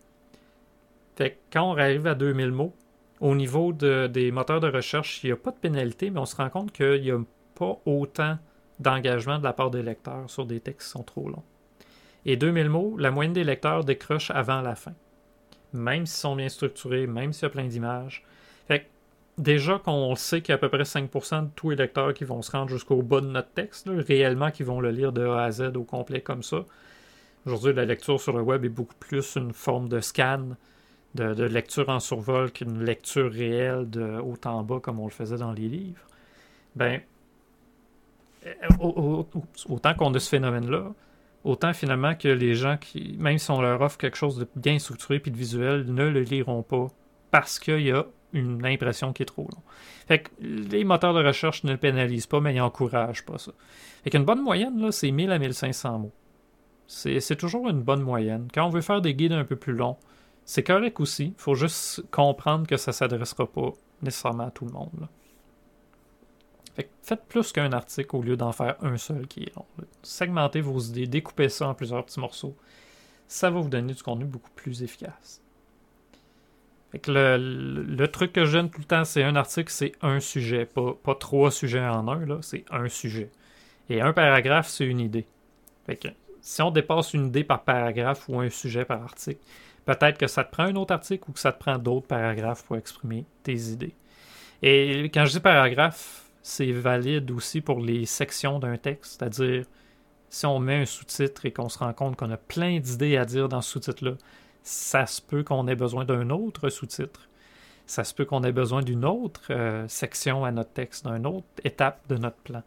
Fait 1.15 1.39
quand 1.53 1.71
on 1.71 1.77
arrive 1.77 2.09
à 2.09 2.17
2000 2.17 2.51
mots, 2.51 2.75
au 3.21 3.37
niveau 3.37 3.73
des 3.73 4.33
moteurs 4.33 4.59
de 4.59 4.69
recherche, 4.69 5.23
il 5.23 5.29
n'y 5.29 5.33
a 5.33 5.37
pas 5.37 5.53
de 5.53 5.59
pénalité, 5.59 6.11
mais 6.11 6.19
on 6.19 6.27
se 6.27 6.35
rend 6.35 6.51
compte 6.51 6.73
qu'il 6.73 7.03
n'y 7.03 7.13
a 7.13 7.21
pas 7.55 7.79
autant 7.87 8.37
d'engagement 8.81 9.39
de 9.39 9.45
la 9.45 9.53
part 9.53 9.71
des 9.71 9.83
lecteurs 9.83 10.29
sur 10.29 10.45
des 10.45 10.59
textes 10.59 10.89
qui 10.89 10.99
sont 10.99 11.05
trop 11.05 11.29
longs. 11.29 11.45
Et 12.27 12.37
2000 12.37 12.69
mots, 12.69 12.97
la 12.99 13.11
moyenne 13.11 13.33
des 13.33 13.45
lecteurs 13.45 13.85
décroche 13.85 14.31
avant 14.31 14.63
la 14.63 14.75
fin. 14.75 14.95
Même 15.73 16.07
s'ils 16.07 16.21
sont 16.21 16.37
bien 16.37 16.49
structurés, 16.49 17.07
même 17.07 17.33
s'il 17.33 17.43
y 17.43 17.47
a 17.47 17.51
plein 17.51 17.67
d'images. 17.67 18.25
Fait 18.67 18.87
déjà 19.37 19.79
qu'on 19.79 20.15
sait 20.15 20.41
qu'il 20.41 20.51
y 20.51 20.53
a 20.53 20.55
à 20.55 20.59
peu 20.59 20.69
près 20.69 20.83
5% 20.83 21.43
de 21.43 21.49
tous 21.55 21.71
les 21.71 21.77
lecteurs 21.77 22.15
qui 22.15 22.25
vont 22.25 22.41
se 22.43 22.53
rendre 22.53 22.71
jusqu'au 22.71 23.03
bas 23.03 23.21
de 23.21 23.27
notre 23.27 23.51
texte, 23.51 23.91
réellement 23.91 24.51
qui 24.51 24.63
vont 24.63 24.81
le 24.81 24.91
lire 24.91 25.13
de 25.13 25.27
A 25.27 25.45
à 25.45 25.51
Z 25.51 25.77
au 25.77 25.85
complet 25.85 26.21
comme 26.21 26.43
ça. 26.43 26.65
Aujourd'hui, 27.47 27.75
la 27.75 27.85
lecture 27.85 28.21
sur 28.21 28.33
le 28.33 28.43
web 28.43 28.65
est 28.65 28.71
beaucoup 28.71 28.95
plus 28.99 29.37
une 29.37 29.53
forme 29.53 29.89
de 29.89 30.01
scan, 30.01 30.57
de, 31.15 31.45
lecture 31.45 31.89
en 31.91 32.01
survol 32.01 32.51
qu'une 32.51 32.83
lecture 32.85 33.31
réelle 33.31 33.89
de 33.89 34.19
haut 34.19 34.39
en 34.47 34.63
bas 34.63 34.81
comme 34.81 34.99
on 34.99 35.05
le 35.05 35.13
faisait 35.13 35.37
dans 35.37 35.53
les 35.53 35.69
livres. 35.69 36.01
Ben, 36.75 37.01
euh, 38.47 39.23
autant 39.69 39.95
qu'on 39.95 40.13
a 40.15 40.19
ce 40.19 40.29
phénomène-là, 40.29 40.93
Autant 41.45 41.75
finalement 41.75 42.15
que 42.15 42.29
les 42.29 42.55
gens 42.55 42.79
qui, 42.79 43.17
même 43.19 43.39
si 43.39 43.51
on 43.51 43.61
leur 43.61 43.81
offre 43.83 43.99
quelque 43.99 44.17
chose 44.17 44.39
de 44.39 44.49
bien 44.57 44.79
structuré 44.79 45.21
puis 45.21 45.31
de 45.31 45.37
visuel, 45.37 45.85
ne 45.87 46.09
le 46.09 46.23
liront 46.23 46.63
pas 46.63 46.89
parce 47.31 47.59
qu'il 47.59 47.83
y 47.83 47.93
a 47.93 48.07
une 48.33 48.65
impression 48.65 49.13
qui 49.13 49.23
est 49.23 49.27
trop 49.27 49.43
longue. 49.43 49.63
Fait 50.09 50.21
que 50.21 50.31
les 50.41 50.85
moteurs 50.85 51.15
de 51.15 51.23
recherche 51.23 51.63
ne 51.65 51.73
le 51.73 51.79
pénalisent 51.79 52.27
pas, 52.27 52.41
mais 52.41 52.55
ils 52.55 52.59
n'encouragent 52.59 53.25
pas 53.25 53.39
ça. 53.39 53.53
Fait 54.03 54.11
qu'une 54.11 54.25
bonne 54.25 54.43
moyenne, 54.43 54.81
là, 54.81 54.91
c'est 54.91 55.11
1000 55.11 55.31
à 55.31 55.39
1500 55.39 55.99
mots. 55.99 56.13
C'est 56.87 57.37
toujours 57.37 57.69
une 57.69 57.83
bonne 57.83 58.03
moyenne. 58.03 58.49
Quand 58.53 58.67
on 58.67 58.71
veut 58.71 58.83
faire 58.83 59.01
des 59.01 59.15
guides 59.15 59.33
un 59.33 59.45
peu 59.45 59.57
plus 59.57 59.73
longs, 59.73 59.97
c'est 60.45 60.63
correct 60.63 60.99
aussi. 61.01 61.35
Il 61.37 61.41
faut 61.41 61.55
juste 61.55 62.05
comprendre 62.11 62.67
que 62.67 62.77
ça 62.77 62.91
ne 62.91 62.95
s'adressera 62.95 63.47
pas 63.47 63.73
nécessairement 64.03 64.49
à 64.49 64.51
tout 64.51 64.65
le 64.65 64.73
monde 64.73 65.09
faites 67.03 67.25
plus 67.29 67.53
qu'un 67.53 67.73
article 67.73 68.17
au 68.17 68.23
lieu 68.23 68.37
d'en 68.37 68.53
faire 68.53 68.77
un 68.83 68.97
seul 68.97 69.27
qui 69.27 69.45
est 69.45 69.57
long. 69.57 69.67
Segmentez 70.03 70.61
vos 70.61 70.79
idées, 70.81 71.07
découpez 71.07 71.49
ça 71.49 71.69
en 71.69 71.75
plusieurs 71.75 72.05
petits 72.05 72.21
morceaux. 72.21 72.57
Ça 73.29 73.51
va 73.51 73.61
vous 73.61 73.69
donner 73.69 73.95
du 73.95 74.03
contenu 74.03 74.25
beaucoup 74.25 74.51
plus 74.51 74.83
efficace. 74.83 75.43
le, 77.07 78.07
truc 78.07 78.33
que 78.33 78.45
je 78.45 78.53
donne 78.53 78.71
tout 78.71 78.81
le 78.81 78.87
temps, 78.87 79.05
c'est 79.05 79.23
un 79.23 79.37
article, 79.37 79.71
c'est 79.71 79.93
un 80.03 80.21
sujet. 80.21 80.67
Pas, 80.67 81.15
trois 81.15 81.51
sujets 81.51 81.81
en 81.81 82.09
un, 82.09 82.27
là, 82.27 82.39
c'est 82.43 82.65
un 82.71 82.89
sujet. 82.89 83.31
Et 83.89 84.01
un 84.01 84.13
paragraphe, 84.13 84.69
c'est 84.69 84.87
une 84.87 85.01
idée. 85.01 85.27
si 86.41 86.63
on 86.63 86.71
dépasse 86.71 87.15
une 87.15 87.27
idée 87.27 87.45
par 87.45 87.65
paragraphe 87.65 88.29
ou 88.29 88.41
un 88.41 88.51
sujet 88.51 88.85
par 88.85 89.03
article, 89.03 89.41
Peut-être 89.85 90.19
que 90.19 90.27
ça 90.27 90.45
te 90.45 90.51
prend 90.51 90.65
un 90.65 90.77
autre 90.77 90.95
article 90.95 91.25
ou 91.29 91.33
que 91.33 91.39
ça 91.39 91.53
te 91.53 91.59
prend 91.59 91.79
d'autres 91.79 92.07
paragraphes 92.07 92.65
pour 92.65 92.77
exprimer 92.77 93.25
tes 93.43 93.55
idées. 93.55 93.95
Et 94.63 95.05
quand 95.13 95.27
je 95.27 95.33
dis 95.33 95.41
paragraphe, 95.41 96.24
c'est 96.47 96.73
valide 96.73 97.31
aussi 97.31 97.63
pour 97.63 97.81
les 97.81 98.05
sections 98.05 98.59
d'un 98.59 98.77
texte, 98.77 99.17
c'est-à-dire 99.19 99.65
si 100.29 100.45
on 100.45 100.59
met 100.59 100.83
un 100.83 100.85
sous-titre 100.85 101.47
et 101.47 101.53
qu'on 101.53 101.71
se 101.71 101.79
rend 101.79 101.95
compte 101.95 102.17
qu'on 102.17 102.31
a 102.31 102.37
plein 102.37 102.81
d'idées 102.81 103.17
à 103.17 103.25
dire 103.25 103.49
dans 103.49 103.63
ce 103.63 103.71
sous-titre-là, 103.71 104.13
ça 104.63 105.07
se 105.07 105.23
peut 105.23 105.43
qu'on 105.43 105.67
ait 105.69 105.75
besoin 105.75 106.05
d'un 106.05 106.29
autre 106.29 106.69
sous-titre. 106.69 107.31
Ça 107.87 108.05
se 108.05 108.13
peut 108.13 108.27
qu'on 108.27 108.45
ait 108.45 108.53
besoin 108.53 108.83
d'une 108.83 109.07
autre 109.07 109.41
euh, 109.51 109.89
section 109.89 110.45
à 110.45 110.53
notre 110.53 110.73
texte, 110.73 111.07
d'une 111.07 111.27
autre 111.27 111.47
étape 111.65 112.07
de 112.11 112.19
notre 112.19 112.37
plan. 112.37 112.63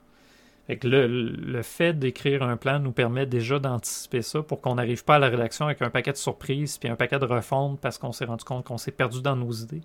le, 0.68 1.62
fait 1.62 1.94
d'écrire 1.94 2.42
un 2.42 2.58
plan 2.58 2.80
nous 2.80 2.92
permet 2.92 3.28
déjà 3.28 3.60
d'anticiper 3.60 4.24
ça 4.24 4.42
pour 4.42 4.60
qu'on 4.60 4.76
n'arrive 4.76 5.04
pas 5.04 5.16
à 5.16 5.20
la 5.20 5.30
rédaction 5.30 5.66
avec 5.66 5.84
un 5.84 5.92
paquet 5.92 6.14
de 6.14 6.18
surprises 6.18 6.80
puis 6.80 6.90
un 6.90 6.96
paquet 6.96 7.20
de 7.20 7.26
refontes 7.26 7.80
parce 7.80 8.00
qu'on 8.00 8.12
s'est 8.12 8.26
rendu 8.26 8.44
compte 8.44 8.66
qu'on 8.66 8.80
s'est 8.80 8.92
perdu 8.92 9.22
dans 9.22 9.36
nos 9.36 9.52
idées. 9.52 9.84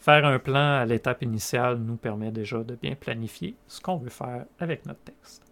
Faire 0.00 0.24
un 0.24 0.38
plan 0.38 0.80
à 0.80 0.86
l'étape 0.86 1.22
initiale 1.22 1.76
nous 1.76 1.96
permet 1.96 2.30
déjà 2.30 2.64
de 2.64 2.74
bien 2.74 2.94
planifier 2.94 3.54
ce 3.68 3.80
qu'on 3.80 3.96
veut 3.96 4.10
faire 4.10 4.46
avec 4.58 4.86
notre 4.86 5.00
texte. 5.00 5.44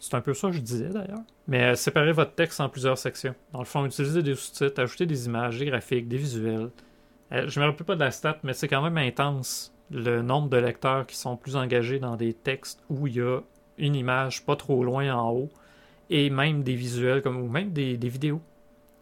C'est 0.00 0.14
un 0.14 0.20
peu 0.20 0.34
ça 0.34 0.48
que 0.48 0.54
je 0.54 0.60
disais 0.60 0.90
d'ailleurs. 0.90 1.22
Mais 1.48 1.62
euh, 1.64 1.74
séparez 1.74 2.12
votre 2.12 2.34
texte 2.34 2.60
en 2.60 2.68
plusieurs 2.68 2.98
sections. 2.98 3.34
Dans 3.52 3.60
le 3.60 3.64
fond, 3.64 3.86
utilisez 3.86 4.22
des 4.22 4.34
sous-titres, 4.34 4.82
ajoutez 4.82 5.06
des 5.06 5.26
images, 5.26 5.58
des 5.58 5.64
graphiques, 5.64 6.08
des 6.08 6.18
visuels. 6.18 6.70
Euh, 7.32 7.48
je 7.48 7.58
ne 7.58 7.64
me 7.64 7.70
rappelle 7.70 7.86
pas 7.86 7.94
de 7.94 8.00
la 8.00 8.10
stat, 8.10 8.38
mais 8.42 8.52
c'est 8.52 8.68
quand 8.68 8.82
même 8.82 8.98
intense 8.98 9.74
le 9.90 10.20
nombre 10.20 10.50
de 10.50 10.58
lecteurs 10.58 11.06
qui 11.06 11.16
sont 11.16 11.36
plus 11.36 11.56
engagés 11.56 11.98
dans 11.98 12.16
des 12.16 12.34
textes 12.34 12.82
où 12.90 13.06
il 13.06 13.16
y 13.16 13.20
a 13.22 13.40
une 13.78 13.94
image 13.94 14.44
pas 14.44 14.56
trop 14.56 14.84
loin 14.84 15.14
en 15.14 15.30
haut 15.32 15.50
et 16.10 16.30
même 16.30 16.62
des 16.62 16.74
visuels 16.74 17.22
comme 17.22 17.38
ou 17.38 17.48
même 17.48 17.72
des, 17.72 17.96
vidéos 17.96 18.40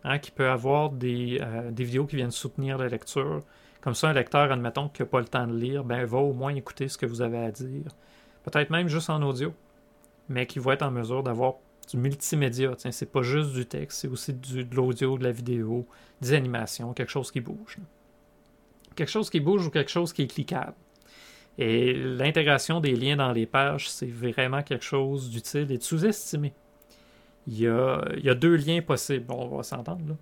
hein, 0.05 0.19
qui 0.19 0.31
peut 0.31 0.49
avoir 0.49 0.91
des, 0.91 1.39
euh, 1.41 1.71
des, 1.71 1.85
vidéos 1.85 2.07
qui 2.07 2.17
viennent 2.17 2.31
soutenir 2.31 2.79
la 2.79 2.89
lecture. 2.89 3.43
Comme 3.81 3.95
ça, 3.95 4.09
un 4.09 4.13
lecteur, 4.13 4.51
admettons, 4.53 4.89
qui 4.89 5.03
n'a 5.03 5.07
pas 5.07 5.21
le 5.21 5.27
temps 5.27 5.47
de 5.47 5.57
lire, 5.57 5.85
ben, 5.85 6.05
va 6.05 6.19
au 6.19 6.33
moins 6.33 6.55
écouter 6.55 6.89
ce 6.89 6.99
que 6.99 7.07
vous 7.07 7.23
avez 7.23 7.39
à 7.39 7.51
dire. 7.51 7.91
Peut-être 8.45 8.71
même 8.71 8.89
juste 8.89 9.11
en 9.11 9.23
audio, 9.23 9.53
mais 10.29 10.47
qui 10.47 10.59
va 10.59 10.75
être 10.75 10.83
en 10.83 10.91
mesure 10.91 11.23
d'avoir 11.23 11.55
du 11.91 11.97
multimédia. 11.97 12.73
C'est 12.79 13.11
pas 13.11 13.23
juste 13.23 13.53
du 13.53 13.67
texte, 13.67 14.01
c'est 14.01 14.09
aussi 14.09 14.33
du, 14.33 14.65
de 14.65 14.75
l'audio, 14.75 15.19
de 15.19 15.25
la 15.25 15.33
vidéo, 15.33 15.87
des 16.21 16.33
animations, 16.33 16.93
quelque 16.93 17.11
chose 17.11 17.31
qui 17.31 17.41
bouge. 17.41 17.79
Quelque 18.95 19.11
chose 19.11 19.31
qui 19.31 19.41
bouge 19.41 19.67
ou 19.67 19.71
quelque 19.71 19.91
chose 19.91 20.13
qui 20.13 20.23
est 20.23 20.27
cliquable. 20.27 20.75
Et 21.59 21.93
l'intégration 21.93 22.81
des 22.81 22.95
liens 22.97 23.17
dans 23.17 23.33
les 23.33 23.47
pages, 23.47 23.91
c'est 23.91 24.07
vraiment 24.07 24.63
quelque 24.63 24.85
chose 24.85 25.31
d'utile 25.31 25.71
et 25.71 25.79
de 25.79 25.83
sous-estimé. 25.83 26.55
Il 27.47 27.59
y, 27.59 27.67
a, 27.67 28.05
il 28.17 28.25
y 28.25 28.31
a 28.31 28.35
deux 28.35 28.55
liens 28.55 28.83
possibles, 28.83 29.27
on 29.31 29.49
va 29.49 29.63
s'entendre. 29.63 30.17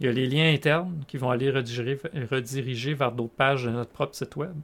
Il 0.00 0.06
y 0.06 0.08
a 0.08 0.12
les 0.12 0.26
liens 0.26 0.52
internes 0.52 1.04
qui 1.08 1.16
vont 1.16 1.30
aller 1.30 1.50
rediriger, 1.50 1.98
rediriger 2.30 2.94
vers 2.94 3.12
d'autres 3.12 3.34
pages 3.34 3.64
de 3.64 3.70
notre 3.70 3.90
propre 3.90 4.14
site 4.14 4.36
web. 4.36 4.54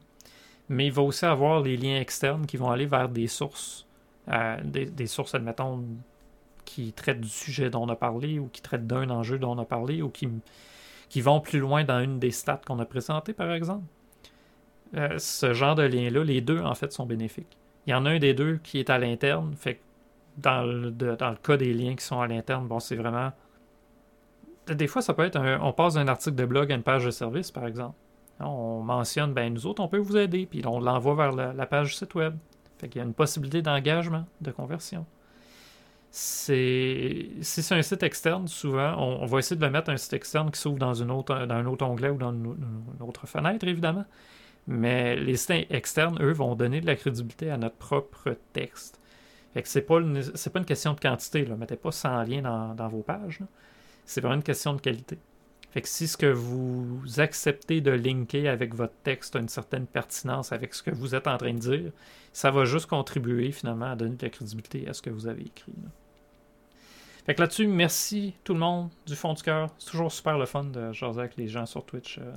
Mais 0.68 0.86
il 0.86 0.92
va 0.92 1.02
aussi 1.02 1.24
avoir 1.24 1.62
les 1.62 1.76
liens 1.76 2.00
externes 2.00 2.46
qui 2.46 2.56
vont 2.56 2.70
aller 2.70 2.86
vers 2.86 3.08
des 3.08 3.26
sources, 3.26 3.86
euh, 4.28 4.56
des, 4.62 4.86
des, 4.86 5.06
sources, 5.06 5.34
admettons, 5.34 5.82
qui 6.64 6.92
traitent 6.92 7.20
du 7.20 7.28
sujet 7.28 7.70
dont 7.70 7.84
on 7.84 7.88
a 7.88 7.96
parlé 7.96 8.38
ou 8.38 8.48
qui 8.52 8.60
traitent 8.60 8.86
d'un 8.86 9.08
enjeu 9.10 9.38
dont 9.38 9.52
on 9.52 9.58
a 9.58 9.64
parlé 9.64 10.02
ou 10.02 10.10
qui, 10.10 10.28
qui 11.08 11.20
vont 11.20 11.40
plus 11.40 11.58
loin 11.58 11.84
dans 11.84 12.00
une 12.00 12.18
des 12.18 12.30
stats 12.30 12.60
qu'on 12.66 12.78
a 12.78 12.84
présentées, 12.84 13.32
par 13.32 13.52
exemple. 13.52 13.84
Euh, 14.94 15.18
ce 15.18 15.52
genre 15.54 15.74
de 15.74 15.82
lien-là, 15.82 16.24
les 16.24 16.40
deux, 16.40 16.60
en 16.60 16.74
fait, 16.74 16.92
sont 16.92 17.06
bénéfiques. 17.06 17.56
Il 17.86 17.90
y 17.90 17.94
en 17.94 18.04
a 18.06 18.10
un 18.10 18.18
des 18.18 18.34
deux 18.34 18.58
qui 18.62 18.78
est 18.78 18.90
à 18.90 18.98
l'interne, 18.98 19.54
fait 19.56 19.80
dans 20.38 20.62
le, 20.62 20.90
dans 20.90 21.30
le 21.30 21.36
cas 21.36 21.56
des 21.56 21.72
liens 21.72 21.94
qui 21.94 22.04
sont 22.04 22.20
à 22.20 22.26
l'interne, 22.26 22.66
bon, 22.66 22.80
c'est 22.80 22.96
vraiment. 22.96 23.32
Des 24.66 24.86
fois, 24.86 25.02
ça 25.02 25.14
peut 25.14 25.24
être 25.24 25.36
un, 25.36 25.60
on 25.60 25.72
passe 25.72 25.94
d'un 25.94 26.08
article 26.08 26.36
de 26.36 26.44
blog 26.44 26.72
à 26.72 26.74
une 26.74 26.82
page 26.82 27.04
de 27.04 27.10
service, 27.10 27.50
par 27.50 27.66
exemple. 27.66 27.96
On 28.40 28.82
mentionne, 28.82 29.32
ben 29.32 29.52
nous 29.52 29.66
autres, 29.66 29.82
on 29.82 29.88
peut 29.88 29.98
vous 29.98 30.16
aider, 30.16 30.46
puis 30.46 30.64
on 30.66 30.78
l'envoie 30.78 31.14
vers 31.14 31.32
la, 31.32 31.52
la 31.52 31.66
page 31.66 31.96
site 31.96 32.14
web. 32.14 32.36
Fait 32.78 32.88
qu'il 32.88 33.00
y 33.00 33.02
a 33.02 33.06
une 33.06 33.14
possibilité 33.14 33.62
d'engagement, 33.62 34.24
de 34.40 34.50
conversion 34.50 35.04
c'est 36.10 37.28
si 37.42 37.62
c'est 37.62 37.74
un 37.74 37.82
site 37.82 38.02
externe, 38.02 38.48
souvent, 38.48 38.96
on, 38.98 39.26
va 39.26 39.38
essayer 39.38 39.56
de 39.56 39.64
le 39.64 39.70
mettre 39.70 39.90
un 39.90 39.96
site 39.96 40.14
externe 40.14 40.50
qui 40.50 40.60
s'ouvre 40.60 40.78
dans, 40.78 40.94
une 40.94 41.08
dans 41.08 41.54
un 41.54 41.66
autre 41.66 41.84
onglet 41.84 42.10
ou 42.10 42.16
dans 42.16 42.32
une, 42.32 42.56
autre 43.00 43.26
fenêtre, 43.26 43.66
évidemment. 43.66 44.04
Mais 44.66 45.16
les 45.16 45.36
sites 45.36 45.66
externes, 45.70 46.18
eux, 46.20 46.32
vont 46.32 46.54
donner 46.54 46.80
de 46.80 46.86
la 46.86 46.96
crédibilité 46.96 47.50
à 47.50 47.56
notre 47.56 47.76
propre 47.76 48.36
texte. 48.52 49.00
Fait 49.54 49.62
que 49.62 49.68
c'est 49.68 49.82
pas, 49.82 50.00
pas 50.00 50.58
une 50.58 50.64
question 50.64 50.92
de 50.92 51.00
quantité, 51.00 51.44
là. 51.44 51.56
Mettez 51.56 51.76
pas 51.76 51.92
100 51.92 52.22
liens 52.24 52.42
dans, 52.42 52.74
dans 52.74 52.88
vos 52.88 53.02
pages. 53.02 53.40
C'est 54.04 54.20
vraiment 54.20 54.36
une 54.36 54.42
question 54.42 54.74
de 54.74 54.80
qualité. 54.80 55.18
Fait 55.70 55.82
que 55.82 55.88
si 55.88 56.08
ce 56.08 56.16
que 56.16 56.26
vous 56.26 57.02
acceptez 57.18 57.80
de 57.80 57.90
linker 57.90 58.46
avec 58.50 58.74
votre 58.74 58.94
texte 59.02 59.36
a 59.36 59.38
une 59.38 59.48
certaine 59.48 59.86
pertinence 59.86 60.52
avec 60.52 60.74
ce 60.74 60.82
que 60.82 60.90
vous 60.90 61.14
êtes 61.14 61.26
en 61.26 61.36
train 61.36 61.52
de 61.52 61.58
dire, 61.58 61.92
ça 62.32 62.50
va 62.50 62.64
juste 62.64 62.86
contribuer 62.86 63.52
finalement 63.52 63.90
à 63.92 63.96
donner 63.96 64.16
de 64.16 64.24
la 64.24 64.30
crédibilité 64.30 64.88
à 64.88 64.94
ce 64.94 65.02
que 65.02 65.10
vous 65.10 65.26
avez 65.26 65.42
écrit. 65.42 65.74
Fait 67.26 67.34
que 67.34 67.42
là-dessus, 67.42 67.66
merci 67.66 68.34
tout 68.44 68.54
le 68.54 68.60
monde 68.60 68.88
du 69.06 69.14
fond 69.14 69.34
du 69.34 69.42
cœur. 69.42 69.68
C'est 69.78 69.90
toujours 69.90 70.10
super 70.10 70.38
le 70.38 70.46
fun 70.46 70.64
de 70.64 70.92
jaser 70.92 71.20
avec 71.20 71.36
les 71.36 71.48
gens 71.48 71.66
sur 71.66 71.84
Twitch. 71.84 72.16
Euh, 72.16 72.32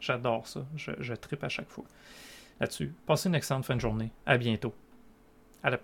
j'adore 0.00 0.46
ça. 0.46 0.64
Je, 0.76 0.92
je 1.00 1.12
tripe 1.12 1.44
à 1.44 1.50
chaque 1.50 1.68
fois. 1.68 1.84
Là-dessus, 2.60 2.94
passez 3.04 3.28
une 3.28 3.34
excellente 3.34 3.66
fin 3.66 3.76
de 3.76 3.80
journée. 3.80 4.10
À 4.24 4.38
bientôt. 4.38 4.72
À 5.62 5.70
la 5.70 5.78